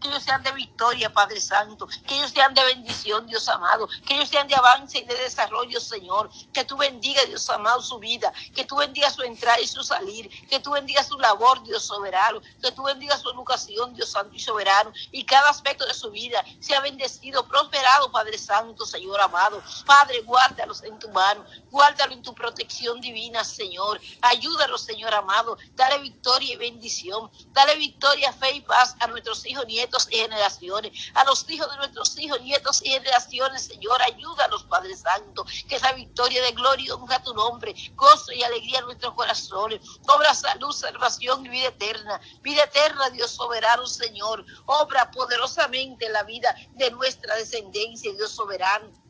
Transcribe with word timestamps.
que 0.00 0.08
ellos 0.08 0.22
sean 0.22 0.42
de 0.42 0.52
victoria, 0.52 1.12
Padre 1.12 1.40
Santo, 1.40 1.86
que 2.06 2.16
ellos 2.16 2.30
sean 2.30 2.54
de 2.54 2.64
bendición, 2.64 3.26
Dios 3.26 3.48
amado, 3.48 3.88
que 4.06 4.14
ellos 4.14 4.28
sean 4.28 4.48
de 4.48 4.54
avance 4.54 4.98
y 4.98 5.04
de 5.04 5.14
desarrollo, 5.14 5.80
Señor, 5.80 6.30
que 6.52 6.64
tú 6.64 6.76
bendiga, 6.76 7.24
Dios 7.24 7.48
amado, 7.50 7.80
su 7.82 7.98
vida, 7.98 8.32
que 8.54 8.64
tú 8.64 8.76
bendiga 8.76 9.10
su 9.10 9.22
entrada 9.22 9.60
y 9.60 9.66
su 9.66 9.82
salir, 9.82 10.28
que 10.48 10.60
tú 10.60 10.72
bendiga 10.72 11.02
su 11.02 11.18
labor, 11.18 11.62
Dios 11.64 11.84
soberano, 11.84 12.40
que 12.60 12.72
tú 12.72 12.82
bendiga 12.82 13.16
su 13.16 13.30
educación, 13.30 13.94
Dios 13.94 14.10
santo 14.10 14.34
y 14.34 14.40
soberano, 14.40 14.92
y 15.10 15.24
cada 15.24 15.50
aspecto 15.50 15.86
de 15.86 15.94
su 15.94 16.10
vida 16.10 16.44
sea 16.60 16.80
bendecido, 16.80 17.46
prosperado, 17.46 18.10
Padre 18.10 18.38
Santo, 18.38 18.84
Señor 18.84 19.20
amado. 19.20 19.62
Padre, 19.86 20.22
guárdalos 20.22 20.82
en 20.82 20.98
tu 20.98 21.08
mano, 21.10 21.44
guárdalo 21.70 22.12
en 22.12 22.22
tu 22.22 22.34
protección 22.34 23.00
divina, 23.00 23.44
Señor. 23.44 24.00
Ayúdalos, 24.20 24.82
Señor 24.82 25.14
amado. 25.14 25.56
Dale 25.74 25.98
victoria 25.98 26.54
y 26.54 26.56
bendición. 26.56 27.30
Dale 27.52 27.76
victoria, 27.76 28.32
fe 28.32 28.52
y 28.52 28.60
paz 28.60 28.96
a 29.00 29.06
nuestros 29.06 29.44
hijos, 29.46 29.61
nietos 29.66 30.08
y 30.10 30.16
generaciones. 30.16 30.92
A 31.14 31.24
los 31.24 31.48
hijos 31.48 31.70
de 31.70 31.76
nuestros 31.76 32.18
hijos, 32.18 32.40
nietos 32.42 32.82
y 32.84 32.90
generaciones, 32.90 33.64
Señor. 33.64 34.00
Ayúdalos, 34.02 34.64
Padre 34.64 34.96
Santo. 34.96 35.44
Que 35.68 35.76
esa 35.76 35.92
victoria 35.92 36.42
de 36.42 36.52
gloria 36.52 36.94
honra 36.94 37.22
tu 37.22 37.34
nombre. 37.34 37.74
Gozo 37.94 38.32
y 38.32 38.42
alegría 38.42 38.80
en 38.80 38.86
nuestros 38.86 39.14
corazones. 39.14 39.80
Obra 40.06 40.34
salud, 40.34 40.72
salvación 40.72 41.46
y 41.46 41.48
vida 41.48 41.68
eterna. 41.68 42.20
Vida 42.42 42.64
eterna, 42.64 43.10
Dios 43.10 43.30
soberano, 43.30 43.86
Señor. 43.86 44.44
Obra 44.66 45.10
poderosamente 45.10 46.06
en 46.06 46.12
la 46.12 46.22
vida 46.22 46.54
de 46.72 46.90
nuestra 46.90 47.34
descendencia, 47.36 48.12
Dios 48.12 48.30
soberano. 48.30 49.01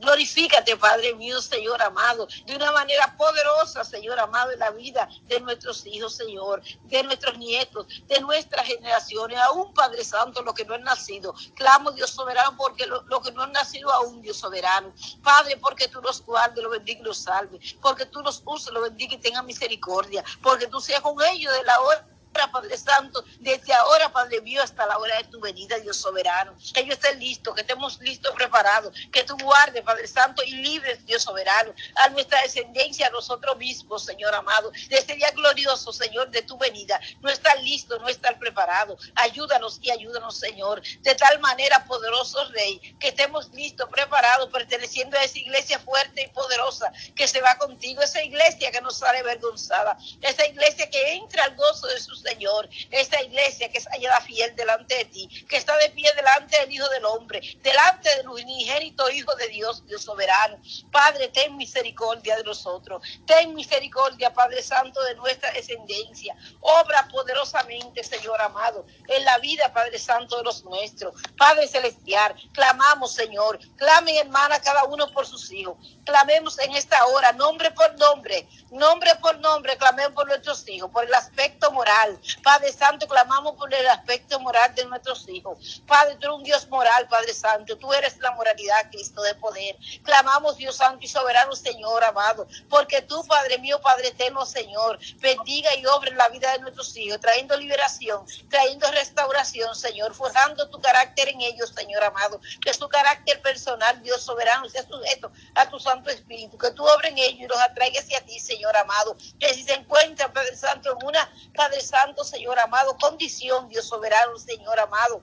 Glorifícate, 0.00 0.76
Padre 0.76 1.14
mío, 1.14 1.40
Señor 1.42 1.82
amado, 1.82 2.26
de 2.46 2.56
una 2.56 2.72
manera 2.72 3.14
poderosa, 3.18 3.84
Señor 3.84 4.18
amado, 4.18 4.50
en 4.50 4.58
la 4.58 4.70
vida 4.70 5.08
de 5.24 5.40
nuestros 5.40 5.84
hijos, 5.86 6.16
Señor, 6.16 6.62
de 6.84 7.02
nuestros 7.02 7.36
nietos, 7.36 7.86
de 8.06 8.20
nuestras 8.20 8.66
generaciones, 8.66 9.38
aún, 9.38 9.74
Padre 9.74 10.02
Santo, 10.02 10.42
lo 10.42 10.54
que 10.54 10.64
no 10.64 10.74
han 10.74 10.84
nacido. 10.84 11.34
Clamo, 11.54 11.90
Dios 11.92 12.10
soberano, 12.10 12.56
porque 12.56 12.86
lo, 12.86 13.20
que 13.20 13.30
no 13.32 13.42
han 13.42 13.52
nacido 13.52 13.92
aún, 13.92 14.22
Dios 14.22 14.38
soberano. 14.38 14.92
Padre, 15.22 15.58
porque 15.58 15.88
tú 15.88 16.00
los 16.00 16.24
guardes, 16.24 16.62
los 16.62 16.72
bendiga 16.72 17.00
y 17.00 17.04
los 17.04 17.18
salve, 17.18 17.60
porque 17.82 18.06
tú 18.06 18.22
los 18.22 18.42
uses, 18.44 18.72
los 18.72 18.82
bendiga 18.82 19.14
y 19.14 19.18
tenga 19.18 19.42
misericordia, 19.42 20.24
porque 20.42 20.66
tú 20.66 20.80
seas 20.80 21.02
con 21.02 21.14
ellos 21.30 21.52
de 21.52 21.64
la 21.64 21.78
hora 21.80 22.06
Padre 22.32 22.76
Santo, 22.76 23.24
desde 23.40 23.72
ahora, 23.72 24.12
Padre 24.12 24.40
mío, 24.40 24.62
hasta 24.62 24.86
la 24.86 24.98
hora 24.98 25.16
de 25.18 25.24
tu 25.24 25.40
venida, 25.40 25.78
Dios 25.78 25.96
soberano. 25.96 26.56
Que 26.72 26.80
ellos 26.80 26.94
estén 26.94 27.18
listos, 27.18 27.54
que 27.54 27.62
estemos 27.62 27.98
listos, 28.00 28.32
preparados. 28.34 28.94
Que 29.12 29.24
tú 29.24 29.36
guardes, 29.42 29.82
Padre 29.82 30.06
Santo, 30.06 30.42
y 30.44 30.52
libres, 30.52 31.04
Dios 31.06 31.22
soberano, 31.22 31.74
a 31.96 32.08
nuestra 32.10 32.40
descendencia, 32.42 33.08
a 33.08 33.10
nosotros 33.10 33.56
mismos, 33.56 34.04
Señor 34.04 34.34
amado, 34.34 34.70
de 34.88 34.96
este 34.96 35.14
día 35.14 35.30
glorioso, 35.32 35.92
Señor, 35.92 36.30
de 36.30 36.42
tu 36.42 36.56
venida. 36.56 37.00
No 37.20 37.28
estar 37.28 37.58
listo, 37.60 37.98
no 37.98 38.08
estar 38.08 38.38
preparado. 38.38 38.96
Ayúdanos 39.16 39.78
y 39.82 39.90
ayúdanos, 39.90 40.36
Señor, 40.36 40.82
de 41.00 41.14
tal 41.14 41.38
manera, 41.40 41.84
poderoso 41.84 42.44
Rey, 42.50 42.78
que 42.98 43.08
estemos 43.08 43.50
listos, 43.50 43.88
preparados, 43.90 44.48
perteneciendo 44.50 45.18
a 45.18 45.24
esa 45.24 45.38
iglesia 45.38 45.78
fuerte 45.78 46.22
y 46.22 46.28
poderosa 46.28 46.92
que 47.14 47.26
se 47.28 47.40
va 47.40 47.56
contigo, 47.58 48.02
esa 48.02 48.22
iglesia 48.22 48.70
que 48.70 48.80
nos 48.80 48.98
sale 48.98 49.18
avergonzada, 49.18 49.98
esa 50.20 50.46
iglesia 50.46 50.88
que 50.90 51.14
entra 51.14 51.44
al 51.44 51.56
gozo 51.56 51.86
de 51.88 52.00
sus 52.00 52.19
Señor, 52.20 52.68
esta 52.90 53.22
iglesia 53.22 53.70
que 53.70 53.78
es 53.78 53.86
hallada 53.88 54.20
fiel 54.20 54.54
delante 54.56 54.96
de 54.96 55.04
ti, 55.06 55.28
que 55.48 55.56
está 55.56 55.76
de 55.78 55.90
pie 55.90 56.10
delante 56.14 56.58
del 56.60 56.72
Hijo 56.72 56.88
del 56.88 57.04
Hombre, 57.04 57.40
delante 57.62 58.14
del 58.16 58.28
unigénito 58.28 59.10
Hijo 59.10 59.34
de 59.36 59.48
Dios, 59.48 59.86
Dios 59.86 60.02
soberano. 60.02 60.58
Padre, 60.90 61.28
ten 61.28 61.56
misericordia 61.56 62.36
de 62.36 62.44
nosotros, 62.44 63.02
ten 63.26 63.54
misericordia, 63.54 64.32
Padre 64.32 64.62
Santo, 64.62 65.02
de 65.02 65.14
nuestra 65.14 65.50
descendencia. 65.52 66.36
Obra 66.60 67.08
poderosamente, 67.10 68.02
Señor 68.04 68.40
amado, 68.40 68.86
en 69.08 69.24
la 69.24 69.38
vida, 69.38 69.72
Padre 69.72 69.98
Santo, 69.98 70.36
de 70.38 70.44
los 70.44 70.64
nuestros. 70.64 71.14
Padre 71.36 71.66
Celestial, 71.68 72.34
clamamos, 72.52 73.12
Señor, 73.12 73.58
clamen, 73.76 74.16
hermana, 74.16 74.60
cada 74.60 74.84
uno 74.84 75.10
por 75.12 75.26
sus 75.26 75.50
hijos. 75.52 75.76
Clamemos 76.04 76.58
en 76.58 76.74
esta 76.74 77.06
hora, 77.06 77.32
nombre 77.32 77.70
por 77.70 77.96
nombre, 77.98 78.48
nombre 78.70 79.14
por 79.16 79.38
nombre, 79.38 79.76
clamemos 79.76 80.12
por 80.12 80.26
nuestros 80.26 80.66
hijos, 80.68 80.90
por 80.90 81.04
el 81.04 81.14
aspecto 81.14 81.70
moral 81.70 82.09
Padre 82.42 82.72
Santo, 82.72 83.06
clamamos 83.06 83.56
por 83.56 83.72
el 83.72 83.86
aspecto 83.88 84.38
moral 84.40 84.74
de 84.74 84.84
nuestros 84.86 85.28
hijos. 85.28 85.82
Padre, 85.86 86.16
tú 86.16 86.26
eres 86.26 86.36
un 86.36 86.42
Dios 86.44 86.68
moral, 86.68 87.08
Padre 87.08 87.34
Santo. 87.34 87.76
Tú 87.78 87.92
eres 87.92 88.18
la 88.18 88.32
moralidad, 88.32 88.90
Cristo 88.90 89.22
de 89.22 89.34
poder. 89.34 89.76
Clamamos, 90.02 90.56
Dios 90.56 90.76
Santo 90.76 91.04
y 91.04 91.08
soberano, 91.08 91.54
Señor 91.54 92.02
amado. 92.04 92.46
Porque 92.68 93.02
tú, 93.02 93.24
Padre 93.26 93.58
mío, 93.58 93.80
Padre 93.80 94.08
eterno, 94.08 94.44
Señor, 94.46 94.98
bendiga 95.18 95.74
y 95.76 95.86
obre 95.86 96.10
en 96.10 96.18
la 96.18 96.28
vida 96.28 96.52
de 96.52 96.60
nuestros 96.60 96.96
hijos, 96.96 97.20
trayendo 97.20 97.56
liberación, 97.56 98.24
trayendo 98.48 98.90
restauración, 98.90 99.74
Señor, 99.74 100.14
forjando 100.14 100.68
tu 100.68 100.80
carácter 100.80 101.28
en 101.28 101.40
ellos, 101.40 101.72
Señor 101.74 102.02
amado. 102.02 102.40
Que 102.64 102.74
su 102.74 102.88
carácter 102.88 103.40
personal, 103.42 104.02
Dios 104.02 104.22
soberano, 104.22 104.68
sea 104.68 104.86
sujeto 104.86 105.30
a 105.54 105.68
tu 105.68 105.78
Santo 105.78 106.10
Espíritu. 106.10 106.58
Que 106.58 106.70
tú 106.72 106.84
obres 106.84 107.12
en 107.12 107.18
ellos 107.18 107.40
y 107.40 107.46
los 107.46 107.58
atraigas 107.58 108.04
hacia 108.04 108.24
ti, 108.24 108.38
Señor 108.38 108.76
amado. 108.76 109.16
Que 109.38 109.54
si 109.54 109.62
se 109.62 109.74
encuentran, 109.74 110.32
Padre 110.32 110.56
Santo, 110.56 110.96
en 110.98 111.06
una, 111.06 111.30
Padre 111.54 111.80
Santo, 111.80 111.99
Señor 112.24 112.58
amado, 112.58 112.96
condición, 112.96 113.68
Dios 113.68 113.86
soberano, 113.86 114.36
Señor 114.38 114.80
amado. 114.80 115.20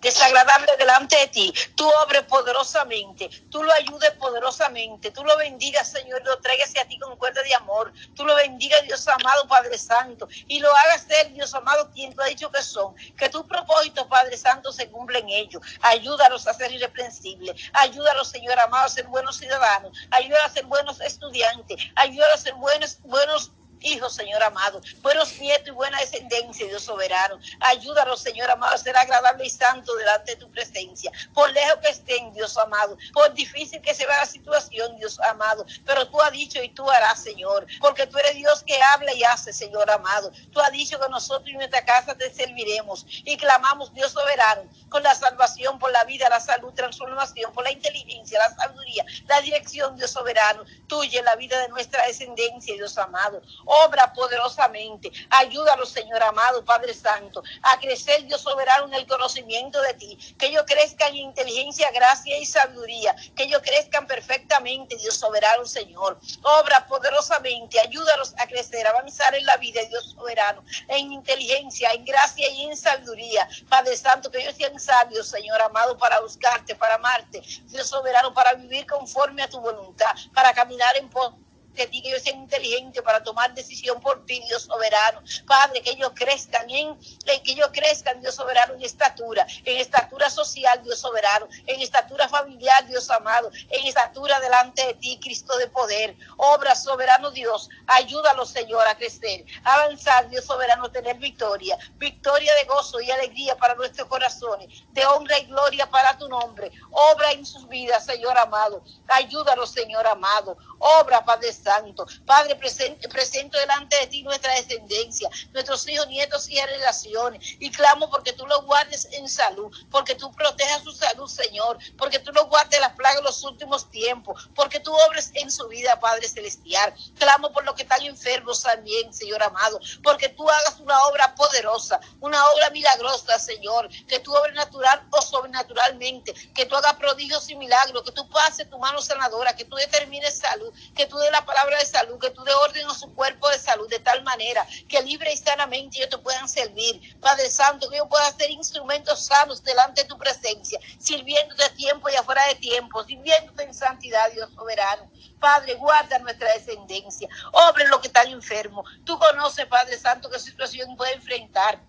Desagradable 0.00 0.76
delante 0.76 1.16
de 1.16 1.28
ti, 1.28 1.54
tú 1.76 1.88
obres 2.04 2.22
poderosamente, 2.22 3.30
tú 3.48 3.62
lo 3.62 3.72
ayudes 3.72 4.10
poderosamente, 4.12 5.12
tú 5.12 5.22
lo 5.22 5.36
bendigas, 5.36 5.92
Señor, 5.92 6.20
lo 6.24 6.38
traigas 6.38 6.72
a 6.80 6.84
ti 6.86 6.98
con 6.98 7.16
cuerda 7.16 7.40
de 7.44 7.54
amor, 7.54 7.92
tú 8.16 8.24
lo 8.24 8.34
bendigas, 8.34 8.82
Dios 8.82 9.06
amado, 9.06 9.46
Padre 9.46 9.78
Santo, 9.78 10.26
y 10.48 10.58
lo 10.58 10.68
hagas 10.74 11.02
ser, 11.02 11.32
Dios 11.32 11.54
amado, 11.54 11.88
quien 11.92 12.12
tú 12.12 12.20
ha 12.20 12.26
dicho 12.26 12.50
que 12.50 12.62
son, 12.62 12.96
que 13.16 13.28
tus 13.28 13.44
propósitos, 13.44 14.08
Padre 14.08 14.36
Santo, 14.36 14.72
se 14.72 14.90
cumplen 14.90 15.28
ellos, 15.28 15.62
ayúdalos 15.82 16.48
a 16.48 16.54
ser 16.54 16.72
irreprensibles, 16.72 17.70
ayúdalos, 17.72 18.28
Señor 18.28 18.58
amado, 18.58 18.86
a 18.86 18.88
ser 18.88 19.06
buenos 19.06 19.36
ciudadanos, 19.36 19.96
ayúdalos 20.10 20.50
a 20.50 20.52
ser 20.52 20.66
buenos 20.66 21.00
estudiantes, 21.00 21.80
ayúdalos 21.94 22.34
a 22.34 22.42
ser 22.42 22.54
buenos, 22.54 23.00
buenos 23.02 23.52
hijos, 23.84 24.14
Señor 24.14 24.42
amado, 24.42 24.80
buenos 25.00 25.38
nietos 25.38 25.68
y 25.68 25.70
buena 25.70 25.98
descendencia, 25.98 26.66
Dios 26.66 26.82
soberano. 26.82 27.38
Ayúdanos, 27.60 28.20
Señor 28.20 28.50
amado, 28.50 28.74
a 28.74 28.78
ser 28.78 28.96
agradable 28.96 29.46
y 29.46 29.50
santo 29.50 29.94
delante 29.96 30.32
de 30.32 30.36
tu 30.36 30.50
presencia. 30.50 31.10
Por 31.34 31.50
lejos 31.52 31.78
que 31.82 31.88
estén, 31.88 32.32
Dios 32.32 32.56
amado, 32.56 32.96
por 33.12 33.32
difícil 33.34 33.80
que 33.80 33.94
se 33.94 34.06
vea 34.06 34.20
la 34.20 34.26
situación, 34.26 34.96
Dios 34.96 35.18
amado, 35.20 35.64
pero 35.84 36.08
tú 36.08 36.20
has 36.20 36.32
dicho 36.32 36.62
y 36.62 36.68
tú 36.68 36.88
harás, 36.90 37.22
Señor, 37.22 37.66
porque 37.80 38.06
tú 38.06 38.18
eres 38.18 38.34
Dios 38.34 38.62
que 38.62 38.80
habla 38.94 39.12
y 39.14 39.24
hace, 39.24 39.52
Señor 39.52 39.90
amado. 39.90 40.32
Tú 40.52 40.60
has 40.60 40.72
dicho 40.72 40.98
que 41.00 41.08
nosotros 41.08 41.48
y 41.48 41.54
nuestra 41.54 41.84
casa 41.84 42.14
te 42.14 42.32
serviremos. 42.32 43.04
Y 43.24 43.36
clamamos, 43.36 43.92
Dios 43.94 44.12
soberano, 44.12 44.62
con 44.88 45.02
la 45.02 45.14
salvación, 45.14 45.78
por 45.78 45.90
la 45.90 46.04
vida, 46.04 46.28
la 46.28 46.40
salud, 46.40 46.72
transformación, 46.74 47.52
por 47.52 47.64
la 47.64 47.72
inteligencia, 47.72 48.38
la 48.38 48.54
sabiduría, 48.54 49.04
la 49.26 49.40
dirección, 49.40 49.96
Dios 49.96 50.10
soberano, 50.10 50.64
tuya 50.86 51.20
en 51.20 51.24
la 51.24 51.36
vida 51.36 51.58
de 51.60 51.68
nuestra 51.68 52.06
descendencia, 52.06 52.74
Dios 52.74 52.96
amado 52.98 53.42
obra 53.84 54.12
poderosamente. 54.12 55.10
Ayúdalos, 55.30 55.90
Señor 55.90 56.22
amado, 56.22 56.64
Padre 56.64 56.94
Santo, 56.94 57.42
a 57.62 57.78
crecer, 57.78 58.24
Dios 58.24 58.40
soberano, 58.40 58.86
en 58.86 58.94
el 58.94 59.06
conocimiento 59.06 59.80
de 59.80 59.94
ti. 59.94 60.18
Que 60.38 60.46
ellos 60.46 60.64
crezcan 60.66 61.10
en 61.10 61.28
inteligencia, 61.28 61.90
gracia 61.90 62.38
y 62.38 62.46
sabiduría. 62.46 63.14
Que 63.34 63.44
ellos 63.44 63.62
crezcan 63.62 64.06
perfectamente, 64.06 64.96
Dios 64.96 65.16
soberano, 65.16 65.64
Señor. 65.66 66.18
Obra 66.42 66.86
poderosamente. 66.86 67.80
Ayúdalos 67.80 68.34
a 68.38 68.46
crecer, 68.46 68.86
a 68.86 68.90
avanzar 68.90 69.34
en 69.34 69.46
la 69.46 69.56
vida, 69.56 69.80
Dios 69.88 70.10
soberano, 70.10 70.64
en 70.88 71.12
inteligencia, 71.12 71.92
en 71.92 72.04
gracia 72.04 72.48
y 72.50 72.64
en 72.64 72.76
sabiduría. 72.76 73.48
Padre 73.68 73.96
Santo, 73.96 74.30
que 74.30 74.40
ellos 74.40 74.54
sean 74.56 74.78
sabios, 74.78 75.28
Señor 75.28 75.60
amado, 75.62 75.96
para 75.96 76.20
buscarte, 76.20 76.74
para 76.74 76.96
amarte. 76.96 77.42
Dios 77.66 77.88
soberano, 77.88 78.34
para 78.34 78.54
vivir 78.54 78.86
conforme 78.86 79.42
a 79.42 79.48
tu 79.48 79.60
voluntad, 79.60 80.14
para 80.34 80.52
caminar 80.52 80.96
en 80.96 81.08
pos 81.08 81.34
que 81.72 81.86
ti, 81.86 82.02
que 82.02 82.08
ellos 82.08 82.22
sean 82.22 82.38
inteligentes 82.38 83.02
para 83.02 83.22
tomar 83.22 83.54
decisión 83.54 84.00
por 84.00 84.24
ti, 84.26 84.42
Dios 84.48 84.62
soberano. 84.62 85.22
Padre, 85.46 85.82
que 85.82 85.90
ellos 85.90 86.12
crezcan 86.14 86.68
en, 86.70 86.98
que 86.98 87.52
ellos 87.52 87.70
crezcan, 87.72 88.20
Dios 88.20 88.34
soberano, 88.34 88.74
en 88.74 88.82
estatura, 88.82 89.46
en 89.64 89.78
estatura 89.78 90.30
social, 90.30 90.82
Dios 90.82 90.98
soberano, 90.98 91.48
en 91.66 91.80
estatura 91.80 92.28
familiar, 92.28 92.86
Dios 92.86 93.10
amado, 93.10 93.50
en 93.70 93.86
estatura 93.86 94.38
delante 94.40 94.86
de 94.86 94.94
ti, 94.94 95.18
Cristo 95.22 95.56
de 95.58 95.68
poder. 95.68 96.16
Obra, 96.36 96.74
soberano 96.74 97.30
Dios, 97.30 97.68
ayúdalos, 97.86 98.50
Señor, 98.50 98.86
a 98.86 98.96
crecer, 98.96 99.44
avanzar, 99.64 100.28
Dios 100.28 100.44
soberano, 100.44 100.90
tener 100.90 101.16
victoria, 101.18 101.78
victoria 101.96 102.54
de 102.56 102.64
gozo 102.64 103.00
y 103.00 103.10
alegría 103.10 103.56
para 103.56 103.74
nuestros 103.74 104.08
corazones, 104.08 104.68
de 104.90 105.06
honra 105.06 105.38
y 105.38 105.46
gloria 105.46 105.88
para 105.90 106.16
tu 106.18 106.28
nombre. 106.28 106.70
Obra 106.90 107.32
en 107.32 107.44
sus 107.46 107.68
vidas, 107.68 108.04
Señor 108.04 108.36
amado. 108.38 108.82
Ayúdalos, 109.08 109.70
Señor 109.70 110.06
amado. 110.06 110.56
Obra, 110.82 111.24
Padre 111.24 111.52
Santo. 111.52 112.06
Padre, 112.26 112.56
presento 112.56 113.58
delante 113.58 113.96
de 113.96 114.06
ti 114.08 114.22
nuestra 114.22 114.54
descendencia, 114.54 115.28
nuestros 115.52 115.88
hijos, 115.88 116.08
nietos 116.08 116.48
y 116.48 116.60
relaciones. 116.60 117.56
Y 117.60 117.70
clamo 117.70 118.10
porque 118.10 118.32
tú 118.32 118.46
los 118.46 118.64
guardes 118.64 119.08
en 119.12 119.28
salud, 119.28 119.74
porque 119.90 120.14
tú 120.14 120.32
protejas 120.32 120.82
su 120.82 120.92
salud, 120.92 121.28
Señor, 121.28 121.78
porque 121.96 122.18
tú 122.18 122.32
los 122.32 122.48
guardes 122.48 122.80
las 122.80 122.94
plagas 122.94 123.18
en 123.18 123.24
los 123.24 123.44
últimos 123.44 123.88
tiempos, 123.90 124.48
porque 124.54 124.80
tú 124.80 124.92
obres 125.08 125.30
en 125.34 125.50
su 125.50 125.68
vida, 125.68 126.00
Padre 126.00 126.28
Celestial. 126.28 126.92
Clamo 127.18 127.52
por 127.52 127.64
los 127.64 127.74
que 127.74 127.82
están 127.82 128.02
enfermos 128.02 128.62
también, 128.62 129.12
Señor 129.12 129.42
amado, 129.42 129.78
porque 130.02 130.28
tú 130.30 130.48
hagas 130.48 130.80
una 130.80 131.00
obra 131.04 131.34
poderosa, 131.34 132.00
una 132.20 132.44
obra 132.50 132.70
milagrosa, 132.70 133.38
Señor, 133.38 133.88
que 134.08 134.18
tú 134.20 134.34
obres 134.34 134.54
natural 134.54 135.06
o 135.10 135.22
sobrenaturalmente, 135.22 136.34
que 136.54 136.66
tú 136.66 136.74
hagas 136.74 136.94
prodigios 136.94 137.48
y 137.50 137.54
milagros, 137.54 138.02
que 138.02 138.12
tú 138.12 138.28
pases 138.28 138.68
tu 138.68 138.78
mano 138.78 139.00
sanadora, 139.00 139.54
que 139.54 139.64
tú 139.64 139.76
determines 139.76 140.38
salud, 140.38 140.71
que 140.94 141.06
tú 141.06 141.16
des 141.18 141.30
la 141.30 141.44
palabra 141.44 141.78
de 141.78 141.86
salud, 141.86 142.18
que 142.18 142.30
tú 142.30 142.42
dé 142.44 142.52
orden 142.52 142.86
a 142.88 142.94
su 142.94 143.12
cuerpo 143.14 143.48
de 143.48 143.58
salud 143.58 143.88
de 143.88 143.98
tal 143.98 144.22
manera 144.22 144.66
que 144.88 145.02
libre 145.02 145.32
y 145.32 145.36
sanamente 145.36 145.98
ellos 145.98 146.10
te 146.10 146.18
puedan 146.18 146.48
servir. 146.48 147.00
Padre 147.20 147.50
Santo, 147.50 147.88
que 147.88 147.96
yo 147.98 148.08
pueda 148.08 148.30
ser 148.32 148.50
instrumentos 148.50 149.26
sanos 149.26 149.62
delante 149.62 150.02
de 150.02 150.08
tu 150.08 150.18
presencia, 150.18 150.78
sirviéndote 150.98 151.64
a 151.64 151.74
tiempo 151.74 152.08
y 152.08 152.16
afuera 152.16 152.46
de 152.48 152.56
tiempo, 152.56 153.04
sirviéndote 153.04 153.64
en 153.64 153.74
santidad, 153.74 154.30
Dios 154.32 154.50
soberano. 154.54 155.10
Padre, 155.40 155.74
guarda 155.74 156.18
nuestra 156.20 156.52
descendencia. 156.52 157.28
Obre 157.52 157.88
lo 157.88 158.00
que 158.00 158.06
están 158.06 158.28
enfermos. 158.28 158.88
Tú 159.04 159.18
conoces, 159.18 159.66
Padre 159.66 159.98
Santo, 159.98 160.30
qué 160.30 160.38
situación 160.38 160.96
puede 160.96 161.14
enfrentar 161.14 161.80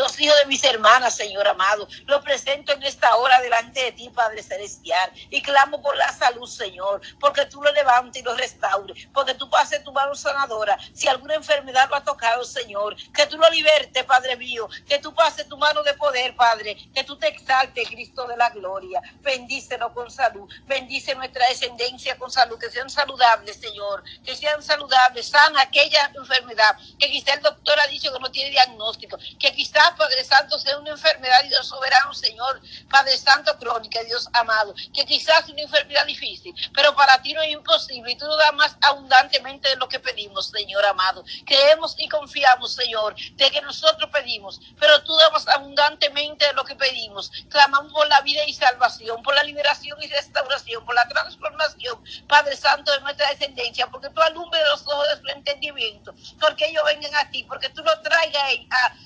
los 0.00 0.18
hijos 0.18 0.36
de 0.38 0.46
mis 0.46 0.64
hermanas, 0.64 1.14
Señor 1.14 1.46
amado. 1.46 1.86
Los 2.06 2.22
presento 2.22 2.72
en 2.72 2.82
esta 2.82 3.16
hora 3.16 3.40
delante 3.40 3.80
de 3.84 3.92
ti, 3.92 4.10
Padre 4.10 4.42
Celestial. 4.42 5.12
Y 5.30 5.42
clamo 5.42 5.82
por 5.82 5.96
la 5.96 6.12
salud, 6.12 6.48
Señor, 6.48 7.00
porque 7.18 7.46
tú 7.46 7.62
lo 7.62 7.70
levantes 7.72 8.22
y 8.22 8.24
lo 8.24 8.34
restaures, 8.34 9.08
porque 9.12 9.34
tú 9.34 9.48
pases 9.50 9.84
tu 9.84 9.92
mano 9.92 10.14
sanadora. 10.14 10.78
Si 10.94 11.06
alguna 11.06 11.34
enfermedad 11.34 11.88
lo 11.88 11.96
ha 11.96 12.04
tocado, 12.04 12.44
Señor, 12.44 12.96
que 13.12 13.26
tú 13.26 13.36
lo 13.36 13.48
libertes, 13.50 14.04
Padre 14.04 14.36
mío, 14.36 14.68
que 14.86 14.98
tú 14.98 15.14
pases 15.14 15.48
tu 15.48 15.56
mano 15.56 15.82
de 15.82 15.94
poder, 15.94 16.34
Padre, 16.34 16.76
que 16.94 17.04
tú 17.04 17.16
te 17.16 17.28
exaltes, 17.28 17.88
Cristo 17.88 18.26
de 18.26 18.36
la 18.36 18.50
gloria. 18.50 19.00
Bendícelo 19.20 19.92
con 19.92 20.10
salud. 20.10 20.50
Bendice 20.66 21.14
nuestra 21.14 21.46
descendencia 21.48 22.16
con 22.18 22.30
salud, 22.30 22.58
que 22.58 22.70
sean 22.70 22.88
saludables, 22.88 23.56
Señor, 23.56 24.02
que 24.24 24.34
sean 24.34 24.62
saludables, 24.62 25.28
sana 25.28 25.62
aquella 25.62 26.10
enfermedad 26.14 26.76
que 26.98 27.10
quizá 27.10 27.34
el 27.34 27.42
doctor 27.42 27.78
ha 27.80 27.86
dicho 27.86 28.12
que 28.12 28.18
no 28.18 28.30
tiene 28.30 28.50
diagnóstico, 28.50 29.18
que 29.38 29.52
quizá 29.52 29.89
Padre 29.96 30.24
Santo, 30.24 30.58
sea 30.58 30.78
una 30.78 30.90
enfermedad, 30.90 31.42
Dios 31.44 31.66
soberano, 31.66 32.12
Señor, 32.14 32.60
Padre 32.90 33.16
Santo, 33.18 33.56
crónica, 33.58 34.02
Dios 34.04 34.28
amado, 34.32 34.74
que 34.94 35.04
quizás 35.04 35.44
es 35.44 35.50
una 35.50 35.62
enfermedad 35.62 36.06
difícil, 36.06 36.54
pero 36.74 36.94
para 36.94 37.20
ti 37.22 37.32
no 37.32 37.42
es 37.42 37.50
imposible 37.50 38.12
y 38.12 38.16
tú 38.16 38.26
nos 38.26 38.38
das 38.38 38.54
más 38.54 38.76
abundantemente 38.80 39.68
de 39.68 39.76
lo 39.76 39.88
que 39.88 40.00
pedimos, 40.00 40.48
Señor 40.48 40.84
amado. 40.84 41.24
Creemos 41.44 41.94
y 41.98 42.08
confiamos, 42.08 42.74
Señor, 42.74 43.14
de 43.32 43.50
que 43.50 43.60
nosotros 43.62 44.10
pedimos, 44.12 44.60
pero 44.78 45.02
tú 45.02 45.14
damos 45.16 45.46
abundantemente 45.48 46.46
de 46.46 46.52
lo 46.54 46.64
que 46.64 46.76
pedimos. 46.76 47.30
Clamamos 47.48 47.92
por 47.92 48.08
la 48.08 48.20
vida 48.22 48.44
y 48.46 48.52
salvación, 48.52 49.22
por 49.22 49.34
la 49.34 49.42
liberación 49.42 50.00
y 50.02 50.06
restauración, 50.06 50.84
por 50.84 50.94
la 50.94 51.08
transformación, 51.08 52.02
Padre 52.28 52.56
Santo, 52.56 52.92
de 52.92 53.00
nuestra 53.00 53.28
descendencia, 53.30 53.86
porque 53.88 54.10
tú 54.10 54.20
alumbres 54.20 54.62
los 54.70 54.82
ojos 54.82 55.06
de 55.08 55.20
su 55.20 55.28
entendimiento, 55.28 56.14
porque 56.40 56.66
ellos 56.66 56.82
vengan 56.86 57.14
a 57.14 57.30
ti, 57.30 57.44
porque 57.44 57.68
tú 57.70 57.82
los 57.82 58.02
traigas 58.02 58.42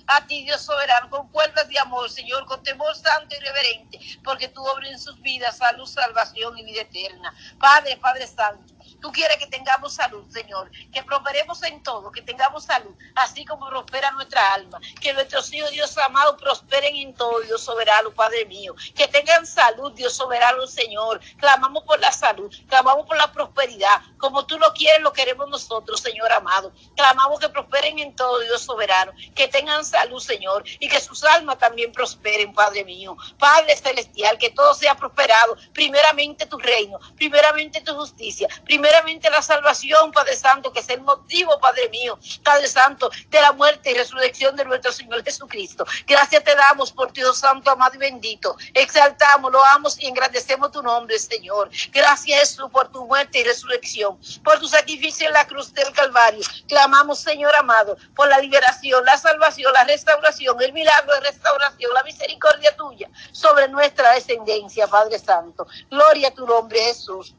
a 0.06 0.26
ti, 0.26 0.44
Dios 0.44 0.63
soberano, 0.64 1.10
con 1.10 1.28
cuerdas 1.28 1.68
de 1.68 1.78
amor, 1.78 2.10
Señor, 2.10 2.44
con 2.46 2.62
temor 2.62 2.94
santo 2.96 3.34
y 3.36 3.44
reverente, 3.44 4.00
porque 4.22 4.48
tú 4.48 4.62
obras 4.64 4.90
en 4.90 4.98
sus 4.98 5.20
vidas 5.20 5.58
salud, 5.58 5.86
salvación 5.86 6.58
y 6.58 6.64
vida 6.64 6.82
eterna. 6.82 7.34
Padre, 7.58 7.96
Padre 7.98 8.26
Santo. 8.26 8.73
Tú 9.04 9.12
quieres 9.12 9.36
que 9.36 9.46
tengamos 9.46 9.92
salud, 9.92 10.24
Señor, 10.30 10.70
que 10.90 11.02
prosperemos 11.02 11.62
en 11.64 11.82
todo, 11.82 12.10
que 12.10 12.22
tengamos 12.22 12.64
salud, 12.64 12.94
así 13.16 13.44
como 13.44 13.68
prospera 13.68 14.10
nuestra 14.12 14.54
alma, 14.54 14.80
que 14.98 15.12
nuestros 15.12 15.52
hijos, 15.52 15.72
Dios 15.72 15.98
amado, 15.98 16.38
prosperen 16.38 16.96
en 16.96 17.12
todo, 17.12 17.38
Dios 17.40 17.62
soberano, 17.62 18.12
Padre 18.12 18.46
mío, 18.46 18.74
que 18.96 19.06
tengan 19.06 19.46
salud, 19.46 19.92
Dios 19.92 20.14
soberano, 20.14 20.66
Señor. 20.66 21.20
Clamamos 21.36 21.84
por 21.84 22.00
la 22.00 22.10
salud, 22.12 22.50
clamamos 22.66 23.06
por 23.06 23.18
la 23.18 23.30
prosperidad, 23.30 24.00
como 24.16 24.46
tú 24.46 24.58
lo 24.58 24.72
quieres, 24.72 25.02
lo 25.02 25.12
queremos 25.12 25.50
nosotros, 25.50 26.00
Señor 26.00 26.32
amado. 26.32 26.72
Clamamos 26.96 27.38
que 27.38 27.50
prosperen 27.50 27.98
en 27.98 28.16
todo, 28.16 28.38
Dios 28.40 28.62
soberano, 28.62 29.12
que 29.34 29.48
tengan 29.48 29.84
salud, 29.84 30.18
Señor, 30.18 30.64
y 30.80 30.88
que 30.88 30.98
sus 30.98 31.22
almas 31.24 31.58
también 31.58 31.92
prosperen, 31.92 32.54
Padre 32.54 32.84
mío. 32.84 33.18
Padre 33.38 33.76
celestial, 33.76 34.38
que 34.38 34.48
todo 34.48 34.72
sea 34.72 34.94
prosperado, 34.94 35.58
primeramente 35.74 36.46
tu 36.46 36.56
reino, 36.56 36.98
primeramente 37.18 37.82
tu 37.82 37.94
justicia, 37.94 38.48
primeramente 38.64 38.93
la 39.30 39.42
salvación, 39.42 40.12
Padre 40.12 40.36
Santo, 40.36 40.72
que 40.72 40.80
es 40.80 40.88
el 40.88 41.00
motivo, 41.00 41.58
Padre 41.58 41.88
mío, 41.88 42.18
Padre 42.44 42.68
Santo, 42.68 43.10
de 43.28 43.40
la 43.40 43.52
muerte 43.52 43.90
y 43.90 43.94
resurrección 43.94 44.54
de 44.54 44.64
nuestro 44.64 44.92
Señor 44.92 45.24
Jesucristo. 45.24 45.84
Gracias 46.06 46.44
te 46.44 46.54
damos 46.54 46.92
por 46.92 47.12
Dios 47.12 47.38
Santo, 47.38 47.70
amado 47.70 47.94
y 47.96 47.98
bendito. 47.98 48.56
Exaltamos, 48.72 49.50
loamos 49.50 49.98
y 50.00 50.06
engrandecemos 50.06 50.70
tu 50.70 50.82
nombre, 50.82 51.18
Señor. 51.18 51.70
Gracias, 51.90 52.38
Jesús, 52.40 52.70
por 52.70 52.88
tu 52.90 53.04
muerte 53.06 53.40
y 53.40 53.44
resurrección, 53.44 54.18
por 54.44 54.60
tu 54.60 54.68
sacrificio 54.68 55.26
en 55.26 55.32
la 55.32 55.46
cruz 55.46 55.72
del 55.72 55.92
Calvario. 55.92 56.44
Clamamos, 56.68 57.18
Señor 57.18 57.54
amado, 57.56 57.96
por 58.14 58.28
la 58.28 58.38
liberación, 58.38 59.04
la 59.04 59.18
salvación, 59.18 59.72
la 59.72 59.84
restauración, 59.84 60.60
el 60.62 60.72
milagro 60.72 61.14
de 61.14 61.20
restauración, 61.20 61.92
la 61.94 62.02
misericordia 62.04 62.76
tuya 62.76 63.10
sobre 63.32 63.68
nuestra 63.68 64.12
descendencia, 64.12 64.86
Padre 64.86 65.18
Santo. 65.18 65.66
Gloria 65.90 66.28
a 66.28 66.34
tu 66.34 66.46
nombre, 66.46 66.78
Jesús. 66.78 67.34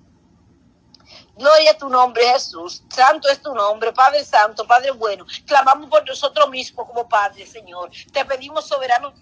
Gloria 1.35 1.71
a 1.71 1.77
tu 1.77 1.89
nombre, 1.89 2.23
Jesús. 2.31 2.81
Santo 2.89 3.27
es 3.29 3.41
tu 3.41 3.53
nombre, 3.53 3.91
Padre 3.91 4.23
Santo, 4.23 4.65
Padre 4.65 4.91
bueno. 4.91 5.25
Clamamos 5.45 5.89
por 5.89 6.07
nosotros 6.07 6.49
mismos 6.49 6.87
como 6.87 7.07
Padre, 7.09 7.45
Señor. 7.45 7.91
Te 8.13 8.23
pedimos, 8.23 8.67
soberano 8.67 9.13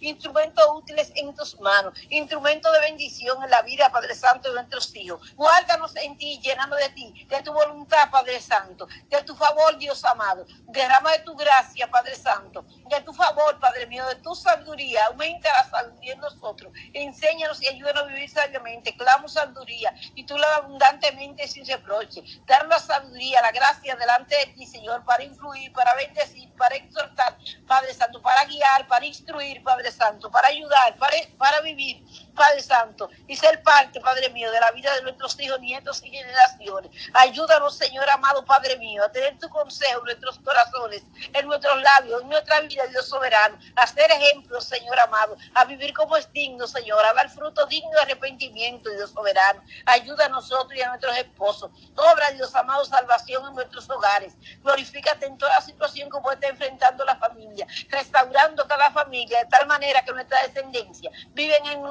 instrumentos 0.00 0.64
útiles 0.74 1.12
en 1.14 1.34
tus 1.34 1.58
manos, 1.60 1.94
instrumentos 2.08 2.72
de 2.72 2.80
bendición 2.80 3.42
en 3.42 3.50
la 3.50 3.62
vida, 3.62 3.90
Padre 3.90 4.14
Santo, 4.14 4.48
de 4.48 4.54
nuestros 4.54 4.94
hijos. 4.96 5.34
Guárdanos 5.36 5.94
en 5.96 6.16
ti, 6.16 6.40
llenando 6.42 6.76
de 6.76 6.88
ti, 6.90 7.26
de 7.28 7.42
tu 7.42 7.52
voluntad, 7.52 8.10
Padre 8.10 8.40
Santo, 8.40 8.86
de 9.08 9.22
tu 9.22 9.34
favor, 9.34 9.76
Dios 9.78 10.04
amado. 10.04 10.46
Derrama 10.66 11.12
de 11.12 11.20
tu 11.20 11.34
gracia, 11.34 11.90
Padre 11.90 12.14
Santo, 12.16 12.64
de 12.88 13.00
tu 13.02 13.12
favor, 13.12 13.58
Padre 13.58 13.86
mío, 13.86 14.06
de 14.08 14.16
tu 14.16 14.34
sabiduría. 14.34 15.06
Aumenta 15.06 15.50
la 15.52 15.68
sabiduría 15.68 16.14
en 16.14 16.20
nosotros. 16.20 16.72
Enséñanos 16.92 17.62
y 17.62 17.68
ayúdanos 17.68 18.04
a 18.04 18.06
vivir 18.06 18.30
sabiamente. 18.30 18.96
Clamo 18.96 19.28
sabiduría 19.28 19.94
y 20.14 20.24
tú 20.24 20.36
la 20.36 20.56
abundantemente 20.56 21.46
sin 21.48 21.66
reproche. 21.66 22.22
Dar 22.46 22.66
la 22.66 22.78
sabiduría, 22.78 23.40
la 23.42 23.52
gracia 23.52 23.96
delante 23.96 24.36
de 24.36 24.46
ti, 24.52 24.66
Señor, 24.66 25.04
para 25.04 25.24
influir, 25.24 25.72
para 25.72 25.94
bendecir, 25.94 26.52
para 26.54 26.76
exhortar, 26.76 27.36
Padre 27.66 27.94
Santo, 27.94 28.20
para 28.22 28.44
guiar, 28.44 28.86
para 28.86 29.06
instruir, 29.06 29.59
Padre 29.60 29.90
Santo, 29.92 30.30
para 30.30 30.48
ayudar, 30.48 30.96
para, 30.96 31.14
para 31.38 31.60
vivir, 31.60 32.02
Padre 32.32 32.62
Santo, 32.62 33.10
y 33.26 33.36
ser 33.36 33.62
parte, 33.62 34.00
Padre 34.00 34.28
mío, 34.30 34.50
de 34.50 34.60
la 34.60 34.70
vida 34.72 34.94
de 34.94 35.02
nuestros 35.02 35.38
hijos, 35.40 35.60
nietos 35.60 36.02
y 36.04 36.10
generaciones. 36.10 36.90
Ayúdanos, 37.14 37.76
Señor 37.76 38.08
amado, 38.10 38.44
Padre 38.44 38.76
mío, 38.78 39.04
a 39.04 39.12
tener 39.12 39.38
tu 39.38 39.48
consejo 39.48 39.98
en 39.98 40.04
nuestros 40.04 40.38
corazones, 40.38 41.02
en 41.32 41.46
nuestros 41.46 41.80
labios, 41.80 42.22
en 42.22 42.28
nuestra 42.28 42.60
vida, 42.60 42.86
Dios 42.86 43.08
soberano, 43.08 43.58
a 43.76 43.86
ser 43.86 44.10
ejemplos, 44.10 44.64
Señor 44.64 44.98
amado, 45.00 45.36
a 45.54 45.64
vivir 45.64 45.92
como 45.92 46.16
es 46.16 46.30
digno, 46.32 46.66
Señor, 46.66 47.04
a 47.04 47.12
dar 47.12 47.28
fruto 47.30 47.66
digno 47.66 47.90
de 47.90 48.00
arrepentimiento, 48.00 48.90
Dios 48.90 49.10
soberano. 49.10 49.62
Ayuda 49.86 50.26
a 50.26 50.28
nosotros 50.28 50.74
y 50.74 50.82
a 50.82 50.88
nuestros 50.88 51.16
esposos. 51.16 51.70
Obra, 51.96 52.30
Dios 52.32 52.54
amado, 52.54 52.84
salvación 52.84 53.46
en 53.48 53.54
nuestros 53.54 53.88
hogares. 53.90 54.34
Glorifícate 54.62 55.26
en 55.26 55.38
toda 55.38 55.60
situación 55.60 56.08
como 56.08 56.32
está 56.32 56.48
enfrentando 56.48 57.04
la 57.04 57.16
familia, 57.16 57.66
restaurando 57.88 58.66
cada 58.66 58.90
familia 58.90 59.46
tal 59.48 59.66
manera 59.66 60.02
que 60.04 60.12
nuestra 60.12 60.42
descendencia 60.42 61.10
viven 61.30 61.66
en 61.66 61.82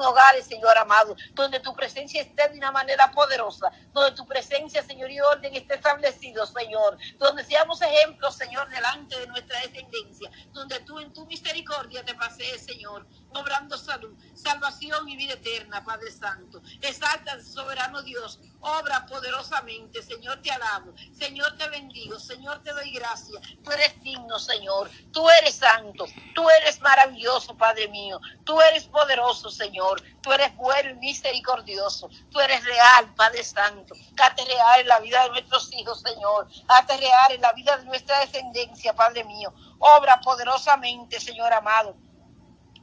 Señor 0.42 0.76
amado, 0.78 1.16
donde 1.32 1.60
tu 1.60 1.74
presencia 1.74 2.22
esté 2.22 2.48
de 2.48 2.58
una 2.58 2.70
manera 2.70 3.10
poderosa, 3.10 3.70
donde 3.92 4.12
tu 4.12 4.26
presencia, 4.26 4.82
Señor, 4.82 5.10
y 5.10 5.20
orden 5.20 5.54
esté 5.54 5.74
establecido, 5.74 6.46
Señor, 6.46 6.96
donde 7.18 7.44
seamos 7.44 7.80
ejemplos, 7.82 8.34
Señor, 8.36 8.68
delante 8.70 9.18
de 9.18 9.26
nuestra 9.26 9.60
descendencia, 9.60 10.30
donde 10.52 10.80
tú 10.80 10.98
en 11.00 11.12
tu 11.12 11.26
misericordia 11.26 12.04
te 12.04 12.14
pasees, 12.14 12.64
Señor, 12.64 13.06
obrando 13.34 13.76
salud, 13.78 14.16
salvación 14.34 15.08
y 15.08 15.16
vida 15.16 15.34
eterna, 15.34 15.84
Padre 15.84 16.10
Santo. 16.10 16.60
Exalta, 16.80 17.40
soberano 17.42 18.02
Dios, 18.02 18.40
obra 18.60 19.06
poderosamente, 19.06 20.02
Señor, 20.02 20.40
te 20.42 20.50
alabo, 20.50 20.92
Señor, 21.16 21.56
te 21.56 21.68
bendigo, 21.68 22.18
Señor, 22.18 22.62
te 22.62 22.72
doy 22.72 22.90
gracias. 22.92 23.40
Tú 23.62 23.70
eres 23.70 24.00
digno, 24.02 24.38
Señor, 24.38 24.90
tú 25.12 25.28
eres 25.40 25.56
santo, 25.56 26.06
tú 26.34 26.46
eres 26.60 26.80
maravilloso, 26.80 27.56
Padre 27.56 27.88
mío, 27.88 28.20
tú 28.44 28.60
eres 28.60 28.84
poderoso, 28.84 29.50
Señor, 29.50 30.02
tú 30.22 30.32
eres 30.32 30.54
bueno 30.56 30.90
y 30.90 30.94
misericordioso, 30.94 32.10
tú 32.30 32.40
eres 32.40 32.64
real, 32.64 33.14
Padre 33.14 33.44
Santo. 33.44 33.94
Hazte 34.18 34.44
real 34.44 34.80
en 34.80 34.88
la 34.88 35.00
vida 35.00 35.22
de 35.24 35.30
nuestros 35.30 35.72
hijos, 35.72 36.00
Señor, 36.00 36.48
hazte 36.68 36.96
real 36.96 37.32
en 37.32 37.40
la 37.40 37.52
vida 37.52 37.76
de 37.78 37.84
nuestra 37.84 38.20
descendencia, 38.20 38.94
Padre 38.94 39.24
mío. 39.24 39.52
Obra 39.78 40.20
poderosamente, 40.20 41.18
Señor 41.18 41.52
amado 41.52 41.96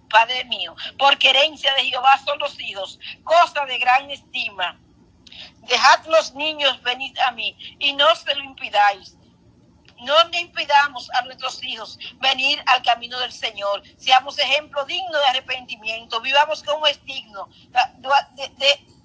Padre 0.10 0.46
mío, 0.46 0.76
porque 0.98 1.30
herencia 1.30 1.74
de 1.76 1.86
Jehová 1.86 2.20
son 2.26 2.40
los 2.40 2.60
hijos, 2.60 3.00
cosa 3.24 3.66
de 3.66 3.78
gran 3.78 4.10
estima. 4.10 4.80
Dejad 5.68 6.06
los 6.08 6.34
niños 6.34 6.82
venid 6.84 7.18
a 7.20 7.32
mí 7.32 7.56
y 7.80 7.94
no 7.94 8.16
se 8.16 8.34
lo 8.36 8.44
impidáis. 8.44 9.16
No 10.02 10.24
le 10.26 10.42
impidamos 10.42 11.10
a 11.20 11.24
nuestros 11.24 11.64
hijos 11.64 11.98
venir 12.20 12.62
al 12.68 12.84
camino 12.84 13.20
del 13.20 13.32
Señor. 13.32 13.82
Seamos 13.98 14.38
ejemplo 14.38 14.86
digno 14.86 15.18
de 15.18 15.26
arrepentimiento. 15.26 16.22
Vivamos 16.22 16.62
como 16.64 16.86
es 16.86 17.04
digno. 17.04 17.50
de, 18.36 18.48
de 18.50 18.97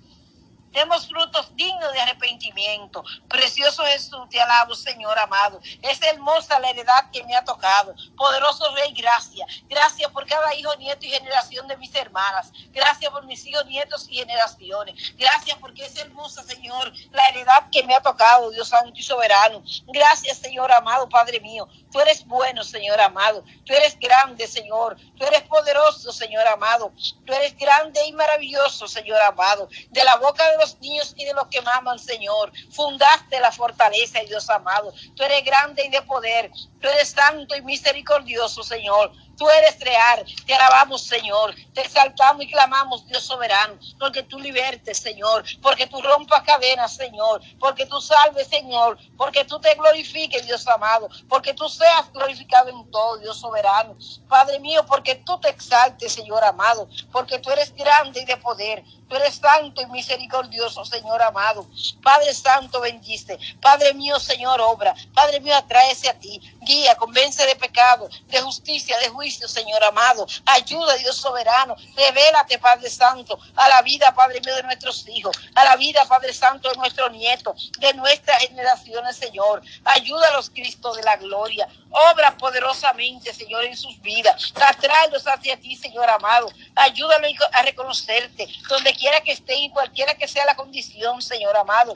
Demos 0.73 1.07
frutos 1.07 1.55
dignos 1.55 1.93
de 1.93 2.00
arrepentimiento. 2.00 3.05
Precioso 3.29 3.85
Jesús, 3.85 4.29
te 4.31 4.41
alabo, 4.41 4.75
Señor 4.75 5.19
amado. 5.19 5.61
Es 5.83 6.00
hermosa 6.02 6.59
la 6.61 6.71
heredad 6.71 7.11
que 7.12 7.23
me 7.25 7.37
ha 7.37 7.45
tocado. 7.45 7.95
Poderoso 8.17 8.75
Rey, 8.75 8.93
gracias. 8.93 9.47
Gracias 9.69 10.11
por 10.11 10.26
cada 10.26 10.55
hijo, 10.55 10.75
nieto 10.76 11.05
y 11.05 11.11
generación 11.11 11.69
de 11.69 11.76
mis 11.76 11.95
hermanas. 11.95 12.52
Gracias 12.73 13.11
por 13.11 13.25
mis 13.25 13.47
hijos, 13.47 13.67
nietos 13.67 14.07
y 14.09 14.17
generaciones. 14.17 15.14
Gracias 15.17 15.59
porque 15.59 15.85
es 15.85 15.97
hermosa, 15.97 16.43
Señor, 16.43 16.93
la 17.11 17.29
heredad 17.29 17.69
que 17.71 17.83
me 17.85 17.95
ha 17.95 18.00
tocado, 18.00 18.50
Dios 18.50 18.69
Santo 18.69 18.93
y 18.95 19.02
Soberano. 19.02 19.62
Gracias, 19.88 20.38
Señor 20.38 20.73
amado, 20.73 21.09
Padre 21.09 21.41
mío. 21.41 21.69
Tú 21.91 22.00
eres 22.00 22.26
bueno, 22.26 22.64
Señor 22.64 22.99
amado. 23.00 23.45
Tú 23.67 23.75
eres 23.75 23.99
grande, 23.99 24.47
Señor. 24.49 24.97
Tú 25.19 25.25
eres 25.26 25.43
poderoso, 25.43 26.12
Señor 26.12 26.47
amado. 26.47 26.93
Tú 27.26 27.33
eres 27.33 27.57
grande 27.57 28.05
y 28.07 28.12
maravilloso, 28.12 28.88
Señor 28.88 29.21
amado. 29.23 29.69
De 29.91 30.02
la 30.02 30.17
boca 30.17 30.49
de 30.50 30.62
los 30.62 30.81
niños 30.81 31.14
y 31.16 31.25
de 31.25 31.35
los 31.35 31.47
que 31.49 31.61
maman, 31.62 31.99
Señor. 31.99 32.52
Fundaste 32.71 33.40
la 33.40 33.50
fortaleza, 33.50 34.21
Dios 34.21 34.49
amado. 34.49 34.92
Tú 35.16 35.23
eres 35.25 35.45
grande 35.45 35.85
y 35.85 35.90
de 35.90 36.02
poder. 36.02 36.50
Tú 36.81 36.88
eres 36.88 37.11
santo 37.11 37.54
y 37.57 37.62
misericordioso, 37.62 38.62
Señor. 38.62 39.12
Tú 39.37 39.49
eres 39.49 39.81
real. 39.81 40.25
Te 40.47 40.54
alabamos, 40.54 41.02
Señor. 41.02 41.54
Te 41.75 41.81
exaltamos 41.81 42.45
y 42.45 42.50
clamamos, 42.50 43.07
Dios 43.07 43.25
soberano, 43.25 43.78
porque 43.99 44.23
tú 44.23 44.38
libertes, 44.38 44.99
Señor. 44.99 45.45
Porque 45.61 45.87
tú 45.87 46.00
rompas 46.00 46.42
cadenas, 46.42 46.95
Señor. 46.95 47.40
Porque 47.59 47.87
tú 47.87 48.00
salves, 48.00 48.49
Señor. 48.49 48.99
Porque 49.16 49.45
tú 49.45 49.59
te 49.61 49.75
glorifiques, 49.75 50.47
Dios 50.47 50.66
amado. 50.69 51.09
Porque 51.28 51.54
tú 51.54 51.69
seas 51.69 52.12
glorificado 52.12 52.69
en 52.69 52.90
todo, 52.90 53.19
Dios 53.19 53.38
soberano. 53.38 53.97
Padre 54.28 54.61
mío, 54.61 54.85
porque 54.87 55.16
tú 55.16 55.38
te 55.40 55.49
exaltes, 55.49 56.12
Señor 56.12 56.45
amado. 56.45 56.88
Porque 57.11 57.38
tú 57.38 57.50
eres 57.50 57.75
grande 57.75 58.21
y 58.21 58.25
de 58.25 58.37
poder. 58.37 58.85
Tú 59.12 59.19
eres 59.19 59.35
santo 59.35 59.83
y 59.83 59.87
misericordioso, 59.88 60.87
Señor 60.87 61.21
amado. 61.21 61.66
Padre 62.02 62.33
Santo, 62.33 62.81
bendice. 62.81 63.38
Padre 63.61 63.92
mío, 63.92 64.19
Señor, 64.19 64.59
obra. 64.62 64.95
Padre 65.12 65.38
mío, 65.38 65.54
atráese 65.54 66.09
a 66.09 66.19
ti. 66.19 66.40
Guía, 66.62 66.95
convence 66.95 67.45
de 67.45 67.54
pecado, 67.57 68.09
de 68.28 68.40
justicia, 68.40 68.99
de 69.00 69.11
juicio, 69.11 69.47
Señor 69.49 69.85
amado. 69.85 70.26
Ayuda, 70.47 70.97
Dios 70.97 71.14
soberano. 71.14 71.76
Revélate, 71.95 72.59
Padre 72.59 72.88
Santo, 72.88 73.38
a 73.54 73.69
la 73.69 73.83
vida, 73.83 74.14
Padre 74.14 74.40
mío, 74.40 74.57
de 74.57 74.62
nuestros 74.62 75.07
hijos. 75.09 75.37
A 75.57 75.62
la 75.62 75.76
vida, 75.76 76.07
Padre 76.07 76.33
Santo, 76.33 76.71
de 76.71 76.76
nuestros 76.76 77.12
nietos, 77.12 77.71
de 77.81 77.92
nuestras 77.92 78.38
generaciones, 78.38 79.19
Señor. 79.19 79.61
Ayúdalos, 79.85 80.49
Cristo 80.49 80.95
de 80.95 81.02
la 81.02 81.16
gloria. 81.16 81.69
Obra 81.90 82.35
poderosamente, 82.38 83.35
Señor, 83.35 83.66
en 83.66 83.76
sus 83.76 84.00
vidas. 84.00 84.54
Atráelos 84.54 85.28
hacia 85.28 85.61
ti, 85.61 85.76
Señor 85.76 86.09
amado. 86.09 86.49
Ayúdalos 86.75 87.33
a 87.52 87.62
reconocerte 87.62 88.49
donde 88.69 88.95
quiera 89.02 89.21
que 89.21 89.32
esté 89.32 89.56
y 89.56 89.68
cualquiera 89.71 90.14
que 90.14 90.28
sea 90.28 90.44
la 90.47 90.54
condición, 90.54 91.21
Señor 91.21 91.56
amado. 91.56 91.92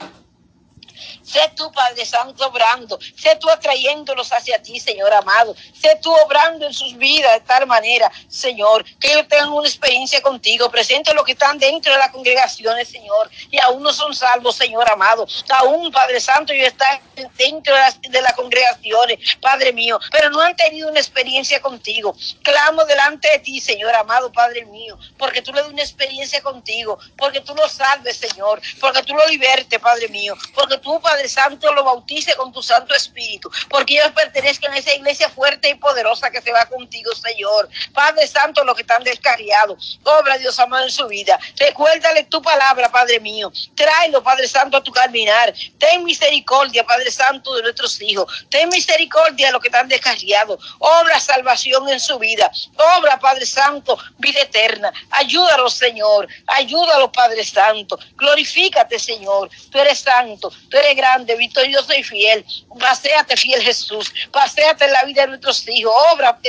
Sé 1.23 1.51
tú, 1.55 1.71
Padre 1.71 2.05
Santo, 2.05 2.47
obrando. 2.47 2.99
Sé 3.15 3.35
tú 3.35 3.49
atrayéndolos 3.49 4.31
hacia 4.31 4.61
ti, 4.61 4.79
Señor 4.79 5.13
amado. 5.13 5.55
Sé 5.79 5.99
tú 6.01 6.13
obrando 6.25 6.65
en 6.65 6.73
sus 6.73 6.95
vidas 6.97 7.33
de 7.33 7.41
tal 7.41 7.67
manera, 7.67 8.11
Señor, 8.27 8.85
que 8.99 9.11
ellos 9.11 9.27
tengan 9.27 9.51
una 9.51 9.67
experiencia 9.67 10.21
contigo. 10.21 10.69
Presente 10.69 11.13
los 11.13 11.25
que 11.25 11.33
están 11.33 11.57
dentro 11.57 11.91
de 11.91 11.99
las 11.99 12.11
congregaciones, 12.11 12.87
Señor, 12.87 13.29
y 13.51 13.59
aún 13.59 13.83
no 13.83 13.91
son 13.93 14.13
salvos, 14.13 14.55
Señor 14.55 14.89
amado. 14.89 15.27
Aún, 15.49 15.91
Padre 15.91 16.19
Santo, 16.19 16.53
ellos 16.53 16.67
están 16.67 16.99
dentro 17.37 17.73
de 17.73 17.79
las, 17.79 18.01
de 18.01 18.21
las 18.21 18.33
congregaciones, 18.33 19.19
Padre 19.41 19.73
mío, 19.73 19.99
pero 20.11 20.29
no 20.29 20.41
han 20.41 20.55
tenido 20.55 20.89
una 20.89 20.99
experiencia 20.99 21.61
contigo. 21.61 22.15
Clamo 22.43 22.83
delante 22.85 23.29
de 23.29 23.39
ti, 23.39 23.59
Señor 23.59 23.93
amado, 23.95 24.31
Padre 24.31 24.65
mío, 24.65 24.97
porque 25.17 25.41
tú 25.41 25.51
le 25.53 25.61
das 25.61 25.69
una 25.69 25.81
experiencia 25.81 26.41
contigo, 26.41 26.99
porque 27.17 27.41
tú 27.41 27.53
lo 27.55 27.67
salves, 27.67 28.17
Señor, 28.17 28.61
porque 28.79 29.03
tú 29.03 29.13
lo 29.13 29.27
libertes, 29.27 29.79
Padre 29.79 30.07
mío, 30.09 30.35
porque 30.53 30.77
tú, 30.77 30.86
Padre 31.01 31.27
Santo, 31.27 31.73
lo 31.73 31.83
bautice 31.83 32.35
con 32.35 32.51
tu 32.51 32.61
Santo 32.63 32.95
Espíritu, 32.95 33.51
porque 33.69 33.95
ellos 33.95 34.11
pertenezcan 34.13 34.73
a 34.73 34.77
esa 34.77 34.93
iglesia 34.93 35.29
fuerte 35.29 35.69
y 35.69 35.75
poderosa 35.75 36.31
que 36.31 36.41
se 36.41 36.51
va 36.51 36.65
contigo, 36.65 37.13
Señor. 37.13 37.69
Padre 37.93 38.27
Santo, 38.27 38.63
los 38.63 38.75
que 38.75 38.81
están 38.81 39.03
descarriados, 39.03 39.99
obra 40.03 40.37
Dios 40.37 40.57
amado 40.59 40.85
en 40.85 40.91
su 40.91 41.07
vida. 41.07 41.37
Recuérdale 41.57 42.23
tu 42.23 42.41
palabra, 42.41 42.89
Padre 42.89 43.19
mío. 43.19 43.51
Tráelo, 43.75 44.23
Padre 44.23 44.47
Santo, 44.47 44.77
a 44.77 44.83
tu 44.83 44.91
caminar. 44.91 45.53
Ten 45.77 46.03
misericordia, 46.03 46.85
Padre 46.85 47.11
Santo, 47.11 47.53
de 47.55 47.63
nuestros 47.63 48.01
hijos. 48.01 48.45
Ten 48.49 48.69
misericordia 48.69 49.47
de 49.47 49.53
los 49.53 49.61
que 49.61 49.67
están 49.67 49.87
descarriados. 49.87 50.59
Obra 50.79 51.19
salvación 51.19 51.89
en 51.89 51.99
su 51.99 52.17
vida. 52.17 52.49
Obra, 52.97 53.19
Padre 53.19 53.45
Santo, 53.45 53.97
vida 54.17 54.41
eterna. 54.41 54.91
Ayúdalos, 55.11 55.73
Señor. 55.73 56.27
Ayúdalos, 56.47 57.09
Padre 57.11 57.43
Santo. 57.43 57.99
Glorifícate, 58.15 58.99
Señor. 58.99 59.49
Tú 59.71 59.79
eres 59.79 59.99
santo. 59.99 60.51
Tú 60.69 60.76
eres 60.77 60.95
grande, 60.95 61.35
victorioso 61.35 61.93
y 61.93 62.03
fiel. 62.03 62.45
Paseate, 62.79 63.35
fiel 63.37 63.61
Jesús. 63.61 64.13
Paseate 64.31 64.85
en 64.85 64.91
la 64.93 65.03
vida 65.03 65.21
de 65.23 65.29
nuestros 65.29 65.67
hijos. 65.67 65.93
Obra 66.13 66.39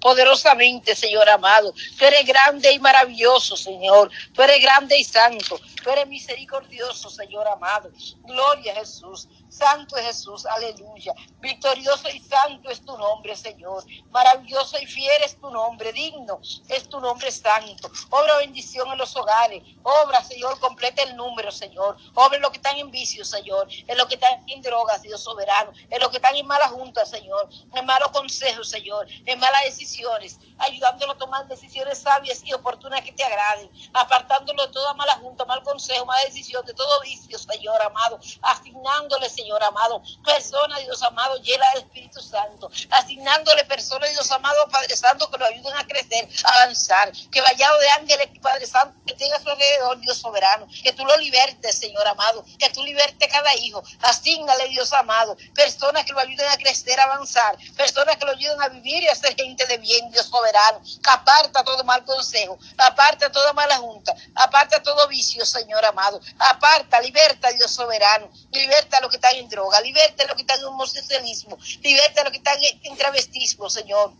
poderosamente, 0.00 0.94
Señor 0.94 1.28
amado. 1.28 1.72
Tú 1.98 2.04
eres 2.04 2.24
grande 2.24 2.72
y 2.72 2.78
maravilloso, 2.78 3.56
Señor. 3.56 4.10
Tú 4.32 4.42
eres 4.42 4.62
grande 4.62 4.98
y 4.98 5.04
santo. 5.04 5.60
Tú 5.82 5.90
eres 5.90 6.06
misericordioso, 6.06 7.10
Señor 7.10 7.46
amado. 7.48 7.90
Gloria 8.22 8.72
a 8.72 8.76
Jesús. 8.76 9.28
Santo 9.48 9.96
es 9.96 10.06
Jesús, 10.06 10.46
aleluya. 10.46 11.14
Victorioso 11.40 12.08
y 12.10 12.20
santo 12.20 12.70
es 12.70 12.84
tu 12.84 12.96
nombre, 12.96 13.36
Señor. 13.36 13.84
Maravilloso 14.10 14.78
y 14.78 14.86
fiel 14.86 15.22
es 15.24 15.38
tu 15.40 15.50
nombre, 15.50 15.92
digno 15.92 16.40
es 16.68 16.88
tu 16.88 17.00
nombre 17.00 17.30
santo. 17.30 17.90
Obra 18.10 18.36
bendición 18.38 18.90
en 18.90 18.98
los 18.98 19.14
hogares. 19.16 19.62
Obra, 19.82 20.22
Señor, 20.22 20.58
completa 20.60 21.02
el 21.02 21.16
número, 21.16 21.50
Señor. 21.50 21.96
Obra 22.14 22.36
en 22.36 22.42
lo 22.42 22.50
que 22.50 22.56
están 22.56 22.76
en 22.76 22.90
vicio, 22.90 23.24
Señor. 23.24 23.68
En 23.86 23.96
lo 23.96 24.06
que 24.06 24.14
están 24.14 24.44
en 24.48 24.62
drogas, 24.62 25.02
Dios 25.02 25.22
soberano. 25.22 25.72
En 25.90 26.00
lo 26.00 26.10
que 26.10 26.16
están 26.16 26.36
en 26.36 26.46
malas 26.46 26.70
juntas, 26.70 27.10
Señor. 27.10 27.48
En 27.74 27.86
malos 27.86 28.10
consejos, 28.10 28.68
Señor. 28.68 29.06
En 29.24 29.38
malas 29.38 29.64
decisiones. 29.64 30.38
Ayudándolo 30.58 31.12
a 31.12 31.18
tomar 31.18 31.46
decisiones 31.48 31.98
sabias 31.98 32.42
y 32.44 32.52
oportunas 32.52 33.02
que 33.02 33.12
te 33.12 33.24
agraden. 33.24 33.70
Apartándolo 33.92 34.66
de 34.66 34.72
toda 34.72 34.94
mala 34.94 35.14
junta, 35.14 35.44
mal 35.44 35.62
consejo, 35.62 36.04
mala 36.04 36.22
decisión, 36.24 36.64
de 36.66 36.74
todo 36.74 37.00
vicio, 37.02 37.38
Señor 37.38 37.80
amado. 37.82 38.18
Asignándole, 38.42 39.28
Señor 39.28 39.45
Señor 39.46 39.62
amado. 39.62 40.02
Persona, 40.24 40.76
Dios 40.80 41.00
amado, 41.04 41.36
llena 41.36 41.64
del 41.74 41.84
Espíritu 41.84 42.20
Santo. 42.20 42.68
Asignándole 42.90 43.64
personas, 43.66 44.10
Dios 44.10 44.28
amado, 44.32 44.66
Padre 44.72 44.96
Santo, 44.96 45.30
que 45.30 45.38
lo 45.38 45.46
ayuden 45.46 45.72
a 45.76 45.86
crecer, 45.86 46.28
avanzar. 46.42 47.12
Que 47.30 47.40
vayado 47.40 47.78
de 47.78 47.90
ángeles, 47.90 48.28
Padre 48.42 48.66
Santo, 48.66 48.98
que 49.06 49.14
tenga 49.14 49.38
su 49.38 49.48
alrededor, 49.48 50.00
Dios 50.00 50.18
soberano. 50.18 50.66
Que 50.82 50.92
tú 50.92 51.04
lo 51.04 51.16
libertes, 51.18 51.78
Señor 51.78 52.08
amado. 52.08 52.44
Que 52.58 52.70
tú 52.70 52.82
libertes 52.82 53.28
cada 53.30 53.54
hijo. 53.54 53.84
Asignale, 54.00 54.68
Dios 54.68 54.92
amado. 54.92 55.36
Personas 55.54 56.04
que 56.04 56.12
lo 56.12 56.18
ayuden 56.18 56.48
a 56.50 56.56
crecer, 56.56 56.98
avanzar. 56.98 57.56
Personas 57.76 58.16
que 58.16 58.24
lo 58.24 58.32
ayuden 58.32 58.60
a 58.62 58.68
vivir 58.68 59.04
y 59.04 59.06
a 59.06 59.14
ser 59.14 59.36
gente 59.36 59.64
de 59.66 59.78
bien, 59.78 60.10
Dios 60.10 60.26
soberano. 60.26 60.80
Que 61.04 61.10
aparta 61.10 61.62
todo 61.62 61.84
mal 61.84 62.04
consejo. 62.04 62.58
Aparta 62.78 63.30
toda 63.30 63.52
mala 63.52 63.76
junta. 63.78 64.12
Aparta 64.34 64.82
todo 64.82 65.06
vicio, 65.06 65.46
Señor 65.46 65.84
amado. 65.84 66.20
Aparta, 66.36 67.00
liberta, 67.00 67.52
Dios 67.52 67.70
soberano. 67.70 68.28
Liberta 68.50 68.98
lo 69.00 69.08
que 69.08 69.18
en 69.34 69.48
droga, 69.48 69.80
liberta 69.80 70.24
a 70.24 70.26
los 70.26 70.36
que 70.36 70.42
están 70.42 70.60
en 70.60 70.66
homosexualismo, 70.66 71.58
liberta 71.82 72.20
a 72.20 72.24
los 72.24 72.32
que 72.32 72.38
están 72.38 72.58
en 72.82 72.96
travestismo, 72.96 73.68
Señor. 73.70 74.12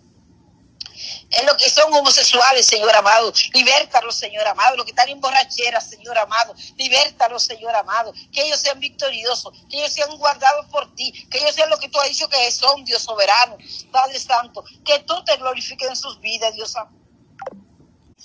Es 1.30 1.44
lo 1.44 1.56
que 1.56 1.68
son 1.68 1.92
homosexuales, 1.92 2.66
Señor 2.66 2.94
amado. 2.94 3.32
Libértalos, 3.52 4.14
Señor 4.16 4.46
amado. 4.46 4.76
Los 4.76 4.86
que 4.86 4.92
están 4.92 5.08
en 5.08 5.20
borracheras, 5.20 5.90
Señor 5.90 6.16
amado. 6.16 6.54
Libértalos, 6.76 7.42
Señor 7.42 7.74
amado. 7.76 8.14
Que 8.32 8.42
ellos 8.42 8.60
sean 8.60 8.80
victoriosos. 8.80 9.52
Que 9.68 9.78
ellos 9.78 9.92
sean 9.92 10.16
guardados 10.16 10.66
por 10.66 10.94
ti. 10.94 11.12
Que 11.30 11.38
ellos 11.38 11.54
sean 11.54 11.68
lo 11.68 11.78
que 11.78 11.88
tú 11.88 12.00
has 12.00 12.08
dicho 12.08 12.28
que 12.28 12.50
son, 12.50 12.84
Dios 12.84 13.02
soberano. 13.02 13.58
Padre 13.90 14.18
Santo. 14.18 14.64
Que 14.84 15.00
tú 15.00 15.22
te 15.24 15.36
glorifiques 15.36 15.88
en 15.88 15.96
sus 15.96 16.18
vidas, 16.20 16.54
Dios 16.54 16.74
amado 16.76 17.05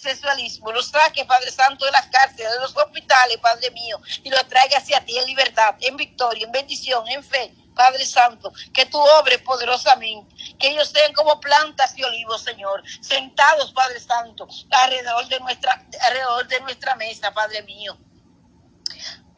sexualismo, 0.01 0.71
los 0.71 0.87
saque, 0.87 1.25
Padre 1.25 1.51
Santo, 1.51 1.85
de 1.85 1.91
las 1.91 2.07
cárceles, 2.07 2.51
de 2.51 2.59
los 2.59 2.75
hospitales, 2.75 3.37
Padre 3.37 3.69
mío, 3.71 4.01
y 4.23 4.29
los 4.29 4.47
traiga 4.47 4.77
hacia 4.77 5.03
ti 5.05 5.17
en 5.17 5.25
libertad, 5.25 5.75
en 5.79 5.95
victoria, 5.95 6.45
en 6.45 6.51
bendición, 6.51 7.07
en 7.07 7.23
fe. 7.23 7.53
Padre 7.73 8.05
Santo, 8.05 8.51
que 8.73 8.85
tú 8.85 8.99
obres 8.99 9.41
poderosamente, 9.43 10.35
que 10.59 10.71
ellos 10.71 10.89
sean 10.89 11.13
como 11.13 11.39
plantas 11.39 11.97
y 11.97 12.03
olivos, 12.03 12.43
Señor, 12.43 12.83
sentados, 12.99 13.71
Padre 13.71 13.99
Santo, 13.99 14.47
alrededor 14.71 15.25
de 15.29 15.39
nuestra, 15.39 15.81
alrededor 16.01 16.47
de 16.49 16.59
nuestra 16.59 16.95
mesa, 16.95 17.33
Padre 17.33 17.63
mío 17.63 17.97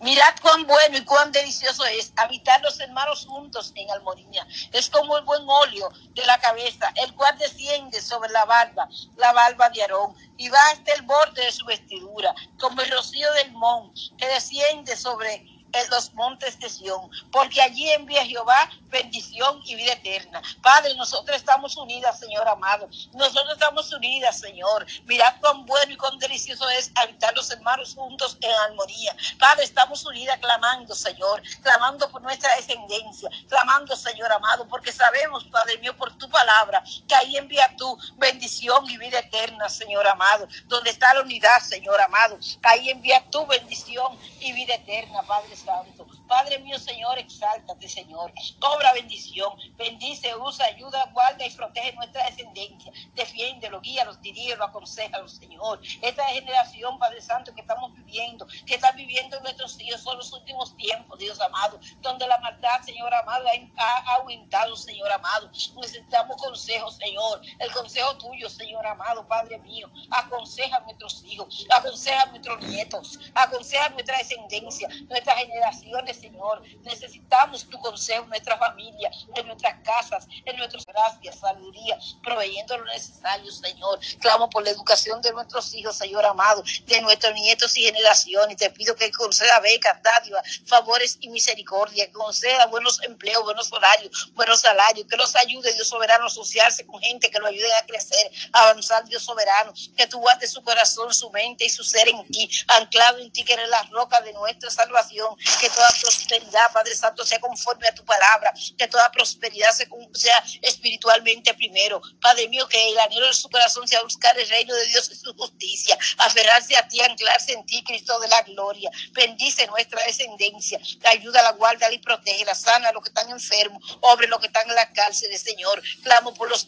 Mirad 0.03 0.35
cuán 0.41 0.67
bueno 0.67 0.97
y 0.97 1.05
cuán 1.05 1.31
delicioso 1.31 1.85
es 1.85 2.11
habitar 2.17 2.61
los 2.61 2.77
hermanos 2.81 3.25
juntos 3.25 3.71
en 3.73 3.89
armonía. 3.89 4.45
Es 4.73 4.89
como 4.89 5.17
el 5.17 5.23
buen 5.23 5.43
óleo 5.47 5.89
de 6.13 6.25
la 6.25 6.37
cabeza, 6.41 6.91
el 6.95 7.15
cual 7.15 7.37
desciende 7.37 8.01
sobre 8.01 8.29
la 8.31 8.43
barba, 8.43 8.89
la 9.15 9.31
barba 9.31 9.69
de 9.69 9.81
Aarón, 9.81 10.13
y 10.43 10.49
va 10.49 10.59
hasta 10.73 10.93
el 10.93 11.03
borde 11.03 11.45
de 11.45 11.51
su 11.53 11.65
vestidura, 11.65 12.35
como 12.59 12.81
el 12.81 12.91
rocío 12.91 13.31
del 13.31 13.53
monte 13.53 14.01
que 14.17 14.27
desciende 14.27 14.97
sobre 14.97 15.45
en 15.73 15.89
los 15.89 16.13
montes 16.13 16.59
de 16.59 16.69
Sión, 16.69 17.09
porque 17.31 17.61
allí 17.61 17.89
envía 17.91 18.25
Jehová 18.25 18.69
bendición 18.89 19.59
y 19.65 19.75
vida 19.75 19.93
eterna. 19.93 20.41
Padre, 20.61 20.95
nosotros 20.95 21.35
estamos 21.35 21.75
unidas, 21.77 22.19
Señor 22.19 22.47
amado. 22.47 22.87
Nosotros 23.13 23.53
estamos 23.53 23.91
unidas, 23.91 24.39
Señor. 24.39 24.85
Mirad 25.05 25.33
cuán 25.41 25.65
bueno 25.65 25.91
y 25.91 25.97
cuán 25.97 26.17
delicioso 26.19 26.69
es 26.69 26.91
habitar 26.95 27.33
los 27.35 27.49
hermanos 27.49 27.95
juntos 27.95 28.37
en 28.39 28.51
armonía. 28.69 29.15
Padre, 29.39 29.63
estamos 29.63 30.05
unidas 30.05 30.37
clamando, 30.39 30.93
Señor, 30.93 31.41
clamando 31.61 32.07
por 32.09 32.21
nuestra 32.21 32.55
descendencia, 32.55 33.29
clamando, 33.49 33.95
Señor 33.95 34.31
amado, 34.31 34.67
porque 34.67 34.91
sabemos, 34.91 35.43
Padre 35.45 35.79
mío, 35.79 35.97
por 35.97 36.15
tu 36.17 36.29
palabra, 36.29 36.83
que 37.07 37.15
ahí 37.15 37.35
envía 37.35 37.75
tu 37.75 37.97
bendición 38.17 38.87
y 38.89 38.97
vida 38.97 39.19
eterna, 39.19 39.69
Señor 39.69 40.07
amado. 40.07 40.47
Donde 40.65 40.91
está 40.91 41.13
la 41.15 41.21
unidad, 41.21 41.59
Señor 41.61 41.99
amado. 41.99 42.37
Ahí 42.61 42.91
envía 42.91 43.27
tu 43.31 43.45
bendición 43.47 44.17
y 44.39 44.53
vida 44.53 44.75
eterna, 44.75 45.23
Padre 45.23 45.55
Santo. 45.65 46.22
Padre 46.33 46.57
mío, 46.59 46.79
Señor, 46.79 47.19
exáltate, 47.19 47.87
Señor. 47.87 48.33
Cobra 48.59 48.91
bendición. 48.93 49.53
Bendice, 49.77 50.35
usa, 50.35 50.65
ayuda, 50.65 51.07
guarda 51.13 51.45
y 51.45 51.51
protege 51.51 51.93
nuestra 51.93 52.25
descendencia. 52.25 52.91
Defiéndelo, 53.13 53.79
guíalos, 53.81 54.19
diríelo, 54.19 54.63
aconsejalo, 54.63 55.27
Señor. 55.27 55.79
Esta 56.01 56.25
generación, 56.25 56.97
Padre 56.97 57.21
Santo, 57.21 57.53
que 57.53 57.61
estamos 57.61 57.93
viviendo, 57.93 58.47
que 58.65 58.75
están 58.75 58.95
viviendo 58.95 59.39
nuestros 59.41 59.79
hijos, 59.79 60.01
son 60.01 60.17
los 60.17 60.33
últimos 60.33 60.75
tiempos, 60.75 61.19
Dios 61.19 61.39
amado, 61.39 61.79
donde 62.01 62.27
la 62.27 62.39
maldad, 62.39 62.81
Señor 62.81 63.13
amado, 63.13 63.45
ha, 63.77 64.15
aumentado, 64.15 64.75
Señor 64.75 65.11
amado. 65.11 65.49
Necesitamos 65.49 66.41
consejo, 66.41 66.89
Señor. 66.89 67.41
El 67.59 67.71
consejo 67.71 68.17
tuyo, 68.17 68.49
Señor 68.49 68.85
amado, 68.87 69.27
Padre 69.27 69.59
mío. 69.59 69.87
Aconseja 70.09 70.77
a 70.77 70.79
nuestros 70.81 71.23
hijos, 71.25 71.67
aconseja 71.69 72.23
a 72.23 72.25
nuestros 72.25 72.59
nietos, 72.63 73.19
aconseja 73.35 73.85
a 73.85 73.89
nuestra 73.89 74.17
descendencia, 74.17 74.87
nuestra 75.07 75.33
generación 75.35 75.53
generaciones, 75.53 76.22
Señor. 76.23 76.61
Necesitamos 76.83 77.67
tu 77.69 77.77
consejo 77.79 78.23
en 78.23 78.29
nuestra 78.29 78.57
familia, 78.57 79.11
en 79.35 79.45
nuestras 79.45 79.75
casas, 79.83 80.25
en 80.45 80.55
nuestras 80.55 80.85
gracias, 80.85 81.39
sabiduría, 81.39 81.97
proveyendo 82.23 82.77
lo 82.77 82.85
necesario, 82.85 83.51
Señor. 83.51 83.99
Clamo 84.21 84.49
por 84.49 84.63
la 84.63 84.69
educación 84.69 85.21
de 85.21 85.33
nuestros 85.33 85.73
hijos, 85.73 85.97
Señor 85.97 86.25
amado, 86.25 86.63
de 86.85 87.01
nuestros 87.01 87.33
nietos 87.33 87.75
y 87.77 87.83
generaciones. 87.83 88.55
Te 88.57 88.69
pido 88.69 88.95
que 88.95 89.11
conceda 89.11 89.59
becas, 89.59 90.01
dádivas, 90.01 90.61
favores 90.65 91.17
y 91.19 91.29
misericordia, 91.29 92.05
que 92.05 92.13
conceda 92.13 92.67
buenos 92.67 93.01
empleos, 93.03 93.43
buenos 93.43 93.71
horarios, 93.73 94.31
buenos 94.33 94.61
salarios, 94.61 95.05
que 95.09 95.17
los 95.17 95.35
ayude, 95.35 95.73
Dios 95.73 95.89
soberano, 95.89 96.23
a 96.23 96.27
asociarse 96.27 96.85
con 96.85 97.01
gente 97.01 97.29
que 97.29 97.39
lo 97.39 97.47
ayude 97.47 97.71
a 97.73 97.85
crecer, 97.85 98.31
a 98.53 98.69
avanzar, 98.69 99.03
Dios 99.05 99.23
soberano, 99.23 99.73
que 99.97 100.07
tú 100.07 100.19
guardes 100.19 100.51
su 100.51 100.63
corazón, 100.63 101.13
su 101.13 101.29
mente 101.31 101.65
y 101.65 101.69
su 101.69 101.83
ser 101.83 102.07
en 102.07 102.25
ti, 102.27 102.49
anclado 102.67 103.17
en 103.17 103.29
ti, 103.31 103.43
que 103.43 103.53
eres 103.53 103.67
la 103.67 103.83
roca 103.91 104.21
de 104.21 104.31
nuestra 104.33 104.69
salvación 104.69 105.35
que 105.59 105.69
toda 105.69 105.89
prosperidad, 106.03 106.71
Padre 106.73 106.95
Santo, 106.95 107.25
sea 107.25 107.39
conforme 107.39 107.87
a 107.87 107.95
tu 107.95 108.03
palabra, 108.03 108.53
que 108.77 108.87
toda 108.87 109.09
prosperidad 109.11 109.71
sea, 110.13 110.43
espiritualmente 110.61 111.53
primero. 111.53 112.01
Padre 112.21 112.47
mío, 112.49 112.67
que 112.67 112.89
el 112.89 112.99
anhelo 112.99 113.27
de 113.27 113.33
su 113.33 113.49
corazón 113.49 113.87
sea 113.87 114.01
buscar 114.03 114.37
el 114.37 114.47
reino 114.49 114.75
de 114.75 114.85
Dios 114.87 115.09
y 115.11 115.15
su 115.15 115.33
justicia, 115.33 115.97
aferrarse 116.17 116.75
a 116.75 116.87
ti, 116.87 116.99
anclarse 117.01 117.53
en 117.53 117.65
ti, 117.65 117.83
Cristo 117.83 118.19
de 118.19 118.27
la 118.27 118.41
gloria. 118.43 118.91
Bendice 119.11 119.65
nuestra 119.67 120.03
descendencia, 120.05 120.79
ayuda, 121.05 121.41
la 121.41 121.51
guarda 121.51 121.91
y 121.91 121.99
protege, 121.99 122.45
la 122.45 122.55
sana 122.55 122.89
a 122.89 122.91
los 122.91 123.03
que 123.03 123.09
están 123.09 123.29
enfermos, 123.29 123.97
obre 124.01 124.27
los 124.27 124.39
que 124.39 124.47
están 124.47 124.69
en 124.69 124.75
la 124.75 124.91
cárcel, 124.91 125.37
Señor. 125.37 125.81
Clamo 126.03 126.33
por 126.33 126.49
los, 126.49 126.67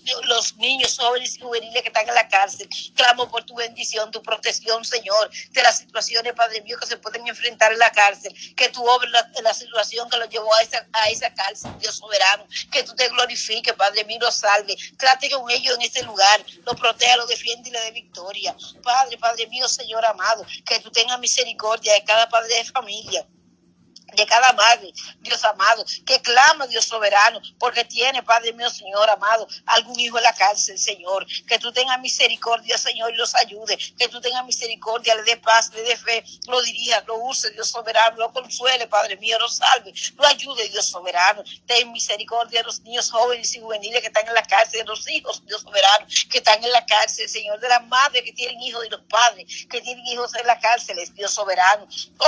niños, 0.57 0.97
jóvenes 0.97 1.35
y 1.35 1.39
juveniles 1.39 1.81
que 1.81 1.89
están 1.89 2.07
en 2.07 2.15
la 2.15 2.27
cárcel. 2.27 2.69
Clamo 2.95 3.29
por 3.29 3.43
tu 3.43 3.55
bendición, 3.55 4.11
tu 4.11 4.21
protección, 4.21 4.85
Señor, 4.85 5.29
de 5.51 5.61
las 5.61 5.79
situaciones, 5.79 6.33
Padre 6.33 6.61
mío, 6.61 6.77
que 6.79 6.87
se 6.87 6.97
pueden 6.97 7.27
enfrentar 7.27 7.71
en 7.73 7.79
la 7.79 7.91
cárcel. 7.91 8.33
Que 8.55 8.69
tu 8.69 8.85
obra 8.85 9.24
la, 9.41 9.53
situación 9.53 10.09
que 10.09 10.17
lo 10.17 10.25
llevó 10.25 10.53
a 10.55 10.61
esa, 10.61 10.87
a 10.91 11.09
esa 11.09 11.33
cárcel, 11.33 11.71
Dios 11.79 11.97
soberano. 11.97 12.45
Que 12.71 12.83
tú 12.83 12.95
te 12.95 13.07
glorifiques, 13.09 13.73
Padre 13.73 14.03
mío, 14.05 14.19
lo 14.21 14.31
salve. 14.31 14.75
Trate 14.97 15.29
con 15.29 15.49
ellos 15.49 15.75
en 15.75 15.81
ese 15.81 16.03
lugar, 16.03 16.45
lo 16.65 16.75
proteja, 16.75 17.17
lo 17.17 17.25
defiende 17.27 17.69
y 17.69 17.71
le 17.71 17.79
dé 17.81 17.91
victoria. 17.91 18.55
Padre, 18.83 19.17
Padre 19.17 19.47
mío, 19.47 19.67
Señor 19.67 20.05
amado, 20.05 20.45
que 20.65 20.79
tú 20.79 20.91
tengas 20.91 21.19
misericordia 21.19 21.93
de 21.93 22.03
cada 22.03 22.27
padre 22.29 22.55
de 22.55 22.65
familia 22.65 23.25
de 24.15 24.25
cada 24.25 24.53
madre, 24.53 24.91
Dios 25.19 25.43
amado, 25.43 25.85
que 26.05 26.21
clama, 26.21 26.67
Dios 26.67 26.85
soberano, 26.85 27.41
porque 27.59 27.83
tiene, 27.83 28.23
Padre 28.23 28.53
mío, 28.53 28.69
Señor 28.69 29.09
amado, 29.09 29.47
algún 29.65 29.99
hijo 29.99 30.17
en 30.17 30.23
la 30.23 30.33
cárcel, 30.33 30.77
Señor. 30.77 31.25
Que 31.47 31.59
tú 31.59 31.71
tengas 31.71 31.99
misericordia, 31.99 32.77
Señor, 32.77 33.13
y 33.13 33.17
los 33.17 33.35
ayude. 33.35 33.77
Que 33.97 34.07
tú 34.07 34.21
tengas 34.21 34.45
misericordia, 34.45 35.15
le 35.15 35.23
dé 35.23 35.37
paz, 35.37 35.71
le 35.73 35.81
dé 35.83 35.97
fe, 35.97 36.23
lo 36.47 36.61
dirija, 36.61 37.03
lo 37.07 37.17
use, 37.17 37.51
Dios 37.51 37.69
soberano, 37.69 38.17
lo 38.17 38.31
consuele, 38.31 38.87
Padre 38.87 39.17
mío, 39.17 39.37
lo 39.39 39.49
salve, 39.49 39.93
lo 40.15 40.25
ayude, 40.27 40.67
Dios 40.69 40.85
soberano. 40.85 41.43
Ten 41.65 41.91
misericordia 41.91 42.61
de 42.61 42.65
los 42.65 42.81
niños 42.81 43.11
jóvenes 43.11 43.53
y 43.55 43.59
juveniles 43.59 44.01
que 44.01 44.07
están 44.07 44.27
en 44.27 44.33
la 44.33 44.43
cárcel, 44.43 44.79
de 44.79 44.85
los 44.85 45.07
hijos, 45.09 45.45
Dios 45.45 45.61
soberano, 45.61 46.05
que 46.29 46.37
están 46.37 46.63
en 46.63 46.71
la 46.71 46.85
cárcel, 46.85 47.29
Señor, 47.29 47.59
de 47.59 47.69
las 47.69 47.85
madres 47.87 48.23
que 48.23 48.33
tienen 48.33 48.59
hijos 48.61 48.85
y 48.85 48.89
los 48.89 49.01
padres 49.01 49.45
que 49.69 49.81
tienen 49.81 50.05
hijos 50.07 50.33
en 50.35 50.47
la 50.47 50.59
cárcel, 50.59 50.97
Dios 51.13 51.33
soberano. 51.33 51.87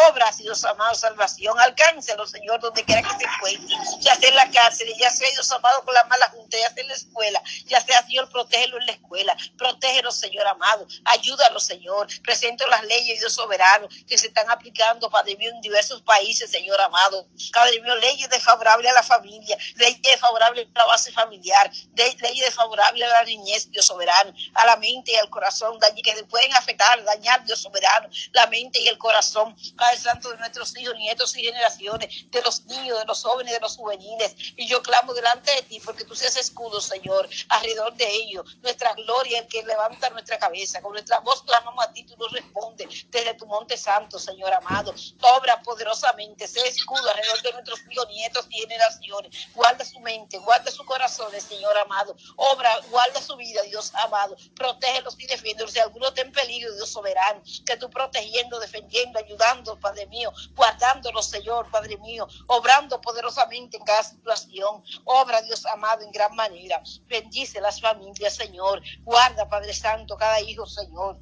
Obra, 0.10 0.32
Dios 0.38 0.64
amado, 0.66 0.96
salvación 0.96 1.60
al 1.60 1.76
alcáncelo, 1.78 2.26
Señor, 2.26 2.60
donde 2.60 2.84
quiera 2.84 3.02
que 3.02 3.10
se 3.10 3.24
encuentre, 3.24 3.76
ya 4.00 4.16
sea 4.16 4.30
en 4.30 4.36
la 4.36 4.50
cárcel, 4.50 4.92
ya 4.98 5.10
sea 5.10 5.30
Dios 5.32 5.52
amado 5.52 5.84
con 5.84 5.94
la 5.94 6.04
mala 6.06 6.30
junta, 6.30 6.58
ya 6.58 6.74
sea 6.74 6.82
en 6.82 6.88
la 6.88 6.96
escuela, 6.96 7.42
ya 7.66 7.82
sea 7.82 8.02
Señor, 8.04 8.30
protégelo 8.30 8.78
en 8.80 8.86
la 8.86 8.92
escuela, 8.94 9.38
protégelo, 9.58 10.12
Señor 10.12 10.48
amado, 10.48 10.88
ayúdalo, 11.06 11.60
Señor, 11.60 12.08
presento 12.24 12.66
las 12.68 12.84
leyes, 12.84 13.20
Dios 13.20 13.34
soberano, 13.34 13.88
que 14.08 14.18
se 14.18 14.28
están 14.28 14.50
aplicando, 14.50 15.10
Padre 15.10 15.36
mío, 15.36 15.52
en 15.52 15.62
diversos 15.62 16.02
países, 16.02 16.50
Señor 16.50 16.80
amado, 16.82 17.28
Padre 17.54 17.80
mío, 17.82 17.96
leyes 17.96 18.30
desfavorables 18.30 18.92
a 18.92 18.96
la 18.96 19.04
familia, 19.04 19.58
leyes 19.76 20.02
desfavorables 20.02 20.68
a 20.74 20.80
la 20.80 20.86
base 20.86 21.12
familiar, 21.12 21.72
leyes 21.96 22.46
desfavorables 22.46 23.04
a 23.04 23.14
la 23.20 23.24
niñez, 23.24 23.70
Dios 23.72 23.86
soberano, 23.86 24.34
a 24.54 24.66
la 24.66 24.78
mente 24.78 25.12
y 25.12 25.16
al 25.16 25.30
corazón, 25.30 25.78
que 26.04 26.24
pueden 26.24 26.54
afectar, 26.56 27.04
dañar, 27.04 27.44
Dios 27.46 27.60
soberano, 27.60 28.10
la 28.32 28.48
mente 28.48 28.80
y 28.80 28.88
el 28.88 28.98
corazón, 28.98 29.56
Padre 29.76 29.98
Santo 29.98 30.30
de 30.30 30.38
nuestros 30.38 30.78
hijos, 30.78 30.96
nietos 30.96 31.36
y 31.36 31.48
de 31.78 32.42
los 32.44 32.66
niños, 32.66 33.00
de 33.00 33.06
los 33.06 33.24
jóvenes, 33.24 33.54
de 33.54 33.60
los 33.60 33.76
juveniles. 33.76 34.36
Y 34.56 34.68
yo 34.68 34.82
clamo 34.82 35.14
delante 35.14 35.52
de 35.52 35.62
ti 35.64 35.80
porque 35.84 36.06
tú 36.06 36.16
seas 36.16 36.38
escudo, 36.38 36.80
Señor, 36.82 37.28
alrededor 37.50 37.94
de 37.96 38.08
ellos. 38.10 38.58
Nuestra 38.62 38.94
gloria, 38.94 39.40
el 39.40 39.48
que 39.48 39.64
levanta 39.64 40.10
nuestra 40.12 40.38
cabeza. 40.38 40.82
Con 40.82 40.94
nuestra 40.94 41.20
voz 41.20 41.44
clamamos 41.44 41.84
a 41.84 41.92
ti, 41.92 42.04
tú 42.04 42.16
nos 42.18 42.32
respondes 42.32 43.06
desde 43.10 43.34
tu 43.34 43.46
monte 43.46 43.78
santo, 43.78 44.20
Señor 44.20 44.54
amado. 44.54 44.94
Obra 45.22 45.62
poderosamente, 45.62 46.48
sé 46.48 46.68
escudo 46.68 47.10
alrededor 47.10 47.42
de 47.42 47.54
nuestros 47.54 47.80
hijos, 47.90 48.08
nietos 48.10 48.46
y 48.50 48.60
generaciones. 48.60 49.48
Guarda 49.54 49.84
su 49.84 50.00
mente, 50.00 50.38
guarda 50.40 50.72
su 50.72 50.86
corazón, 50.86 51.32
Señor 51.40 51.78
amado. 51.78 52.16
Obra, 52.36 52.80
guarda 52.90 53.22
su 53.22 53.36
vida, 53.36 53.62
Dios 53.64 53.92
amado. 53.96 54.36
Protégelos 54.56 55.16
y 55.18 55.28
defiéndolos. 55.28 55.74
Si 55.74 55.80
alguno 55.80 56.08
está 56.08 56.22
en 56.22 56.32
peligro, 56.32 56.74
Dios 56.76 56.90
soberano, 56.90 57.42
que 57.66 57.78
tú 57.78 57.90
protegiendo, 57.90 58.60
defendiendo, 58.60 59.20
ayudando, 59.20 59.80
Padre 59.80 60.06
mío, 60.08 60.32
guardándolos, 60.56 61.26
Señor 61.26 61.47
Padre 61.72 61.98
mío, 61.98 62.28
obrando 62.48 63.00
poderosamente 63.02 63.78
en 63.78 63.84
cada 63.84 64.04
situación. 64.04 64.84
Obra, 65.06 65.42
Dios 65.42 65.66
amado, 65.66 66.04
en 66.04 66.12
gran 66.12 66.36
manera. 66.36 66.82
Bendice 67.08 67.62
las 67.62 67.80
familias, 67.80 68.36
Señor. 68.36 68.82
Guarda, 69.04 69.48
Padre 69.48 69.74
Santo, 69.74 70.18
cada 70.18 70.42
hijo, 70.42 70.66
Señor. 70.66 71.18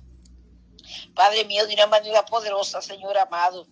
Padre 1.15 1.45
mío, 1.45 1.65
de 1.67 1.73
una 1.73 1.87
manera 1.87 2.25
poderosa, 2.25 2.81
Señor 2.81 3.17
amado. 3.17 3.67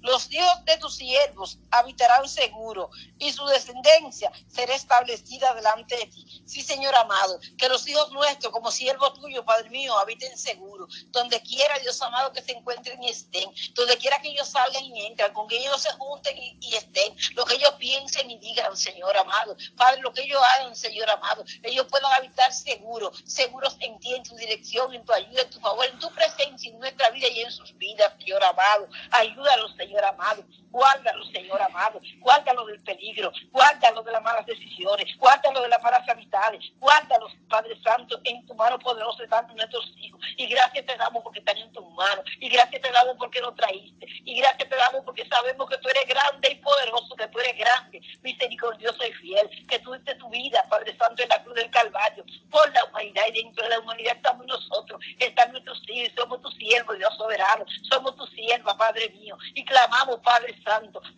Los 0.00 0.30
hijos 0.32 0.64
de 0.64 0.76
tus 0.78 0.96
siervos 0.96 1.58
habitarán 1.70 2.28
seguro 2.28 2.90
y 3.18 3.32
su 3.32 3.44
descendencia 3.46 4.30
será 4.46 4.74
establecida 4.74 5.54
delante 5.54 5.96
de 5.96 6.06
ti. 6.06 6.42
Sí, 6.46 6.62
Señor 6.62 6.94
amado, 6.94 7.38
que 7.58 7.68
los 7.68 7.86
hijos 7.88 8.10
nuestros, 8.12 8.52
como 8.52 8.70
siervos 8.70 9.14
tuyos, 9.14 9.44
Padre 9.44 9.70
mío, 9.70 9.96
habiten 9.98 10.36
seguro. 10.36 10.86
Donde 11.08 11.40
quiera, 11.42 11.78
Dios 11.78 12.00
amado, 12.02 12.32
que 12.32 12.42
se 12.42 12.52
encuentren 12.52 13.02
y 13.02 13.08
estén. 13.08 13.50
Donde 13.74 13.96
quiera 13.98 14.18
que 14.20 14.28
ellos 14.28 14.48
salgan 14.48 14.84
y 14.84 15.06
entren, 15.06 15.32
con 15.32 15.48
que 15.48 15.58
ellos 15.58 15.80
se 15.82 15.92
junten 15.92 16.36
y, 16.38 16.74
estén. 16.74 17.14
Lo 17.34 17.44
que 17.44 17.54
ellos 17.54 17.72
piensen 17.78 18.30
y 18.30 18.38
digan, 18.38 18.76
Señor 18.76 19.16
amado. 19.16 19.56
Padre, 19.76 20.00
lo 20.02 20.12
que 20.12 20.22
ellos 20.22 20.40
hagan, 20.56 20.74
Señor 20.76 21.10
amado. 21.10 21.44
Ellos 21.62 21.86
puedan 21.90 22.12
habitar 22.12 22.52
seguros, 22.52 23.22
seguros 23.26 23.76
en 23.80 23.98
ti, 23.98 24.14
en 24.14 24.22
tu 24.22 24.36
dirección, 24.36 24.94
en 24.94 25.04
tu 25.04 25.12
ayuda, 25.12 25.42
en 25.42 25.50
tu 25.50 25.60
favor, 25.60 25.84
en 25.86 25.98
tu 25.98 26.10
presencia, 26.12 26.70
en 26.70 26.78
nuestra 26.78 27.10
vida 27.10 27.28
y 27.28 27.40
en 27.40 27.50
sus 27.50 27.76
vidas, 27.76 28.12
Señor 28.18 28.42
amado. 28.44 28.88
Ayúdalos, 29.10 29.74
Señor 29.76 30.04
amado 30.04 30.44
Guárdalo, 30.76 31.24
Señor 31.32 31.62
amado. 31.62 31.98
Guárdalo 32.18 32.66
del 32.66 32.78
peligro. 32.82 33.32
Guárdalo 33.50 34.02
de 34.02 34.12
las 34.12 34.22
malas 34.22 34.44
decisiones. 34.44 35.16
Guárdalo 35.16 35.62
de 35.62 35.68
las 35.68 35.82
malas 35.82 36.06
amistades. 36.06 36.62
Guárdalos, 36.78 37.32
Padre 37.48 37.80
Santo, 37.82 38.20
en 38.24 38.44
tu 38.44 38.54
mano 38.54 38.78
poderosa 38.78 39.24
están 39.24 39.46
nuestros 39.56 39.90
hijos. 39.96 40.20
Y 40.36 40.46
gracias 40.46 40.84
te 40.84 40.94
damos 40.98 41.22
porque 41.22 41.38
están 41.38 41.56
en 41.56 41.72
tu 41.72 41.82
mano. 41.92 42.22
Y 42.40 42.50
gracias 42.50 42.82
te 42.82 42.92
damos 42.92 43.16
porque 43.16 43.40
nos 43.40 43.56
traíste. 43.56 44.06
Y 44.26 44.38
gracias 44.38 44.68
te 44.68 44.76
damos 44.76 45.02
porque 45.02 45.26
sabemos 45.26 45.66
que 45.66 45.78
tú 45.78 45.88
eres 45.88 46.06
grande 46.06 46.50
y 46.50 46.54
poderoso, 46.56 47.16
que 47.16 47.28
tú 47.28 47.40
eres 47.40 47.56
grande, 47.56 48.02
misericordioso 48.20 49.02
y 49.06 49.12
fiel. 49.14 49.66
Que 49.66 49.78
tú 49.78 49.94
diste 49.94 50.14
tu 50.16 50.28
vida, 50.28 50.62
Padre 50.68 50.94
Santo, 50.98 51.22
en 51.22 51.30
la 51.30 51.42
cruz 51.42 51.54
del 51.54 51.70
Calvario. 51.70 52.22
Por 52.50 52.70
la 52.74 52.84
humanidad 52.84 53.22
y 53.30 53.42
dentro 53.42 53.64
de 53.64 53.70
la 53.70 53.78
humanidad 53.78 54.16
estamos 54.16 54.44
nosotros. 54.44 55.00
Están 55.18 55.52
nuestros 55.52 55.80
hijos. 55.88 56.12
Somos 56.14 56.42
tus 56.42 56.54
siervos, 56.56 56.98
Dios 56.98 57.16
soberano. 57.16 57.64
Somos 57.88 58.14
tus 58.14 58.28
siervos, 58.28 58.74
Padre 58.74 59.08
mío. 59.18 59.38
Y 59.54 59.64
clamamos, 59.64 60.20
Padre 60.20 60.52
Santo, 60.52 60.65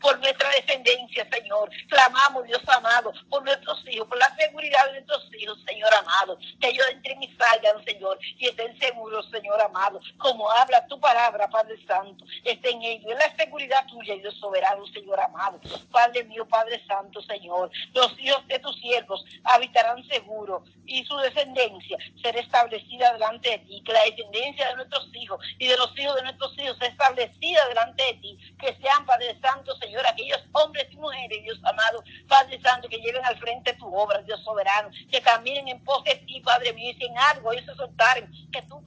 por 0.01 0.19
nuestra 0.19 0.51
descendencia, 0.51 1.27
Señor. 1.33 1.71
Clamamos, 1.89 2.45
Dios 2.45 2.63
amado, 2.69 3.13
por 3.31 3.43
nuestros 3.45 3.83
hijos, 3.89 4.07
por 4.09 4.19
la 4.19 4.35
seguridad 4.37 4.87
de 4.87 4.93
nuestros 4.93 5.29
hijos, 5.39 5.59
Señor 5.67 5.93
amado. 5.95 6.39
Que 6.61 6.69
ellos 6.69 6.87
entren 6.93 7.23
y 7.23 7.29
salgan, 7.35 7.85
Señor, 7.85 8.19
y 8.39 8.47
estén 8.47 8.79
seguros, 8.79 9.29
Señor 9.31 9.61
amado. 9.61 10.01
Como 10.19 10.51
habla 10.51 10.87
tu 10.87 11.01
palabra, 11.01 11.49
Padre 11.49 11.77
Santo, 11.87 12.25
estén 12.45 12.77
en 12.77 12.83
ellos. 12.83 13.13
Es 13.13 13.19
la 13.19 13.37
seguridad 13.37 13.87
tuya, 13.89 14.15
Dios 14.17 14.37
soberano, 14.39 14.87
Señor 14.89 15.21
amado. 15.21 15.61
Padre 15.91 16.25
mío, 16.25 16.47
Padre 16.47 16.83
Santo, 16.87 17.23
Señor. 17.23 17.71
Los 17.95 18.19
hijos 18.19 18.47
de 18.49 18.59
tus 18.59 18.79
siervos 18.81 19.25
habitarán 19.45 20.07
seguros 20.09 20.63
y 20.87 21.05
su 21.05 21.17
descendencia 21.19 21.99
será 22.23 22.41
establecida 22.41 23.13
delante 23.13 23.51
de 23.51 23.59
ti. 23.59 23.83
Que 23.85 23.93
la 23.93 24.05
descendencia 24.05 24.69
de 24.69 24.77
nuestros 24.77 25.09
hijos 25.15 25.41
y 25.59 25.67
de 25.67 25.77
los 25.77 25.99
hijos 25.99 26.17
de 26.17 26.23
nuestros 26.23 26.59
hijos 26.59 26.77
sea 26.79 26.89
establecida 26.89 27.69
delante 27.69 28.05
de 28.05 28.15
ti. 28.15 28.39
Que 28.59 28.77
sean, 28.81 29.07
Padre 29.07 29.39
Santo, 29.41 29.77
Señor, 29.77 30.07
aquellos 30.07 30.45
hombres 30.53 30.87
y 30.91 30.97
mujeres, 30.97 31.43
Dios 31.45 31.59
amado, 31.65 32.03
Padre 32.27 32.61
Santo, 32.61 32.89
que 32.89 32.99
lleven 32.99 33.25
al 33.25 33.39
frente 33.39 33.73
tu 33.75 33.87
obra, 33.95 34.21
Dios 34.23 34.43
soberano, 34.43 34.91
que 35.11 35.23
caminen 35.23 35.69
en 35.69 35.85
pos 35.85 36.03
de 36.05 36.17
ti, 36.27 36.41
Padre 36.41 36.73
mío, 36.73 36.91
y 36.91 37.01
sin 37.01 37.17
algo 37.17 37.53
ellos 37.53 37.67
se 37.67 37.75
soltaren, 37.75 38.31
que 38.53 38.63
tú 38.63 38.83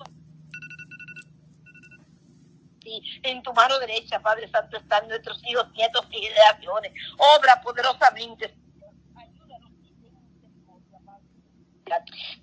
en 3.23 3.43
tu 3.43 3.53
mano 3.53 3.79
derecha, 3.79 4.19
Padre 4.19 4.49
Santo, 4.49 4.77
están 4.77 5.07
nuestros 5.07 5.41
hijos, 5.45 5.71
nietos 5.71 6.05
y 6.11 6.21
generaciones. 6.21 6.91
Obra 7.37 7.61
poderosamente, 7.61 8.55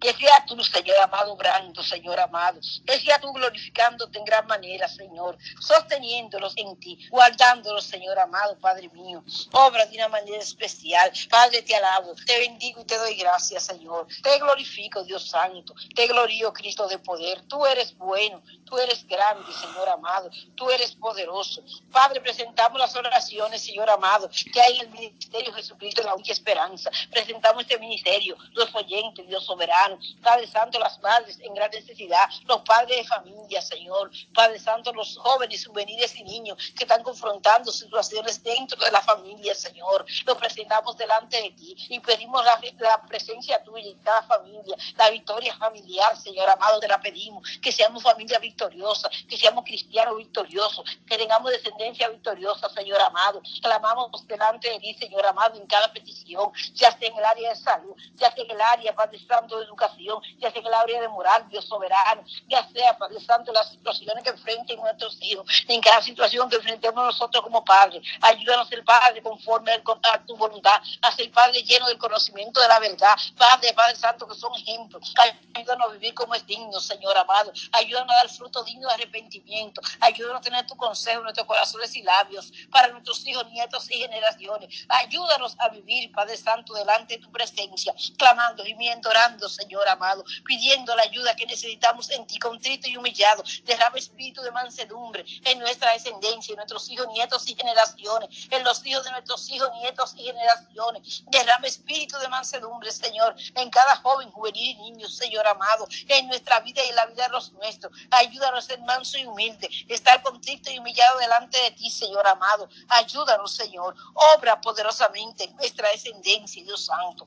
Que 0.01 0.13
sea 0.13 0.45
tú, 0.47 0.63
Señor 0.63 0.97
amado, 0.99 1.33
obrando, 1.33 1.83
Señor 1.83 2.19
amado. 2.21 2.61
Que 2.87 2.99
sea 3.01 3.21
tú 3.21 3.33
glorificándote 3.33 4.19
en 4.19 4.25
gran 4.25 4.47
manera, 4.47 4.89
Señor. 4.89 5.39
Sosteniéndolos 5.61 6.55
en 6.57 6.79
ti, 6.79 6.99
guardándolos, 7.11 7.85
Señor 7.85 8.19
amado, 8.19 8.59
Padre 8.59 8.89
mío. 8.91 9.23
Obra 9.53 9.87
de 9.87 9.97
una 9.97 10.09
manera 10.09 10.39
especial. 10.39 11.11
Padre, 11.31 11.63
te 11.63 11.75
alabo, 11.75 12.15
te 12.27 12.39
bendigo 12.39 12.83
y 12.83 12.85
te 12.85 12.97
doy 12.97 13.15
gracias, 13.15 13.65
Señor. 13.65 14.07
Te 14.23 14.39
glorifico, 14.39 15.05
Dios 15.05 15.29
Santo. 15.29 15.75
Te 15.95 16.07
glorío, 16.07 16.53
Cristo 16.53 16.87
de 16.89 16.99
poder. 16.99 17.43
Tú 17.49 17.65
eres 17.67 17.97
bueno, 17.97 18.43
tú 18.65 18.79
eres 18.79 19.07
grande, 19.07 19.53
Señor 19.53 19.89
amado. 19.89 20.31
Tú 20.55 20.71
eres 20.71 20.93
poderoso. 20.93 21.63
Padre, 21.91 22.21
presentamos 22.21 22.79
las 22.79 22.95
oraciones, 22.97 23.63
Señor 23.63 23.89
amado, 23.91 24.29
que 24.53 24.61
hay 24.61 24.79
en 24.79 24.87
el 24.87 24.89
ministerio 24.91 25.53
Jesucristo, 25.53 26.03
la 26.03 26.15
única 26.15 26.33
esperanza. 26.33 26.91
Presentamos 27.11 27.63
este 27.63 27.79
ministerio, 27.79 28.37
los 28.53 28.75
oyentes, 28.75 29.27
Dios 29.27 29.38
soberano. 29.41 29.99
Padre 30.23 30.47
Santo, 30.47 30.79
las 30.79 30.99
madres 31.01 31.39
en 31.41 31.55
gran 31.55 31.71
necesidad, 31.71 32.29
los 32.47 32.61
padres 32.63 32.99
de 32.99 33.05
familia, 33.05 33.63
Señor. 33.63 34.11
Padre 34.35 34.59
Santo, 34.59 34.93
los 34.93 35.17
jóvenes, 35.19 35.67
juveniles 35.67 36.15
y 36.17 36.25
niños 36.25 36.57
que 36.77 36.85
están 36.85 37.03
confrontando 37.03 37.73
situaciones 37.73 38.43
dentro 38.43 38.79
de 38.85 38.91
la 38.91 39.01
familia, 39.01 39.55
Señor. 39.55 40.05
Los 40.25 40.37
presentamos 40.37 40.97
delante 40.97 41.41
de 41.41 41.51
ti 41.51 41.77
y 41.89 42.01
pedimos 42.01 42.45
la, 42.45 42.61
la 42.79 43.03
presencia 43.03 43.63
tuya 43.63 43.91
en 43.91 43.99
cada 43.99 44.23
familia, 44.23 44.77
la 44.97 45.11
victoria 45.11 45.55
familiar, 45.57 46.17
Señor 46.17 46.49
amado, 46.49 46.81
te 46.81 46.89
la 46.89 47.01
pedimos. 47.01 47.49
Que 47.63 47.73
seamos 47.73 48.03
familia 48.03 48.39
victoriosa, 48.39 49.09
que 49.29 49.37
seamos 49.37 49.65
cristianos 49.65 50.17
victoriosos, 50.17 50.85
que 51.07 51.17
tengamos 51.17 51.51
descendencia 51.51 52.09
victoriosa, 52.09 52.69
Señor 52.71 53.01
amado. 53.01 53.43
Clamamos 53.63 54.27
delante 54.27 54.71
de 54.71 54.79
ti, 54.79 54.95
Señor 54.95 55.25
amado, 55.27 55.57
en 55.57 55.67
cada 55.67 55.93
petición, 55.93 56.51
ya 56.75 56.97
sea 56.97 57.09
en 57.09 57.19
el 57.19 57.25
área 57.25 57.51
de 57.51 57.57
salud, 57.57 57.95
ya 58.15 58.33
sea 58.33 58.45
en 58.45 58.51
el 58.51 58.61
área, 58.61 58.95
Padre 58.95 59.19
Santo, 59.29 59.59
de 59.59 59.67
educación, 59.67 60.21
ya 60.39 60.51
sea 60.51 60.61
en 60.61 60.67
el 60.67 60.75
área 60.75 61.01
de 61.01 61.09
moral, 61.09 61.47
Dios 61.49 61.65
soberano, 61.67 62.25
ya 62.49 62.67
sea, 62.71 62.97
Padre 62.97 63.21
Santo, 63.21 63.53
las 63.53 63.71
situaciones 63.71 64.25
que 64.25 64.31
enfrenten 64.31 64.81
nuestros 64.81 65.19
hijos, 65.21 65.47
en 65.69 65.81
cada 65.81 66.03
situación 66.03 66.49
que 66.49 66.57
enfrentemos 66.57 67.05
nosotros 67.05 67.43
como 67.43 67.65
padres. 67.65 68.03
Ayúdanos 68.21 68.67
a 68.67 68.71
ser 68.71 68.85
Padre 68.85 69.23
conforme 69.23 69.73
a 69.73 70.25
tu 70.25 70.37
voluntad, 70.37 70.81
a 71.03 71.13
ser 71.13 71.31
Padre 71.31 71.63
lleno 71.63 71.87
del 71.87 71.99
conocimiento 71.99 72.61
de 72.61 72.69
la 72.69 72.79
verdad. 72.79 73.15
Padre, 73.37 73.73
Padre 73.75 73.97
Santo, 73.97 74.27
que 74.27 74.35
son 74.35 74.55
ejemplos. 74.55 75.13
Ayúdanos 75.55 75.89
a 75.89 75.93
vivir 75.93 76.15
como 76.15 76.35
es 76.35 76.47
digno, 76.47 76.81
Señor 76.81 77.17
amado. 77.17 77.53
Ayúdanos 77.73 78.11
a 78.13 78.17
dar 78.17 78.29
fruto 78.29 78.65
digno 78.65 78.89
de 78.89 78.95
arrepentimiento. 78.95 79.81
Ayúdanos 80.01 80.39
a 80.39 80.43
tener 80.43 80.67
tu 80.67 80.77
consejo 80.77 81.19
en 81.19 81.25
nuestros 81.25 81.47
corazones 81.47 81.95
y 81.97 82.03
labios 82.03 82.53
para 82.71 82.89
nuestros 82.89 83.27
hijos, 83.27 83.47
nietos 83.51 83.91
y 83.91 83.99
generaciones. 83.99 84.87
Ayúdanos 84.89 85.57
a 85.59 85.69
vivir, 85.69 86.11
Padre 86.13 86.37
Santo, 86.37 86.75
delante 86.75 87.17
de 87.17 87.23
tu 87.23 87.31
presencia, 87.31 87.95
clamando, 88.17 88.65
gimiendo, 88.65 89.09
orando, 89.09 89.18
Señor 89.49 89.89
amado, 89.89 90.25
pidiendo 90.45 90.95
la 90.95 91.03
ayuda 91.03 91.35
que 91.35 91.47
necesitamos 91.47 92.09
en 92.11 92.27
ti, 92.27 92.39
contrito 92.39 92.89
y 92.89 92.97
humillado. 92.97 93.43
Derrama 93.65 93.99
espíritu 93.99 94.41
de 94.43 94.51
mansedumbre 94.53 95.25
en 95.45 95.59
nuestra 95.59 95.93
descendencia, 95.93 96.53
en 96.53 96.57
nuestros 96.57 96.89
hijos, 96.89 97.09
nietos 97.09 97.49
y 97.49 97.55
generaciones, 97.55 98.29
en 98.51 98.63
los 98.63 98.85
hijos 98.87 99.05
de 99.05 99.11
nuestros 99.11 99.51
hijos, 99.51 99.71
nietos 99.83 100.15
y 100.17 100.23
generaciones. 100.23 101.25
Derrama 101.27 101.67
espíritu 101.67 102.17
de 102.19 102.29
mansedumbre, 102.29 102.93
Señor, 102.93 103.35
en 103.55 103.71
cada 103.71 103.97
joven, 103.97 104.31
juvenil 104.31 104.71
y 104.71 104.91
niño, 104.91 105.09
Señor 105.09 105.47
amado, 105.47 105.89
en 106.07 106.29
nuestra 106.29 106.61
vida 106.61 106.85
y 106.85 106.91
en 106.91 106.97
la 106.97 107.07
vida 107.07 107.25
de 107.25 107.31
los 107.31 107.53
nuestros. 107.53 107.93
Ayúdanos 108.11 108.65
a 108.65 108.69
ser 108.69 108.81
manso 108.83 109.19
y 109.19 109.25
humilde, 109.25 109.69
estar 109.89 110.23
contrito 110.23 110.71
y 110.71 110.79
humillado 110.79 111.19
delante 111.19 111.59
de 111.59 111.73
ti, 111.73 111.91
Señor 111.91 112.27
amado. 112.27 112.69
Ayúdanos, 112.89 113.53
Señor. 113.53 113.97
Obra 114.37 114.61
poderosamente 114.61 115.45
en 115.45 115.57
nuestra 115.57 115.91
descendencia, 115.91 116.63
Dios 116.63 116.87
Santo. 116.87 117.27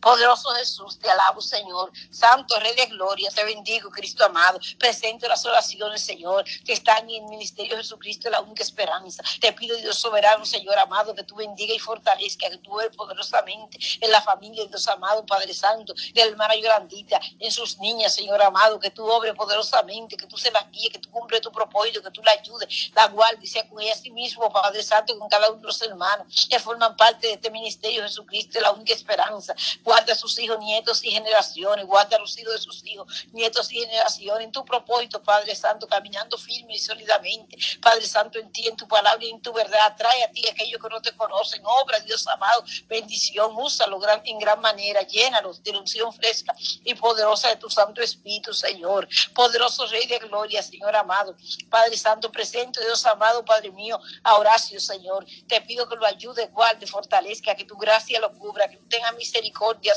Poderoso 0.00 0.50
Jesús, 0.50 0.98
te 0.98 1.10
alabo, 1.10 1.40
Señor. 1.40 1.92
Santo 2.10 2.58
Rey 2.58 2.74
de 2.74 2.86
Gloria, 2.86 3.30
te 3.30 3.44
bendigo, 3.44 3.90
Cristo 3.90 4.24
amado. 4.24 4.58
Presento 4.78 5.28
las 5.28 5.44
oraciones, 5.44 6.02
Señor, 6.02 6.44
que 6.64 6.72
están 6.72 7.08
en 7.10 7.24
el 7.24 7.30
ministerio 7.30 7.76
de 7.76 7.82
Jesucristo, 7.82 8.30
la 8.30 8.40
única 8.40 8.62
esperanza. 8.62 9.22
Te 9.40 9.52
pido, 9.52 9.76
Dios 9.76 9.98
soberano, 9.98 10.44
Señor 10.44 10.78
amado, 10.78 11.14
que 11.14 11.22
tú 11.22 11.36
bendiga 11.36 11.74
y 11.74 11.78
fortalezca, 11.78 12.50
que 12.50 12.58
tú 12.58 12.80
eres 12.80 12.96
poderosamente 12.96 13.78
en 14.00 14.10
la 14.10 14.20
familia 14.22 14.62
de 14.64 14.68
Dios 14.68 14.88
amado, 14.88 15.24
Padre 15.26 15.54
Santo, 15.54 15.94
de 15.94 16.24
la 16.24 16.30
hermana 16.30 16.54
Yorandita, 16.56 17.20
en 17.38 17.50
sus 17.50 17.78
niñas, 17.78 18.14
Señor 18.14 18.42
amado, 18.42 18.80
que 18.80 18.90
tú 18.90 19.04
obres 19.04 19.34
poderosamente, 19.34 20.16
que 20.16 20.26
tú 20.26 20.36
se 20.36 20.50
las 20.50 20.70
guíes, 20.70 20.92
que 20.92 20.98
tú 20.98 21.10
cumples 21.10 21.40
tu 21.40 21.52
propósito, 21.52 22.02
que 22.02 22.10
tú 22.10 22.22
la 22.22 22.32
ayudes, 22.32 22.90
la 22.94 23.06
guardes, 23.08 23.52
sea 23.52 23.68
con 23.68 23.80
ella 23.80 23.92
a 23.92 23.96
sí 23.96 24.10
mismo, 24.10 24.50
Padre 24.52 24.82
Santo, 24.82 25.18
con 25.18 25.28
cada 25.28 25.50
uno 25.50 25.60
de 25.60 25.66
los 25.66 25.82
hermanos 25.82 26.46
que 26.48 26.58
forman 26.58 26.96
parte 26.96 27.26
de 27.26 27.34
este 27.34 27.50
ministerio 27.50 28.02
de 28.02 28.08
Jesucristo, 28.08 28.60
la 28.60 28.72
única 28.72 28.94
esperanza. 28.94 29.54
Guarda 29.82 30.12
a 30.12 30.16
sus 30.16 30.38
hijos, 30.38 30.58
nietos 30.58 31.04
y 31.04 31.10
generaciones. 31.10 31.86
Guarda 31.86 32.16
a 32.16 32.20
los 32.20 32.38
hijos 32.38 32.52
de 32.54 32.60
sus 32.60 32.84
hijos, 32.86 33.26
nietos 33.32 33.72
y 33.72 33.80
generaciones. 33.80 34.44
En 34.46 34.52
tu 34.52 34.64
propósito, 34.64 35.22
Padre 35.22 35.54
Santo, 35.54 35.86
caminando 35.86 36.36
firme 36.38 36.74
y 36.74 36.78
sólidamente. 36.78 37.56
Padre 37.80 38.06
Santo, 38.06 38.38
en 38.38 38.50
ti, 38.52 38.66
en 38.66 38.76
tu 38.76 38.86
palabra 38.86 39.24
y 39.24 39.30
en 39.30 39.40
tu 39.40 39.52
verdad. 39.52 39.94
Trae 39.96 40.24
a 40.24 40.30
ti 40.30 40.46
aquellos 40.48 40.80
que 40.80 40.88
no 40.88 41.00
te 41.00 41.12
conocen. 41.16 41.62
Obra, 41.64 42.00
Dios 42.00 42.26
amado. 42.28 42.64
Bendición. 42.88 43.52
Úsalo 43.56 44.00
en 44.24 44.38
gran 44.38 44.60
manera. 44.60 45.02
Llénalos 45.02 45.62
de 45.62 45.70
unción 45.70 46.12
fresca 46.12 46.54
y 46.84 46.94
poderosa 46.94 47.48
de 47.48 47.56
tu 47.56 47.68
Santo 47.68 48.00
Espíritu, 48.02 48.52
Señor. 48.52 49.08
Poderoso 49.34 49.86
Rey 49.86 50.06
de 50.06 50.18
Gloria, 50.18 50.62
Señor 50.62 50.94
amado. 50.96 51.36
Padre 51.68 51.96
Santo, 51.96 52.30
presente, 52.30 52.80
Dios 52.80 53.04
amado, 53.06 53.44
Padre 53.44 53.70
mío, 53.70 53.98
a 54.22 54.36
Horacio, 54.36 54.80
Señor. 54.80 55.26
Te 55.46 55.60
pido 55.62 55.88
que 55.88 55.96
lo 55.96 56.06
ayude, 56.06 56.46
guarde, 56.48 56.86
fortalezca, 56.86 57.54
que 57.54 57.64
tu 57.64 57.76
gracia 57.76 58.20
lo 58.20 58.32
cubra, 58.32 58.68
que 58.68 58.76
tenga 58.88 59.12
misericordia, 59.12 59.49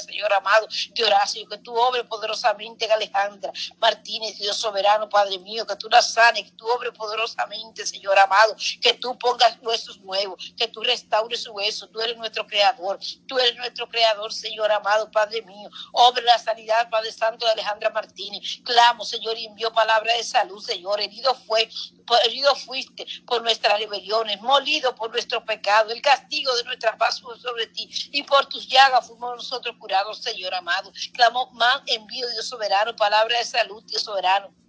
Señor 0.05 0.33
amado, 0.33 0.67
de 0.93 1.03
Horacio, 1.03 1.47
que 1.47 1.57
tú 1.57 1.75
obres 1.75 2.03
poderosamente 2.03 2.85
en 2.85 2.91
Alejandra 2.91 3.51
Martínez, 3.79 4.37
Dios 4.37 4.57
soberano, 4.57 5.09
Padre 5.09 5.39
mío, 5.39 5.65
que 5.65 5.75
tú 5.75 5.89
la 5.89 6.01
sanes, 6.01 6.43
que 6.43 6.51
tú 6.51 6.67
obres 6.67 6.91
poderosamente, 6.93 7.85
Señor 7.85 8.17
amado, 8.19 8.55
que 8.81 8.93
tú 8.93 9.17
pongas 9.17 9.57
huesos 9.61 9.99
nuevos, 10.01 10.53
que 10.57 10.67
tú 10.67 10.81
restaures 10.81 11.43
su 11.43 11.51
hueso, 11.51 11.87
tú 11.89 12.01
eres 12.01 12.17
nuestro 12.17 12.45
creador, 12.45 12.99
tú 13.27 13.37
eres 13.39 13.55
nuestro 13.55 13.87
creador, 13.87 14.33
Señor 14.33 14.71
amado, 14.71 15.09
Padre 15.11 15.41
mío, 15.43 15.69
obre 15.91 16.23
la 16.23 16.37
sanidad, 16.37 16.89
Padre 16.89 17.11
Santo 17.11 17.45
de 17.45 17.51
Alejandra 17.51 17.89
Martínez, 17.89 18.59
clamo, 18.63 19.05
Señor, 19.05 19.37
y 19.37 19.45
envió 19.45 19.71
palabra 19.71 20.15
de 20.15 20.23
salud, 20.23 20.61
Señor, 20.61 21.01
herido 21.01 21.33
fue, 21.35 21.69
herido 22.25 22.55
fuiste 22.55 23.05
por 23.25 23.41
nuestras 23.41 23.79
rebeliones, 23.79 24.41
molido 24.41 24.95
por 24.95 25.11
nuestro 25.11 25.43
pecado, 25.45 25.91
el 25.91 26.01
castigo 26.01 26.55
de 26.55 26.63
nuestra 26.63 26.97
paz 26.97 27.21
sobre 27.41 27.67
ti, 27.67 27.89
y 28.11 28.23
por 28.23 28.45
tus 28.47 28.67
llagas 28.67 29.07
fuimos 29.07 29.35
nosotros 29.35 29.75
curados, 29.79 30.19
Señor 30.19 30.53
amado. 30.53 30.91
Clamo, 31.13 31.49
más 31.53 31.81
envío, 31.87 32.29
Dios 32.29 32.47
soberano, 32.47 32.95
palabra 32.95 33.37
de 33.37 33.45
salud, 33.45 33.83
Dios 33.83 34.03
soberano 34.03 34.62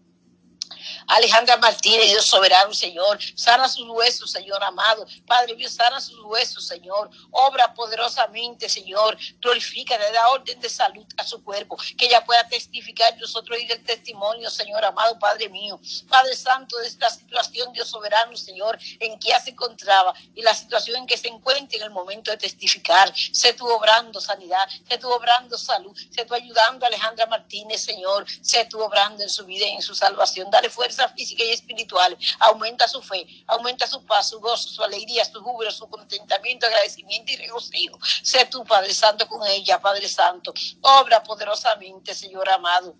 Alejandra 1.06 1.56
Martínez, 1.56 2.10
Dios 2.10 2.26
soberano, 2.26 2.72
Señor. 2.72 3.18
Sana 3.34 3.68
sus 3.68 3.88
huesos, 3.88 4.30
Señor 4.30 4.62
amado. 4.64 5.06
Padre 5.26 5.54
Dios, 5.54 5.72
sana 5.72 6.00
sus 6.00 6.18
huesos, 6.24 6.66
Señor. 6.66 7.10
Obra 7.30 7.74
poderosamente, 7.74 8.68
Señor. 8.68 9.16
Glorifica, 9.40 9.98
le 9.98 10.12
da 10.12 10.28
orden 10.28 10.60
de 10.60 10.68
salud 10.68 11.06
a 11.16 11.24
su 11.24 11.42
cuerpo. 11.42 11.76
Que 11.98 12.06
ella 12.06 12.24
pueda 12.24 12.46
testificar 12.48 13.16
nosotros 13.18 13.58
y 13.60 13.70
el 13.70 13.84
testimonio, 13.84 14.50
Señor 14.50 14.84
amado, 14.84 15.18
Padre 15.18 15.48
mío. 15.48 15.80
Padre 16.08 16.34
Santo, 16.36 16.78
de 16.78 16.88
esta 16.88 17.10
situación, 17.10 17.72
Dios 17.72 17.88
soberano, 17.88 18.36
Señor, 18.36 18.78
en 19.00 19.18
que 19.18 19.28
ya 19.28 19.40
se 19.40 19.50
encontraba 19.50 20.14
y 20.34 20.42
la 20.42 20.54
situación 20.54 20.96
en 20.98 21.06
que 21.06 21.16
se 21.16 21.28
encuentra 21.28 21.76
en 21.76 21.82
el 21.82 21.90
momento 21.90 22.30
de 22.30 22.36
testificar. 22.36 23.12
Sé 23.32 23.52
tú 23.54 23.66
obrando 23.68 24.20
sanidad, 24.20 24.68
sé 24.88 24.98
tú 24.98 25.10
obrando 25.10 25.56
salud, 25.58 25.96
sé 26.10 26.24
tú 26.24 26.34
ayudando 26.34 26.84
a 26.84 26.88
Alejandra 26.88 27.26
Martínez, 27.26 27.82
Señor. 27.82 28.26
Sé 28.42 28.64
tú 28.66 28.80
obrando 28.80 29.22
en 29.22 29.28
su 29.28 29.44
vida 29.44 29.66
y 29.66 29.72
en 29.72 29.82
su 29.82 29.94
salvación. 29.94 30.50
Dale 30.54 30.70
fuerza 30.70 31.08
física 31.08 31.42
y 31.42 31.50
espiritual. 31.50 32.16
Aumenta 32.38 32.86
su 32.86 33.02
fe, 33.02 33.26
aumenta 33.48 33.88
su 33.88 34.06
paz, 34.06 34.28
su 34.28 34.38
gozo, 34.38 34.68
su 34.68 34.84
alegría, 34.84 35.24
su 35.24 35.42
júbilo, 35.42 35.72
su 35.72 35.88
contentamiento, 35.88 36.64
agradecimiento 36.64 37.32
y 37.32 37.36
regocijo. 37.38 37.98
Sé 38.22 38.46
tú, 38.46 38.64
Padre 38.64 38.94
Santo, 38.94 39.26
con 39.26 39.44
ella, 39.48 39.80
Padre 39.80 40.08
Santo. 40.08 40.54
Obra 40.80 41.24
poderosamente, 41.24 42.14
Señor 42.14 42.48
amado. 42.48 42.94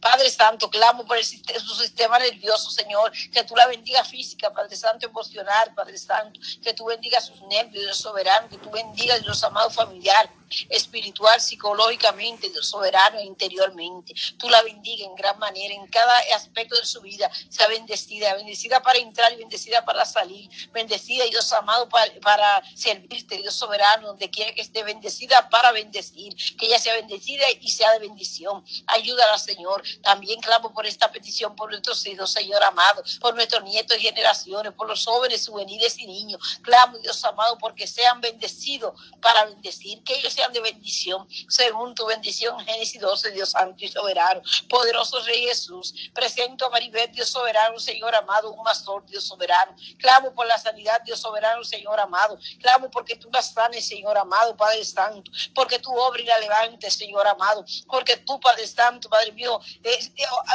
Padre 0.00 0.28
Santo, 0.28 0.68
clamo 0.68 1.06
por 1.06 1.18
el, 1.18 1.24
su 1.24 1.74
sistema 1.76 2.18
nervioso, 2.18 2.68
Señor, 2.68 3.12
que 3.32 3.44
tú 3.44 3.54
la 3.54 3.68
bendiga 3.68 4.04
física, 4.04 4.52
Padre 4.52 4.74
Santo, 4.74 5.06
emocional, 5.06 5.72
Padre 5.72 5.98
Santo, 5.98 6.40
que 6.64 6.74
tú 6.74 6.86
bendiga 6.86 7.20
sus 7.20 7.40
nervios, 7.42 7.84
Dios 7.84 7.96
soberano, 7.96 8.48
que 8.48 8.58
tú 8.58 8.70
bendiga 8.70 9.16
los 9.18 9.44
amados 9.44 9.72
familiares 9.72 10.32
espiritual, 10.68 11.40
psicológicamente, 11.40 12.50
Dios 12.50 12.68
soberano 12.68 13.20
interiormente. 13.20 14.14
Tú 14.38 14.48
la 14.48 14.62
bendiga 14.62 15.04
en 15.04 15.14
gran 15.14 15.38
manera, 15.38 15.74
en 15.74 15.86
cada 15.88 16.12
aspecto 16.34 16.76
de 16.76 16.84
su 16.84 17.00
vida, 17.00 17.30
sea 17.48 17.68
bendecida, 17.68 18.34
bendecida 18.34 18.82
para 18.82 18.98
entrar 18.98 19.32
y 19.32 19.36
bendecida 19.36 19.84
para 19.84 20.04
salir, 20.04 20.50
bendecida, 20.72 21.24
Dios 21.26 21.52
amado, 21.52 21.88
para, 21.88 22.12
para 22.20 22.62
servirte, 22.74 23.36
Dios 23.36 23.54
soberano, 23.54 24.08
donde 24.08 24.30
quiera 24.30 24.52
que 24.52 24.60
esté 24.60 24.82
bendecida 24.82 25.48
para 25.48 25.72
bendecir, 25.72 26.34
que 26.56 26.66
ella 26.66 26.78
sea 26.78 26.94
bendecida 26.94 27.44
y 27.60 27.70
sea 27.70 27.92
de 27.92 28.00
bendición. 28.00 28.64
Ayúdala, 28.86 29.38
Señor. 29.38 29.82
También 30.02 30.40
clamo 30.40 30.72
por 30.72 30.86
esta 30.86 31.10
petición 31.10 31.54
por 31.56 31.70
nuestros 31.70 32.04
hijos, 32.06 32.32
Señor 32.32 32.62
amado, 32.62 33.02
por 33.20 33.34
nuestros 33.34 33.62
nietos 33.64 33.96
y 33.98 34.00
generaciones, 34.00 34.72
por 34.72 34.88
los 34.88 35.04
jóvenes, 35.04 35.46
juveniles 35.46 35.98
y 35.98 36.06
niños. 36.06 36.58
Clamo, 36.62 36.98
Dios 36.98 37.24
amado, 37.24 37.58
porque 37.58 37.86
sean 37.86 38.20
bendecidos 38.20 38.94
para 39.20 39.44
bendecir, 39.46 40.02
que 40.02 40.16
ellos 40.16 40.32
de 40.48 40.60
bendición, 40.60 41.28
según 41.48 41.94
tu 41.94 42.06
bendición, 42.06 42.58
Génesis 42.60 43.00
12, 43.00 43.30
Dios 43.32 43.50
Santo 43.50 43.84
y 43.84 43.88
Soberano, 43.88 44.40
poderoso 44.68 45.22
Rey 45.24 45.44
Jesús, 45.46 45.94
presento 46.14 46.66
a 46.66 46.70
Maribel, 46.70 47.12
Dios 47.12 47.28
Soberano, 47.28 47.78
Señor 47.78 48.14
amado, 48.14 48.50
un 48.50 48.64
pastor, 48.64 49.04
Dios 49.06 49.24
Soberano, 49.24 49.76
clamo 49.98 50.34
por 50.34 50.46
la 50.46 50.58
sanidad, 50.58 51.00
Dios 51.04 51.20
Soberano, 51.20 51.62
Señor 51.62 52.00
amado, 52.00 52.38
clamo 52.60 52.90
porque 52.90 53.16
tú 53.16 53.28
la 53.32 53.42
sanes, 53.42 53.86
Señor 53.86 54.16
amado, 54.16 54.56
Padre 54.56 54.84
Santo, 54.84 55.30
porque 55.54 55.78
tú 55.78 55.94
obres 55.94 56.24
y 56.24 56.28
la 56.28 56.38
levantes, 56.38 56.94
Señor 56.94 57.26
amado, 57.26 57.64
porque 57.86 58.16
tú, 58.16 58.40
Padre 58.40 58.66
Santo, 58.66 59.08
Padre 59.10 59.32
mío, 59.32 59.60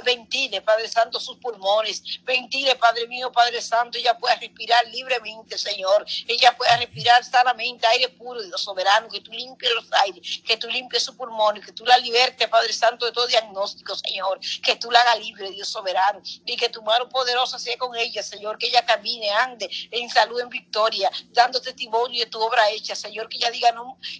ventile, 0.03 0.61
Padre 0.61 0.87
Santo, 0.87 1.19
sus 1.19 1.37
pulmones, 1.37 2.01
ventile, 2.23 2.75
Padre 2.75 3.07
mío, 3.07 3.31
Padre 3.31 3.61
Santo, 3.61 3.97
ella 3.97 4.17
pueda 4.17 4.35
respirar 4.35 4.85
libremente, 4.87 5.57
Señor, 5.57 6.05
ella 6.27 6.55
pueda 6.57 6.75
respirar 6.77 7.23
sanamente, 7.23 7.85
aire 7.87 8.09
puro, 8.09 8.41
Dios 8.41 8.61
Soberano, 8.61 9.07
que 9.09 9.21
tú 9.21 9.31
limpies 9.31 9.74
los 9.75 9.91
aires, 10.03 10.41
que 10.45 10.57
tú 10.57 10.67
limpies 10.67 11.03
su 11.03 11.15
pulmón, 11.15 11.61
que 11.61 11.71
tú 11.71 11.85
la 11.85 11.97
libertes, 11.97 12.47
Padre 12.49 12.73
Santo, 12.73 13.05
de 13.05 13.11
todo 13.11 13.27
diagnóstico, 13.27 13.95
Señor, 13.95 14.39
que 14.63 14.75
tú 14.75 14.89
la 14.91 14.99
hagas 15.01 15.19
libre, 15.19 15.51
Dios 15.51 15.67
soberano, 15.67 16.21
y 16.45 16.55
que 16.57 16.69
tu 16.69 16.81
mano 16.81 17.07
poderosa 17.09 17.59
sea 17.59 17.77
con 17.77 17.95
ella, 17.95 18.23
Señor, 18.23 18.57
que 18.57 18.67
ella 18.67 18.85
camine, 18.85 19.29
ande 19.31 19.69
en 19.91 20.09
salud, 20.09 20.39
en 20.39 20.49
victoria, 20.49 21.09
dando 21.29 21.61
testimonio 21.61 22.25
de 22.25 22.29
tu 22.29 22.39
obra 22.41 22.69
hecha, 22.71 22.95
Señor, 22.95 23.29
que 23.29 23.37
ella 23.37 23.51
diga, 23.51 23.73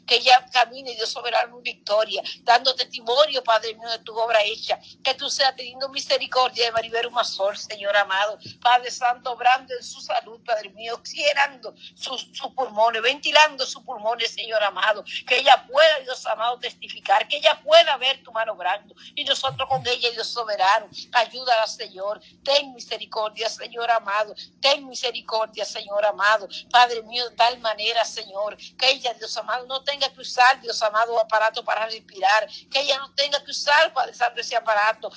que 0.05 0.15
ella 0.15 0.45
camine, 0.51 0.95
Dios 0.95 1.09
soberano, 1.09 1.57
en 1.57 1.63
victoria, 1.63 2.21
dando 2.43 2.75
testimonio, 2.75 3.43
Padre 3.43 3.75
mío, 3.75 3.89
de 3.89 3.99
tu 3.99 4.17
obra 4.17 4.41
hecha, 4.43 4.79
que 5.03 5.13
tú 5.13 5.29
seas 5.29 5.55
teniendo 5.55 5.89
misericordia 5.89 6.65
de 6.65 6.71
Maribel 6.71 7.11
Mazor, 7.11 7.57
Señor 7.57 7.95
amado, 7.95 8.37
Padre 8.61 8.91
Santo, 8.91 9.31
obrando 9.31 9.73
en 9.73 9.83
su 9.83 10.01
salud, 10.01 10.41
Padre 10.45 10.69
mío, 10.69 10.95
oxigenando 10.95 11.73
sus, 11.95 12.29
sus 12.33 12.51
pulmones, 12.53 13.01
ventilando 13.01 13.65
sus 13.65 13.83
pulmones, 13.83 14.31
Señor 14.31 14.63
amado, 14.63 15.03
que 15.27 15.43
ella 15.45 15.63
pueda, 15.67 15.99
Dios 15.99 16.25
amado, 16.25 16.57
testificar, 16.57 17.27
que 17.27 17.37
ella 17.37 17.61
pueda 17.63 17.95
ver 17.97 18.23
tu 18.23 18.31
mano 18.31 18.55
grande 18.55 18.95
y 19.13 19.23
nosotros 19.23 19.69
con 19.69 19.85
ella, 19.85 20.09
Dios 20.09 20.27
soberano, 20.27 20.87
ayúdala, 21.11 21.67
Señor, 21.67 22.19
ten 22.43 22.73
misericordia, 22.73 23.47
Señor 23.47 23.91
amado, 23.91 24.33
ten 24.59 24.87
misericordia, 24.87 25.63
Señor 25.63 26.03
amado, 26.03 26.47
Padre 26.71 27.03
mío, 27.03 27.29
de 27.29 27.35
tal 27.35 27.59
manera, 27.59 28.03
Señor, 28.05 28.57
que 28.57 28.89
ella, 28.89 29.13
Dios 29.13 29.37
amado, 29.37 29.67
no 29.67 29.83
tenga 29.83 30.09
que 30.09 30.21
usar, 30.21 30.59
Dios 30.61 30.81
amado, 30.81 31.19
aparato 31.19 31.63
para 31.63 31.85
respirar, 31.85 32.47
que 32.71 32.79
ella 32.79 32.97
no 32.97 33.13
tenga 33.13 33.43
que 33.43 33.51
usar, 33.51 33.93
Padre 33.93 34.15
Santo, 34.15 34.41
ese 34.41 34.55
aparato, 34.55 35.11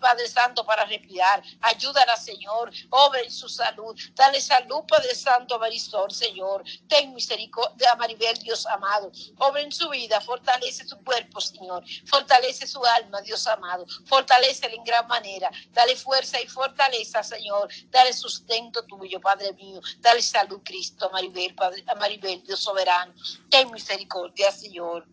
Padre 0.00 0.28
Santo, 0.28 0.64
para 0.64 0.86
respirar, 0.86 1.42
ayúdala, 1.60 2.16
Señor, 2.16 2.72
obra 2.88 3.20
en 3.20 3.30
su 3.30 3.50
salud, 3.50 3.94
dale 4.14 4.40
salud, 4.40 4.82
Padre 4.88 5.14
Santo, 5.14 5.58
Marisol, 5.58 6.10
Señor, 6.10 6.64
ten 6.88 7.12
misericordia, 7.12 7.94
Maribel, 7.96 8.38
Dios 8.38 8.66
amado, 8.66 9.12
obra 9.36 9.60
en 9.60 9.73
su 9.74 9.88
vida, 9.90 10.20
fortalece 10.20 10.86
su 10.86 10.96
cuerpo, 11.02 11.40
Señor, 11.40 11.84
fortalece 12.06 12.66
su 12.66 12.84
alma, 12.84 13.20
Dios 13.20 13.46
amado, 13.46 13.84
fortalece 14.06 14.66
en 14.66 14.84
gran 14.84 15.06
manera, 15.06 15.50
dale 15.72 15.96
fuerza 15.96 16.40
y 16.40 16.46
fortaleza, 16.46 17.22
Señor, 17.22 17.68
dale 17.90 18.12
sustento 18.12 18.84
tuyo, 18.86 19.20
Padre 19.20 19.52
mío, 19.52 19.80
dale 19.98 20.22
salud, 20.22 20.60
Cristo, 20.64 21.06
a 21.06 21.10
Maribel, 21.10 21.54
Padre, 21.54 21.84
a 21.86 21.94
Maribel, 21.96 22.42
Dios 22.42 22.60
soberano, 22.60 23.12
ten 23.50 23.70
misericordia, 23.70 24.50
Señor. 24.52 25.06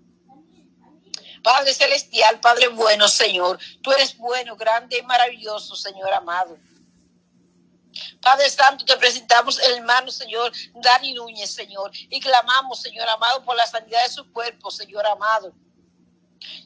Padre 1.44 1.74
celestial, 1.74 2.40
Padre 2.40 2.68
bueno, 2.68 3.08
Señor, 3.08 3.58
tú 3.82 3.92
eres 3.92 4.16
bueno, 4.18 4.56
grande 4.56 5.00
y 5.00 5.02
maravilloso, 5.02 5.76
Señor 5.76 6.14
amado. 6.14 6.56
Padre 8.22 8.50
Santo, 8.50 8.86
te 8.86 8.96
presentamos 8.98 9.60
el 9.60 9.78
hermano, 9.78 10.12
Señor, 10.12 10.52
Dani 10.76 11.14
Núñez, 11.14 11.54
Señor, 11.54 11.92
y 11.94 12.20
clamamos, 12.20 12.82
Señor 12.82 13.08
amado, 13.10 13.44
por 13.44 13.56
la 13.56 13.68
sanidad 13.68 14.04
de 14.04 14.12
su 14.12 14.32
cuerpo, 14.32 14.72
Señor 14.72 15.06
amado. 15.06 15.54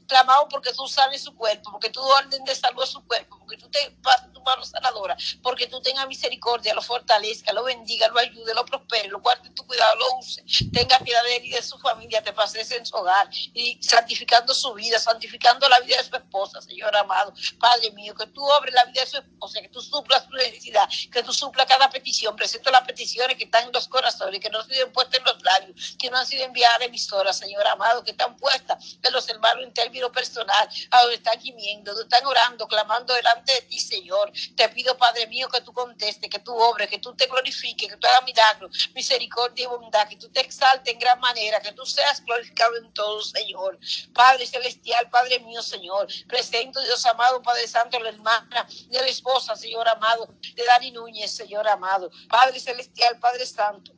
Clamamos 0.07 0.47
porque 0.49 0.71
tú 0.71 0.87
sanes 0.87 1.23
su 1.23 1.35
cuerpo, 1.35 1.71
porque 1.71 1.89
tú 1.89 2.01
orden 2.01 2.43
de 2.45 2.55
salud 2.55 2.83
a 2.83 2.87
su 2.87 3.05
cuerpo, 3.05 3.37
porque 3.39 3.57
tú 3.57 3.69
te 3.69 3.97
mano 4.45 4.63
sanadora, 4.63 5.17
porque 5.41 5.67
tú 5.67 5.81
tengas 5.81 6.07
misericordia, 6.07 6.73
lo 6.73 6.81
fortalezca, 6.81 7.51
lo 7.53 7.63
bendiga, 7.63 8.07
lo 8.09 8.19
ayude, 8.19 8.53
lo 8.53 8.65
prospere, 8.65 9.09
lo 9.09 9.19
guarde 9.19 9.47
en 9.47 9.55
tu 9.55 9.65
cuidado, 9.65 9.95
lo 9.95 10.19
use, 10.19 10.43
tenga 10.71 10.99
piedad 10.99 11.23
de 11.23 11.37
él 11.37 11.45
y 11.45 11.51
de 11.51 11.61
su 11.61 11.77
familia, 11.79 12.23
te 12.23 12.31
pases 12.33 12.71
en 12.71 12.85
su 12.85 12.95
hogar 12.95 13.29
y 13.53 13.81
santificando 13.81 14.53
su 14.53 14.73
vida, 14.73 14.99
santificando 14.99 15.67
la 15.67 15.79
vida 15.79 15.97
de 15.97 16.03
su 16.03 16.15
esposa, 16.15 16.61
Señor 16.61 16.95
amado. 16.95 17.33
Padre 17.59 17.91
mío, 17.91 18.13
que 18.15 18.27
tú 18.27 18.43
obres 18.43 18.73
la 18.73 18.85
vida 18.85 19.01
de 19.01 19.07
su 19.07 19.17
esposa, 19.17 19.61
que 19.61 19.69
tú 19.69 19.81
suplas 19.81 20.23
su 20.25 20.31
necesidad, 20.31 20.87
que 21.11 21.23
tú 21.23 21.33
suplas 21.33 21.65
cada 21.65 21.89
petición. 21.89 22.35
Presento 22.35 22.71
las 22.71 22.83
peticiones 22.83 23.37
que 23.37 23.45
están 23.45 23.65
en 23.65 23.71
los 23.71 23.87
corazones, 23.87 24.39
que 24.39 24.49
no 24.49 24.59
han 24.59 24.67
sido 24.67 24.91
puestas 24.91 25.19
en 25.19 25.25
los 25.25 25.41
labios, 25.43 25.95
que 25.97 26.09
no 26.09 26.17
han 26.17 26.25
sido 26.25 26.43
enviadas 26.45 26.81
a 26.81 26.85
emisoras, 26.85 27.37
Señor 27.37 27.65
amado, 27.67 28.03
que 28.03 28.11
están 28.11 28.35
puestas 28.37 28.97
en 29.01 29.13
los 29.13 29.27
hermanos 29.29 29.63
en 29.63 29.73
términos 29.73 30.11
personal, 30.11 30.69
a 30.91 31.01
donde 31.01 31.15
están 31.15 31.39
gimiendo, 31.39 31.93
donde 31.93 32.03
están 32.03 32.25
orando, 32.25 32.67
clamando 32.67 33.13
delante 33.13 33.53
de 33.53 33.61
ti, 33.61 33.79
Señor. 33.79 34.31
Te 34.55 34.69
pido, 34.69 34.97
Padre 34.97 35.27
mío, 35.27 35.47
que 35.49 35.61
tú 35.61 35.73
contestes, 35.73 36.29
que 36.29 36.39
tú 36.39 36.53
obres, 36.55 36.89
que 36.89 36.99
tú 36.99 37.15
te 37.15 37.27
glorifiques, 37.27 37.89
que 37.89 37.97
tú 37.97 38.07
hagas 38.07 38.23
milagros, 38.23 38.89
misericordia 38.93 39.63
y 39.63 39.67
bondad, 39.67 40.07
que 40.07 40.17
tú 40.17 40.29
te 40.29 40.41
exaltes 40.41 40.93
en 40.93 40.99
gran 40.99 41.19
manera, 41.19 41.59
que 41.59 41.71
tú 41.71 41.85
seas 41.85 42.23
glorificado 42.23 42.75
en 42.77 42.91
todo, 42.93 43.21
Señor. 43.21 43.79
Padre 44.13 44.45
celestial, 44.45 45.09
Padre 45.09 45.39
mío, 45.39 45.61
Señor. 45.61 46.07
Presento, 46.27 46.81
Dios 46.81 47.05
amado, 47.05 47.41
Padre 47.41 47.67
Santo, 47.67 47.99
la 47.99 48.09
hermana 48.09 48.67
de 48.89 49.01
la 49.01 49.07
esposa, 49.07 49.55
Señor 49.55 49.87
amado, 49.87 50.27
de 50.55 50.63
Dani 50.63 50.91
Núñez, 50.91 51.31
Señor 51.31 51.67
amado. 51.67 52.09
Padre 52.29 52.59
celestial, 52.59 53.19
Padre 53.19 53.45
Santo. 53.45 53.93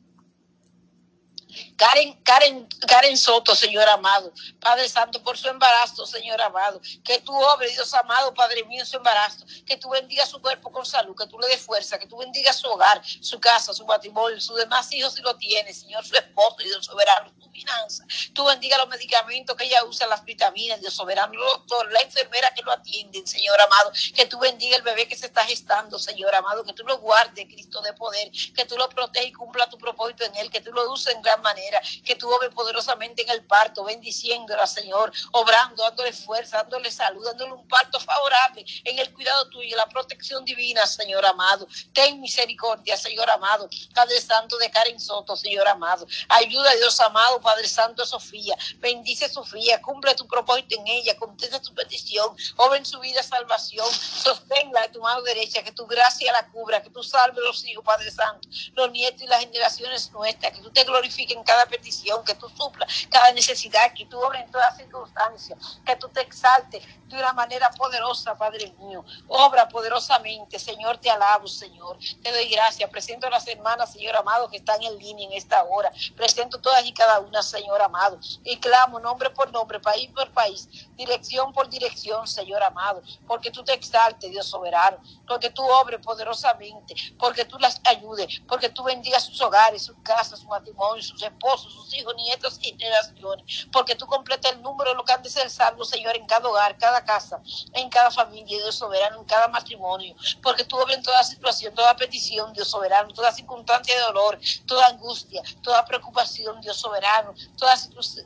Karen, 1.76 2.14
Karen, 2.22 2.68
Karen 2.86 3.16
Soto, 3.16 3.54
Señor 3.54 3.88
amado. 3.88 4.32
Padre 4.60 4.88
Santo, 4.88 5.22
por 5.22 5.36
su 5.38 5.48
embarazo, 5.48 6.06
Señor 6.06 6.40
amado. 6.42 6.80
Que 7.04 7.20
tú 7.20 7.34
obres, 7.34 7.72
Dios 7.74 7.92
amado, 7.94 8.34
Padre 8.34 8.64
mío, 8.64 8.84
su 8.84 8.96
embarazo. 8.96 9.44
Que 9.66 9.76
tú 9.76 9.90
bendiga 9.90 10.26
su 10.26 10.40
cuerpo 10.40 10.70
con 10.70 10.84
salud, 10.84 11.16
que 11.16 11.26
tú 11.26 11.38
le 11.38 11.48
des 11.48 11.60
fuerza, 11.60 11.98
que 11.98 12.06
tú 12.06 12.16
bendiga 12.18 12.52
su 12.52 12.66
hogar, 12.68 13.02
su 13.04 13.40
casa, 13.40 13.72
su 13.72 13.84
matrimonio, 13.86 14.40
sus 14.40 14.56
demás 14.56 14.92
hijos 14.92 15.14
si 15.14 15.22
lo 15.22 15.36
tiene, 15.36 15.72
Señor, 15.72 16.04
su 16.04 16.14
esposo, 16.14 16.56
Dios 16.58 16.84
soberano, 16.84 17.32
tu 17.38 17.48
finanza. 17.50 18.04
Tú 18.32 18.44
bendiga 18.44 18.78
los 18.78 18.88
medicamentos 18.88 19.56
que 19.56 19.64
ella 19.64 19.84
usa, 19.84 20.06
las 20.06 20.24
vitaminas, 20.24 20.80
Dios 20.80 20.94
soberano, 20.94 21.32
doctor, 21.40 21.90
la 21.92 22.00
enfermera 22.00 22.52
que 22.54 22.62
lo 22.62 22.72
atienden, 22.72 23.26
Señor 23.26 23.60
amado. 23.60 23.92
Que 24.14 24.26
tú 24.26 24.38
bendiga 24.38 24.76
el 24.76 24.82
bebé 24.82 25.08
que 25.08 25.16
se 25.16 25.26
está 25.26 25.44
gestando, 25.44 25.98
Señor 25.98 26.34
amado. 26.34 26.64
Que 26.64 26.72
tú 26.72 26.84
lo 26.84 26.98
guardes, 26.98 27.46
Cristo 27.46 27.80
de 27.82 27.92
poder. 27.94 28.30
Que 28.54 28.64
tú 28.64 28.76
lo 28.76 28.88
protejas 28.88 29.28
y 29.28 29.32
cumpla 29.32 29.68
tu 29.68 29.78
propósito 29.78 30.24
en 30.24 30.36
él. 30.36 30.50
Que 30.50 30.60
tú 30.60 30.72
lo 30.72 30.90
uses 30.92 31.14
en 31.14 31.22
gran 31.22 31.37
manera, 31.38 31.80
que 32.04 32.14
tú 32.14 32.30
obres 32.32 32.50
poderosamente 32.54 33.22
en 33.22 33.30
el 33.30 33.44
parto, 33.44 33.84
bendiciéndola, 33.84 34.66
Señor, 34.66 35.12
obrando, 35.32 35.82
dándole 35.82 36.12
fuerza, 36.12 36.58
dándole 36.58 36.90
salud, 36.90 37.24
dándole 37.24 37.52
un 37.52 37.66
parto 37.68 38.00
favorable 38.00 38.64
en 38.84 38.98
el 38.98 39.12
cuidado 39.12 39.48
tuyo, 39.48 39.76
la 39.76 39.86
protección 39.86 40.44
divina, 40.44 40.86
Señor 40.86 41.24
amado. 41.26 41.66
Ten 41.92 42.20
misericordia, 42.20 42.96
Señor 42.96 43.30
amado. 43.30 43.68
Padre 43.94 44.20
Santo 44.20 44.56
de 44.58 44.70
Karen 44.70 45.00
Soto, 45.00 45.36
Señor 45.36 45.66
amado. 45.68 46.06
Ayuda, 46.28 46.74
Dios 46.76 46.98
amado, 47.00 47.40
Padre 47.40 47.68
Santo, 47.68 48.04
Sofía. 48.06 48.56
Bendice 48.78 49.28
Sofía, 49.28 49.80
cumple 49.80 50.14
tu 50.14 50.26
propósito 50.26 50.76
en 50.78 50.86
ella, 50.86 51.16
contesta 51.16 51.60
tu 51.60 51.74
petición, 51.74 52.36
obra 52.56 52.78
en 52.78 52.84
su 52.84 52.98
vida 53.00 53.22
salvación, 53.22 53.86
sosténla 53.92 54.82
de 54.82 54.88
tu 54.88 55.00
mano 55.00 55.22
derecha, 55.22 55.62
que 55.62 55.72
tu 55.72 55.86
gracia 55.86 56.32
la 56.32 56.48
cubra, 56.50 56.82
que 56.82 56.90
tú 56.90 57.02
salves 57.02 57.42
los 57.44 57.64
hijos, 57.66 57.84
Padre 57.84 58.10
Santo, 58.10 58.48
los 58.74 58.90
nietos 58.90 59.22
y 59.22 59.26
las 59.26 59.40
generaciones 59.40 60.10
nuestras, 60.12 60.52
que 60.52 60.62
tú 60.62 60.70
te 60.70 60.84
glorifiques 60.84 61.27
en 61.34 61.44
cada 61.44 61.66
petición, 61.66 62.24
que 62.24 62.34
tú 62.34 62.48
supla 62.48 62.86
cada 63.10 63.32
necesidad, 63.32 63.92
que 63.94 64.06
tú 64.06 64.18
obres 64.20 64.44
en 64.44 64.50
todas 64.50 64.76
circunstancias, 64.76 65.58
que 65.84 65.96
tú 65.96 66.08
te 66.08 66.20
exaltes 66.20 66.84
de 67.08 67.16
una 67.16 67.32
manera 67.32 67.70
poderosa, 67.70 68.36
Padre 68.36 68.72
mío. 68.78 69.04
Obra 69.28 69.68
poderosamente, 69.68 70.58
Señor, 70.58 70.98
te 70.98 71.10
alabo, 71.10 71.46
Señor. 71.46 71.98
Te 72.22 72.30
doy 72.30 72.48
gracias. 72.48 72.88
Presento 72.90 73.26
a 73.26 73.30
las 73.30 73.46
hermanas, 73.48 73.92
Señor 73.92 74.16
amado, 74.16 74.50
que 74.50 74.58
están 74.58 74.82
en 74.82 74.98
línea 74.98 75.26
en 75.26 75.32
esta 75.32 75.62
hora. 75.64 75.90
Presento 76.16 76.60
todas 76.60 76.84
y 76.84 76.92
cada 76.92 77.20
una, 77.20 77.42
Señor 77.42 77.80
amado. 77.80 78.18
Y 78.44 78.58
clamo 78.58 79.00
nombre 79.00 79.30
por 79.30 79.50
nombre, 79.52 79.80
país 79.80 80.10
por 80.14 80.30
país, 80.32 80.68
dirección 80.96 81.52
por 81.52 81.68
dirección, 81.68 82.26
Señor 82.26 82.62
amado. 82.62 83.02
Porque 83.26 83.50
tú 83.50 83.64
te 83.64 83.72
exaltes, 83.72 84.30
Dios 84.30 84.46
soberano. 84.46 84.98
Porque 85.26 85.50
tú 85.50 85.62
obres 85.62 86.00
poderosamente. 86.00 86.94
Porque 87.18 87.44
tú 87.44 87.58
las 87.58 87.80
ayudes. 87.84 88.40
Porque 88.46 88.68
tú 88.68 88.82
bendigas 88.84 89.24
sus 89.24 89.40
hogares, 89.40 89.82
sus 89.82 89.96
casas, 90.02 90.40
su 90.40 90.46
matrimonio, 90.46 91.02
esposos, 91.22 91.72
sus 91.72 91.94
hijos, 91.94 92.14
nietos 92.16 92.58
y 92.60 92.70
generaciones. 92.70 93.66
Porque 93.72 93.94
tú 93.94 94.06
completas 94.06 94.52
el 94.52 94.62
número 94.62 94.90
de 94.90 94.96
lo 94.96 95.04
que 95.04 95.12
han 95.12 95.22
de 95.22 95.30
ser 95.30 95.50
salvos, 95.50 95.88
Señor, 95.88 96.16
en 96.16 96.26
cada 96.26 96.48
hogar, 96.48 96.76
cada 96.78 97.04
casa, 97.04 97.40
en 97.72 97.88
cada 97.88 98.10
familia, 98.10 98.58
Dios 98.58 98.74
soberano, 98.74 99.18
en 99.18 99.24
cada 99.24 99.48
matrimonio. 99.48 100.14
Porque 100.42 100.64
tú 100.64 100.76
obras 100.76 100.96
en 100.96 101.02
toda 101.02 101.22
situación, 101.24 101.74
toda 101.74 101.96
petición, 101.96 102.52
Dios 102.52 102.68
soberano, 102.68 103.12
toda 103.12 103.32
circunstancia 103.32 103.94
de 103.94 104.02
dolor, 104.02 104.38
toda 104.66 104.86
angustia, 104.86 105.42
toda 105.62 105.84
preocupación, 105.84 106.60
Dios 106.60 106.76
soberano, 106.76 107.34
toda, 107.56 107.74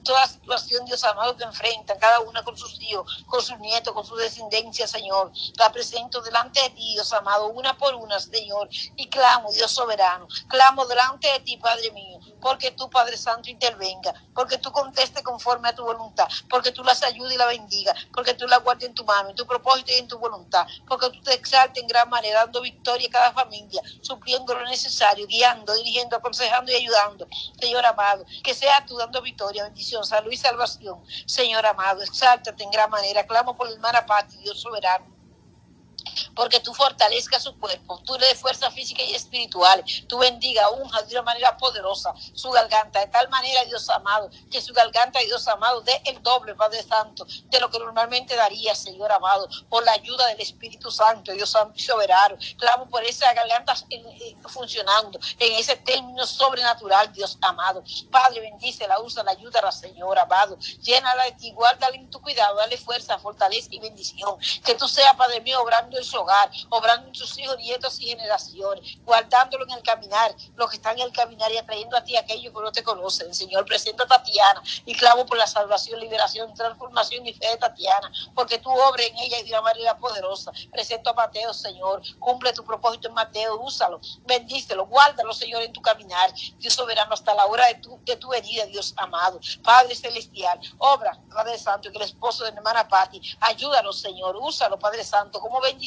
toda 0.04 0.26
situación, 0.26 0.84
Dios 0.84 1.02
amado, 1.04 1.36
que 1.36 1.44
enfrentan 1.44 1.98
cada 1.98 2.20
una 2.20 2.42
con 2.42 2.56
sus 2.56 2.80
hijos, 2.80 3.24
con 3.26 3.42
sus 3.42 3.58
nietos, 3.58 3.92
con 3.92 4.04
su 4.04 4.16
descendencia, 4.16 4.86
Señor. 4.86 5.32
La 5.56 5.72
presento 5.72 6.20
delante 6.20 6.60
de 6.60 6.70
ti, 6.70 6.92
Dios 6.94 7.12
amado, 7.12 7.48
una 7.48 7.76
por 7.76 7.94
una, 7.94 8.18
Señor, 8.20 8.68
y 8.96 9.08
clamo, 9.08 9.52
Dios 9.52 9.70
soberano, 9.70 10.26
clamo 10.48 10.86
delante 10.86 11.28
de 11.28 11.40
ti, 11.40 11.56
Padre 11.56 11.90
mío, 11.92 12.18
porque 12.42 12.72
tú, 12.72 12.90
Padre 12.90 13.16
Santo, 13.16 13.48
intervenga, 13.48 14.12
porque 14.34 14.58
tú 14.58 14.72
conteste 14.72 15.22
conforme 15.22 15.68
a 15.68 15.74
tu 15.74 15.84
voluntad, 15.84 16.26
porque 16.50 16.72
tú 16.72 16.82
las 16.82 17.02
ayudes 17.04 17.34
y 17.34 17.38
la 17.38 17.46
bendiga, 17.46 17.94
porque 18.12 18.34
tú 18.34 18.46
la 18.48 18.58
guardes 18.58 18.88
en 18.88 18.94
tu 18.94 19.04
mano, 19.04 19.30
en 19.30 19.36
tu 19.36 19.46
propósito 19.46 19.92
y 19.92 19.98
en 19.98 20.08
tu 20.08 20.18
voluntad, 20.18 20.66
porque 20.88 21.08
tú 21.10 21.22
te 21.22 21.34
exaltes 21.34 21.80
en 21.80 21.88
gran 21.88 22.10
manera, 22.10 22.40
dando 22.40 22.60
victoria 22.60 23.08
a 23.08 23.12
cada 23.12 23.32
familia, 23.32 23.80
supliendo 24.02 24.54
lo 24.54 24.64
necesario, 24.64 25.26
guiando, 25.26 25.72
dirigiendo, 25.74 26.16
aconsejando 26.16 26.72
y 26.72 26.74
ayudando. 26.74 27.26
Señor 27.60 27.86
amado, 27.86 28.26
que 28.42 28.54
sea 28.54 28.84
tú 28.86 28.96
dando 28.96 29.22
victoria, 29.22 29.64
bendición, 29.64 30.04
salud 30.04 30.32
y 30.32 30.36
salvación. 30.36 31.00
Señor 31.26 31.64
amado, 31.64 32.02
exáltate 32.02 32.64
en 32.64 32.70
gran 32.70 32.90
manera. 32.90 33.24
Clamo 33.24 33.56
por 33.56 33.68
la 33.68 33.74
hermana 33.74 34.04
Pati, 34.04 34.36
Dios 34.38 34.60
soberano 34.60 35.21
porque 36.34 36.60
tú 36.60 36.74
fortalezcas 36.74 37.42
su 37.42 37.58
cuerpo, 37.58 38.00
tú 38.04 38.18
le 38.18 38.26
des 38.26 38.38
fuerza 38.38 38.70
física 38.70 39.02
y 39.02 39.14
espiritual, 39.14 39.84
tú 40.08 40.18
bendiga, 40.18 40.70
unja 40.70 41.02
de 41.02 41.14
una 41.14 41.22
manera 41.22 41.56
poderosa 41.56 42.14
su 42.34 42.50
garganta, 42.50 43.00
de 43.00 43.06
tal 43.08 43.28
manera, 43.28 43.64
Dios 43.64 43.88
amado, 43.90 44.30
que 44.50 44.60
su 44.60 44.72
garganta, 44.72 45.18
Dios 45.20 45.46
amado, 45.48 45.80
dé 45.82 46.00
el 46.04 46.22
doble, 46.22 46.54
Padre 46.54 46.82
Santo, 46.82 47.26
de 47.44 47.60
lo 47.60 47.70
que 47.70 47.78
normalmente 47.78 48.34
daría, 48.36 48.74
Señor 48.74 49.12
amado, 49.12 49.48
por 49.68 49.84
la 49.84 49.92
ayuda 49.92 50.26
del 50.26 50.40
Espíritu 50.40 50.90
Santo, 50.90 51.32
Dios 51.32 51.50
Santo 51.50 51.74
y 51.76 51.82
soberano. 51.82 52.36
Clamo 52.58 52.88
por 52.88 53.04
esa 53.04 53.32
garganta 53.32 53.74
funcionando 54.46 55.18
en 55.38 55.52
ese 55.54 55.76
término 55.76 56.26
sobrenatural, 56.26 57.12
Dios 57.12 57.38
amado. 57.40 57.82
Padre, 58.10 58.40
bendice 58.40 58.86
la 58.86 59.00
usa, 59.00 59.22
la 59.22 59.32
ayuda, 59.32 59.60
la 59.62 59.72
Señor 59.72 60.18
amado. 60.18 60.58
Llénala 60.82 61.24
de 61.24 61.32
ti, 61.32 61.52
guárdala 61.52 61.96
en 61.96 62.10
tu 62.10 62.20
cuidado, 62.20 62.56
dale 62.56 62.76
fuerza, 62.76 63.18
fortaleza 63.18 63.68
y 63.70 63.78
bendición. 63.78 64.36
Que 64.64 64.74
tú 64.74 64.88
seas, 64.88 65.14
Padre 65.16 65.40
mío, 65.40 65.60
obrando 65.62 65.91
en 65.96 66.04
su 66.04 66.16
hogar, 66.18 66.50
obrando 66.70 67.08
en 67.08 67.14
sus 67.14 67.36
hijos, 67.38 67.56
nietos 67.58 68.00
y 68.00 68.06
generaciones, 68.06 68.98
guardándolo 69.04 69.64
en 69.64 69.72
el 69.72 69.82
caminar, 69.82 70.34
los 70.56 70.70
que 70.70 70.76
están 70.76 70.98
en 70.98 71.06
el 71.06 71.12
caminar 71.12 71.50
y 71.52 71.58
atrayendo 71.58 71.96
a 71.96 72.04
ti 72.04 72.16
aquellos 72.16 72.52
que 72.52 72.60
no 72.60 72.72
te 72.72 72.82
conocen. 72.82 73.34
Señor, 73.34 73.64
presenta 73.64 74.04
a 74.04 74.06
Tatiana 74.06 74.62
y 74.84 74.94
clamo 74.94 75.26
por 75.26 75.38
la 75.38 75.46
salvación, 75.46 76.00
liberación, 76.00 76.52
transformación 76.54 77.26
y 77.26 77.32
fe 77.32 77.48
de 77.48 77.56
Tatiana, 77.56 78.10
porque 78.34 78.58
tú 78.58 78.70
obres 78.70 79.10
en 79.10 79.18
ella 79.18 79.42
de 79.42 79.50
una 79.50 79.62
manera 79.62 79.96
poderosa. 79.98 80.52
Presento 80.70 81.10
a 81.10 81.14
Mateo, 81.14 81.52
Señor, 81.52 82.02
cumple 82.18 82.52
tu 82.52 82.64
propósito 82.64 83.08
en 83.08 83.14
Mateo, 83.14 83.60
úsalo, 83.60 84.00
bendícelo, 84.24 84.86
guárdalo, 84.86 85.32
Señor, 85.32 85.62
en 85.62 85.72
tu 85.72 85.80
caminar. 85.80 86.32
Dios 86.58 86.74
soberano, 86.74 87.14
hasta 87.14 87.34
la 87.34 87.46
hora 87.46 87.66
de 87.66 87.74
tu, 87.76 88.00
de 88.04 88.16
tu 88.16 88.32
herida, 88.32 88.66
Dios 88.66 88.94
amado. 88.96 89.40
Padre 89.62 89.94
celestial, 89.94 90.58
obra, 90.78 91.18
Padre 91.32 91.58
Santo, 91.58 91.90
que 91.90 91.98
el 91.98 92.04
esposo 92.04 92.44
de 92.44 92.52
mi 92.52 92.58
hermana 92.58 92.88
Patti, 92.88 93.20
ayúdalo, 93.40 93.92
Señor, 93.92 94.36
úsalo, 94.36 94.78
Padre 94.78 95.04
Santo, 95.04 95.40
como 95.40 95.60
bendición, 95.60 95.81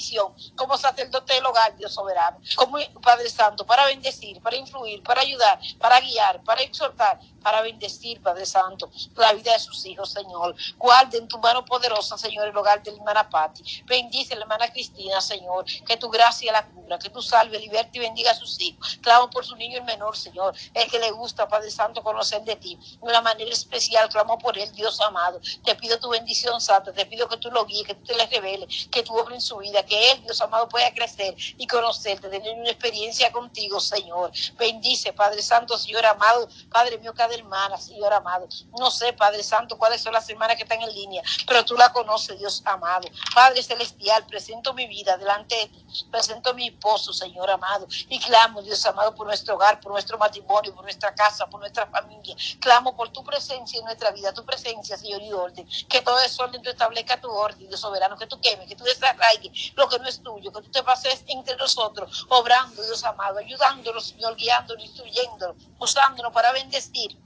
como 0.55 0.77
sacerdote 0.77 1.33
del 1.33 1.45
hogar, 1.45 1.75
Dios 1.75 1.93
soberano, 1.93 2.39
como 2.55 2.77
Padre 3.01 3.29
Santo, 3.29 3.65
para 3.65 3.85
bendecir, 3.85 4.41
para 4.41 4.55
influir, 4.55 5.01
para 5.03 5.21
ayudar, 5.21 5.59
para 5.79 5.99
guiar, 5.99 6.43
para 6.43 6.61
exhortar, 6.61 7.19
para 7.45 7.61
bendecir, 7.61 8.19
Padre 8.23 8.43
Santo, 8.43 8.89
la 9.17 9.31
vida 9.33 9.53
de 9.53 9.59
sus 9.59 9.85
hijos, 9.85 10.09
Señor. 10.09 10.55
Guarde 10.79 11.19
en 11.19 11.27
tu 11.27 11.37
mano 11.37 11.63
poderosa, 11.63 12.17
Señor, 12.17 12.47
el 12.47 12.57
hogar 12.57 12.81
de 12.81 12.89
la 12.89 12.97
hermana 12.97 13.29
Patti. 13.29 13.83
Bendice 13.85 14.33
la 14.33 14.41
hermana 14.41 14.73
Cristina, 14.73 15.21
Señor, 15.21 15.63
que 15.85 15.95
tu 15.95 16.09
gracia 16.09 16.51
la 16.51 16.65
cubra, 16.65 16.97
que 16.97 17.11
tú 17.11 17.21
salve, 17.21 17.59
liberte 17.59 17.99
y 17.99 18.01
bendiga 18.01 18.31
a 18.31 18.33
sus 18.33 18.59
hijos. 18.59 18.97
Clamo 18.99 19.29
por 19.29 19.45
su 19.45 19.55
niño 19.57 19.77
el 19.77 19.83
menor, 19.83 20.17
Señor, 20.17 20.55
el 20.73 20.89
que 20.89 20.97
le 20.97 21.11
gusta, 21.11 21.47
Padre 21.47 21.69
Santo, 21.69 22.01
conocer 22.01 22.41
de 22.41 22.55
ti. 22.55 22.79
De 22.99 23.07
una 23.07 23.21
manera 23.21 23.51
especial, 23.51 24.09
clamo 24.09 24.39
por 24.39 24.57
él, 24.57 24.71
Dios 24.71 24.99
amado. 25.01 25.39
Te 25.63 25.75
pido 25.75 25.99
tu 25.99 26.09
bendición, 26.09 26.59
Santa, 26.59 26.93
te 26.93 27.05
pido 27.05 27.29
que 27.29 27.37
tú 27.37 27.51
lo 27.51 27.63
guíes, 27.65 27.85
que 27.85 27.93
tú 27.93 28.05
te 28.05 28.15
le 28.15 28.25
reveles, 28.25 28.87
que 28.89 29.03
tú 29.03 29.15
obres 29.15 29.35
en 29.35 29.41
su 29.41 29.57
vida, 29.57 29.85
que 29.85 30.13
él, 30.13 30.23
Dios 30.23 30.41
amado, 30.41 30.67
pueda 30.67 30.91
crecer 30.95 31.35
y 31.59 31.67
conocerte, 31.67 32.27
tener 32.27 32.55
una 32.55 32.71
experiencia 32.71 33.31
contigo, 33.31 33.79
Señor. 33.79 34.31
Bendice, 34.57 35.13
Padre 35.13 35.43
Santo, 35.43 35.77
Señor 35.77 36.07
amado, 36.07 36.49
Padre 36.71 36.97
mío, 36.97 37.13
cada 37.13 37.34
hermana, 37.35 37.77
Señor 37.77 38.13
amado. 38.13 38.47
No 38.79 38.91
sé, 38.91 39.13
Padre 39.13 39.43
Santo, 39.43 39.77
cuáles 39.77 40.01
son 40.01 40.13
las 40.13 40.29
hermanas 40.29 40.57
que 40.57 40.63
están 40.63 40.81
en 40.81 40.93
línea, 40.93 41.23
pero 41.47 41.63
tú 41.63 41.75
la 41.75 41.91
conoces, 41.91 42.37
Dios 42.39 42.61
amado. 42.65 43.07
Padre 43.33 43.61
Celestial, 43.63 44.25
presento 44.25 44.73
mi 44.73 44.87
vida 44.87 45.17
delante 45.17 45.55
de 45.55 45.84
presento 46.03 46.53
mi 46.53 46.67
esposo, 46.67 47.13
Señor 47.13 47.49
amado, 47.49 47.87
y 48.09 48.19
clamo, 48.19 48.61
Dios 48.61 48.85
amado, 48.85 49.13
por 49.15 49.27
nuestro 49.27 49.55
hogar, 49.55 49.79
por 49.79 49.91
nuestro 49.91 50.17
matrimonio, 50.17 50.73
por 50.73 50.83
nuestra 50.83 51.13
casa, 51.13 51.47
por 51.47 51.59
nuestra 51.59 51.87
familia. 51.87 52.35
Clamo 52.59 52.95
por 52.95 53.09
tu 53.09 53.23
presencia 53.23 53.79
en 53.79 53.85
nuestra 53.85 54.11
vida, 54.11 54.33
tu 54.33 54.45
presencia, 54.45 54.97
Señor, 54.97 55.21
y 55.21 55.31
orden. 55.31 55.67
Que 55.87 56.01
todo 56.01 56.17
desorden 56.19 56.61
tú 56.61 56.69
establezca 56.69 57.19
tu 57.19 57.29
orden, 57.31 57.67
Dios 57.67 57.79
soberano, 57.79 58.17
que 58.17 58.27
tú 58.27 58.39
quemes, 58.39 58.67
que 58.67 58.75
tú 58.75 58.83
desarraigues 58.83 59.73
lo 59.75 59.87
que 59.87 59.99
no 59.99 60.07
es 60.07 60.21
tuyo, 60.21 60.51
que 60.51 60.61
tú 60.61 60.71
te 60.71 60.83
pases 60.83 61.23
entre 61.27 61.55
nosotros, 61.55 62.25
obrando, 62.29 62.81
Dios 62.83 63.03
amado, 63.03 63.39
ayudándonos, 63.39 64.07
Señor, 64.07 64.35
guiándonos, 64.35 64.83
instruyéndonos, 64.83 65.55
usándonos 65.79 66.31
para 66.31 66.51
bendecir 66.51 67.17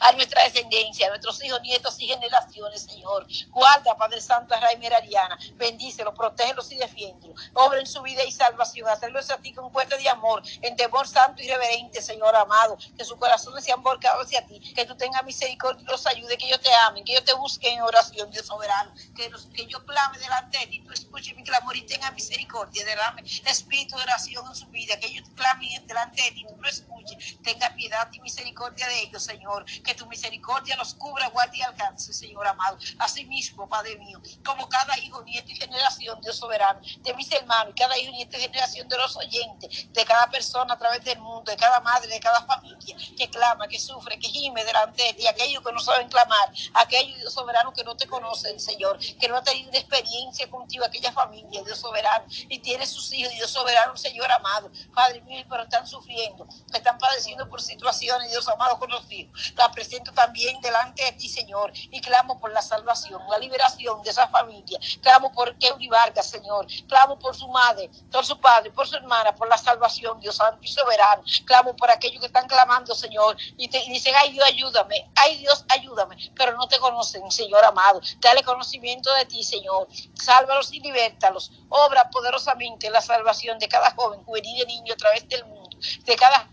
a 0.00 0.12
nuestra 0.12 0.42
descendencia, 0.44 1.06
a 1.06 1.10
nuestros 1.10 1.42
hijos, 1.44 1.60
nietos 1.62 1.96
y 2.00 2.06
generaciones, 2.06 2.82
Señor. 2.82 3.26
Guarda, 3.50 3.96
Padre 3.96 4.20
Santo, 4.20 4.54
a 4.54 4.60
Raimer 4.60 4.94
Ariana. 4.94 5.38
Bendícelo, 5.54 6.14
protégelos 6.14 6.70
y 6.72 6.76
defiéndelo. 6.76 7.34
Obra 7.54 7.80
en 7.80 7.86
su 7.86 8.02
vida 8.02 8.24
y 8.24 8.32
salvación. 8.32 8.88
Hacerlo 8.88 9.20
a 9.20 9.36
ti 9.38 9.52
con 9.52 9.72
fuerte 9.72 9.96
de 9.98 10.08
amor, 10.08 10.42
en 10.62 10.76
temor 10.76 11.08
santo 11.08 11.42
y 11.42 11.48
reverente, 11.48 12.02
Señor 12.02 12.34
amado. 12.36 12.76
Que 12.96 13.04
su 13.04 13.16
corazón 13.18 13.60
sea 13.62 13.76
volcado 13.76 14.22
hacia 14.22 14.46
ti. 14.46 14.60
Que 14.74 14.84
tú 14.84 14.96
tengas 14.96 15.24
misericordia 15.24 15.82
y 15.82 15.90
los 15.90 16.06
ayude, 16.06 16.36
que 16.36 16.46
ellos 16.46 16.60
te 16.60 16.72
amen, 16.86 17.04
que 17.04 17.12
ellos 17.12 17.24
te 17.24 17.34
busquen 17.34 17.74
en 17.74 17.82
oración, 17.82 18.30
Dios 18.30 18.46
soberano. 18.46 18.92
Que, 19.14 19.30
que 19.54 19.66
yo 19.66 19.84
clame 19.84 20.18
delante 20.18 20.58
de 20.58 20.66
ti, 20.66 20.82
tú 20.82 20.92
escuches 20.92 21.34
mi 21.36 21.42
clamor 21.42 21.76
y 21.76 21.82
tenga 21.82 22.10
misericordia. 22.12 22.84
Derrame 22.84 23.22
espíritu 23.46 23.96
de 23.96 24.02
oración 24.02 24.46
en 24.46 24.54
su 24.54 24.66
vida. 24.68 24.98
Que 24.98 25.06
ellos 25.08 25.28
clamen 25.34 25.86
delante 25.86 26.22
de 26.22 26.30
ti, 26.32 26.46
tú 26.48 26.56
lo 26.60 26.68
escuches. 26.68 27.42
Tenga 27.42 27.74
piedad 27.74 28.08
y 28.12 28.20
misericordia 28.20 28.86
de 28.88 29.02
ellos, 29.02 29.22
Señor 29.22 29.65
Que 29.84 29.94
tu 29.94 30.06
misericordia 30.06 30.76
los 30.76 30.94
cubra, 30.94 31.28
guarde 31.28 31.58
y 31.58 31.62
alcance, 31.62 32.12
Señor 32.12 32.46
amado. 32.46 32.78
Asimismo, 32.98 33.68
Padre 33.68 33.96
mío, 33.98 34.20
como 34.44 34.68
cada 34.68 34.98
hijo, 34.98 35.22
nieto 35.22 35.50
y 35.50 35.56
generación, 35.56 36.20
Dios 36.20 36.36
soberano, 36.36 36.80
de 36.98 37.14
mis 37.14 37.30
hermanos, 37.32 37.74
cada 37.76 37.98
hijo, 37.98 38.12
nieto 38.12 38.36
y 38.36 38.40
generación 38.40 38.88
de 38.88 38.96
los 38.96 39.16
oyentes, 39.16 39.92
de 39.92 40.04
cada 40.04 40.28
persona 40.30 40.74
a 40.74 40.78
través 40.78 41.04
del 41.04 41.18
mundo, 41.18 41.50
de 41.50 41.56
cada 41.56 41.80
madre, 41.80 42.08
de 42.08 42.20
cada 42.20 42.44
familia, 42.46 42.96
que 43.16 43.28
clama, 43.30 43.68
que 43.68 43.78
sufre, 43.78 44.18
que 44.18 44.28
gime 44.28 44.64
delante 44.64 45.02
de 45.02 45.14
ti, 45.14 45.26
aquellos 45.26 45.62
que 45.62 45.72
no 45.72 45.80
saben 45.80 46.08
clamar, 46.08 46.52
aquellos, 46.74 47.18
Dios 47.18 47.32
soberano, 47.32 47.72
que 47.72 47.84
no 47.84 47.96
te 47.96 48.06
conocen, 48.06 48.58
Señor, 48.60 48.98
que 48.98 49.28
no 49.28 49.36
han 49.36 49.44
tenido 49.44 49.70
experiencia 49.72 50.48
contigo, 50.50 50.84
aquella 50.84 51.12
familia, 51.12 51.62
Dios 51.62 51.78
soberano, 51.78 52.24
y 52.48 52.58
tiene 52.58 52.86
sus 52.86 53.12
hijos, 53.12 53.32
Dios 53.32 53.50
soberano, 53.50 53.96
Señor 53.96 54.30
amado, 54.30 54.70
Padre 54.94 55.20
mío, 55.22 55.44
pero 55.48 55.62
están 55.62 55.86
sufriendo, 55.86 56.46
están 56.72 56.98
padeciendo 56.98 57.48
por 57.48 57.60
situaciones, 57.60 58.30
Dios 58.30 58.48
amado, 58.48 58.78
conocido. 58.78 59.32
La 59.56 59.70
presento 59.70 60.12
también 60.12 60.60
delante 60.60 61.02
de 61.04 61.12
ti, 61.12 61.28
Señor, 61.28 61.72
y 61.74 62.00
clamo 62.00 62.38
por 62.38 62.52
la 62.52 62.62
salvación, 62.62 63.22
la 63.30 63.38
liberación 63.38 64.02
de 64.02 64.10
esa 64.10 64.28
familia. 64.28 64.78
Clamo 65.02 65.32
por 65.32 65.56
Keuri 65.58 65.88
Vargas, 65.88 66.28
Señor. 66.28 66.66
Clamo 66.88 67.18
por 67.18 67.34
su 67.34 67.48
madre, 67.48 67.90
por 68.10 68.24
su 68.24 68.38
padre, 68.38 68.70
por 68.70 68.86
su 68.86 68.96
hermana, 68.96 69.34
por 69.34 69.48
la 69.48 69.56
salvación, 69.56 70.20
Dios 70.20 70.36
santo 70.36 70.62
y 70.62 70.68
soberano. 70.68 71.22
Clamo 71.44 71.74
por 71.74 71.90
aquellos 71.90 72.20
que 72.20 72.26
están 72.26 72.46
clamando, 72.46 72.94
Señor, 72.94 73.36
y, 73.56 73.68
te, 73.68 73.78
dicen, 73.88 74.14
ay 74.20 74.32
Dios, 74.32 74.46
ayúdame, 74.46 75.10
ay 75.14 75.38
Dios, 75.38 75.64
ayúdame, 75.68 76.16
pero 76.34 76.56
no 76.56 76.68
te 76.68 76.78
conocen, 76.78 77.30
Señor 77.30 77.64
amado. 77.64 78.00
Dale 78.20 78.42
conocimiento 78.42 79.12
de 79.14 79.24
ti, 79.24 79.42
Señor. 79.42 79.88
Sálvalos 80.14 80.72
y 80.72 80.80
libértalos. 80.80 81.50
Obra 81.68 82.10
poderosamente 82.10 82.90
la 82.90 83.00
salvación 83.00 83.58
de 83.58 83.68
cada 83.68 83.90
joven, 83.92 84.22
juvenil 84.24 84.62
y 84.62 84.66
niño 84.66 84.94
a 84.94 84.96
través 84.96 85.28
del 85.28 85.44
mundo, 85.44 85.76
de 86.04 86.16
cada 86.16 86.48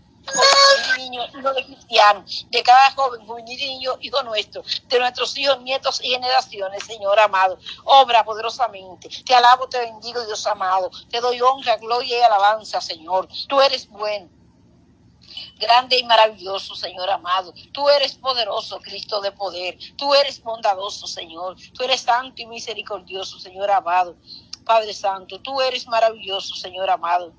niño, 0.96 1.22
de 1.54 1.64
cristiano, 1.64 2.24
de 2.50 2.62
cada 2.62 2.90
joven, 2.92 3.26
juvenil 3.26 3.60
y 3.60 3.68
niño, 3.68 3.92
hijo 4.00 4.22
nuestro, 4.22 4.62
de 4.88 4.98
nuestros 4.98 5.36
hijos, 5.36 5.60
nietos 5.62 6.00
y 6.02 6.10
generaciones, 6.10 6.84
Señor 6.84 7.18
amado. 7.18 7.58
Obra 7.84 8.24
poderosamente. 8.24 9.08
Te 9.24 9.34
alabo, 9.34 9.68
te 9.68 9.78
bendigo, 9.78 10.24
Dios 10.24 10.46
amado. 10.46 10.90
Te 11.10 11.20
doy 11.20 11.40
honra, 11.40 11.76
gloria 11.76 12.18
y 12.18 12.22
alabanza, 12.22 12.80
Señor. 12.80 13.28
Tú 13.48 13.60
eres 13.60 13.88
bueno 13.88 14.28
grande 15.58 15.98
y 15.98 16.04
maravilloso, 16.04 16.74
Señor 16.74 17.10
amado. 17.10 17.52
Tú 17.72 17.88
eres 17.88 18.14
poderoso, 18.14 18.80
Cristo 18.80 19.20
de 19.20 19.32
poder. 19.32 19.78
Tú 19.96 20.14
eres 20.14 20.42
bondadoso, 20.42 21.06
Señor. 21.06 21.56
Tú 21.72 21.84
eres 21.84 22.02
santo 22.02 22.42
y 22.42 22.46
misericordioso, 22.46 23.38
Señor 23.38 23.70
amado. 23.70 24.16
Padre 24.64 24.94
Santo, 24.94 25.40
tú 25.40 25.60
eres 25.60 25.86
maravilloso, 25.86 26.54
Señor 26.54 26.88
amado. 26.88 27.32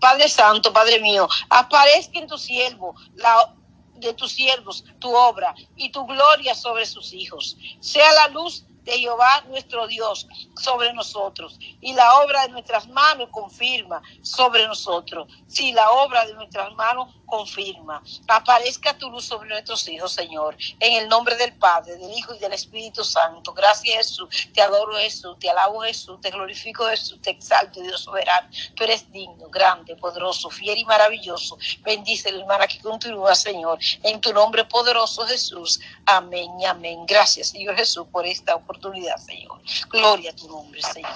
Padre 0.00 0.28
Santo, 0.28 0.72
Padre 0.72 1.00
mío, 1.00 1.28
aparezca 1.48 2.18
en 2.18 2.26
tu 2.26 2.38
siervo 2.38 2.94
la 3.14 3.54
de 3.94 4.12
tus 4.12 4.32
siervos 4.32 4.84
tu 4.98 5.14
obra 5.14 5.54
y 5.74 5.90
tu 5.90 6.04
gloria 6.06 6.54
sobre 6.54 6.86
sus 6.86 7.12
hijos. 7.12 7.56
Sea 7.80 8.12
la 8.12 8.28
luz 8.28 8.66
de 8.86 8.98
Jehová 8.98 9.42
nuestro 9.48 9.86
Dios 9.88 10.26
sobre 10.54 10.92
nosotros 10.92 11.58
y 11.80 11.92
la 11.92 12.20
obra 12.20 12.42
de 12.46 12.52
nuestras 12.52 12.86
manos 12.88 13.28
confirma 13.32 14.00
sobre 14.22 14.66
nosotros. 14.66 15.26
Si 15.48 15.72
la 15.72 15.90
obra 15.90 16.24
de 16.26 16.34
nuestras 16.34 16.72
manos 16.74 17.14
confirma, 17.26 18.02
aparezca 18.28 18.96
tu 18.96 19.10
luz 19.10 19.26
sobre 19.26 19.48
nuestros 19.48 19.86
hijos, 19.88 20.12
Señor, 20.12 20.56
en 20.80 21.02
el 21.02 21.08
nombre 21.08 21.36
del 21.36 21.52
Padre, 21.54 21.96
del 21.96 22.12
Hijo 22.12 22.34
y 22.34 22.38
del 22.38 22.52
Espíritu 22.52 23.04
Santo. 23.04 23.52
Gracias 23.52 23.96
Jesús, 23.96 24.28
te 24.54 24.62
adoro 24.62 24.96
Jesús, 24.96 25.36
te 25.38 25.50
alabo 25.50 25.80
Jesús, 25.80 26.20
te 26.20 26.30
glorifico 26.30 26.86
Jesús, 26.86 27.20
te 27.20 27.30
exalto 27.30 27.80
Dios 27.80 28.00
soberano. 28.00 28.48
Tú 28.74 28.84
eres 28.84 29.10
digno, 29.12 29.48
grande, 29.48 29.96
poderoso, 29.96 30.50
fiel 30.50 30.78
y 30.78 30.84
maravilloso. 30.84 31.58
Bendice 31.80 32.32
la 32.32 32.40
hermana 32.40 32.66
que 32.66 32.80
continúa, 32.80 33.34
Señor, 33.34 33.78
en 34.02 34.20
tu 34.20 34.32
nombre 34.32 34.64
poderoso 34.64 35.26
Jesús. 35.26 35.80
Amén 36.06 36.50
y 36.60 36.64
amén. 36.64 37.04
Gracias, 37.06 37.48
Señor 37.48 37.76
Jesús, 37.76 38.06
por 38.10 38.26
esta 38.26 38.54
oportunidad, 38.54 39.16
Señor. 39.16 39.60
Gloria 39.90 40.30
a 40.30 40.36
tu 40.36 40.48
nombre, 40.48 40.80
Señor. 40.82 41.10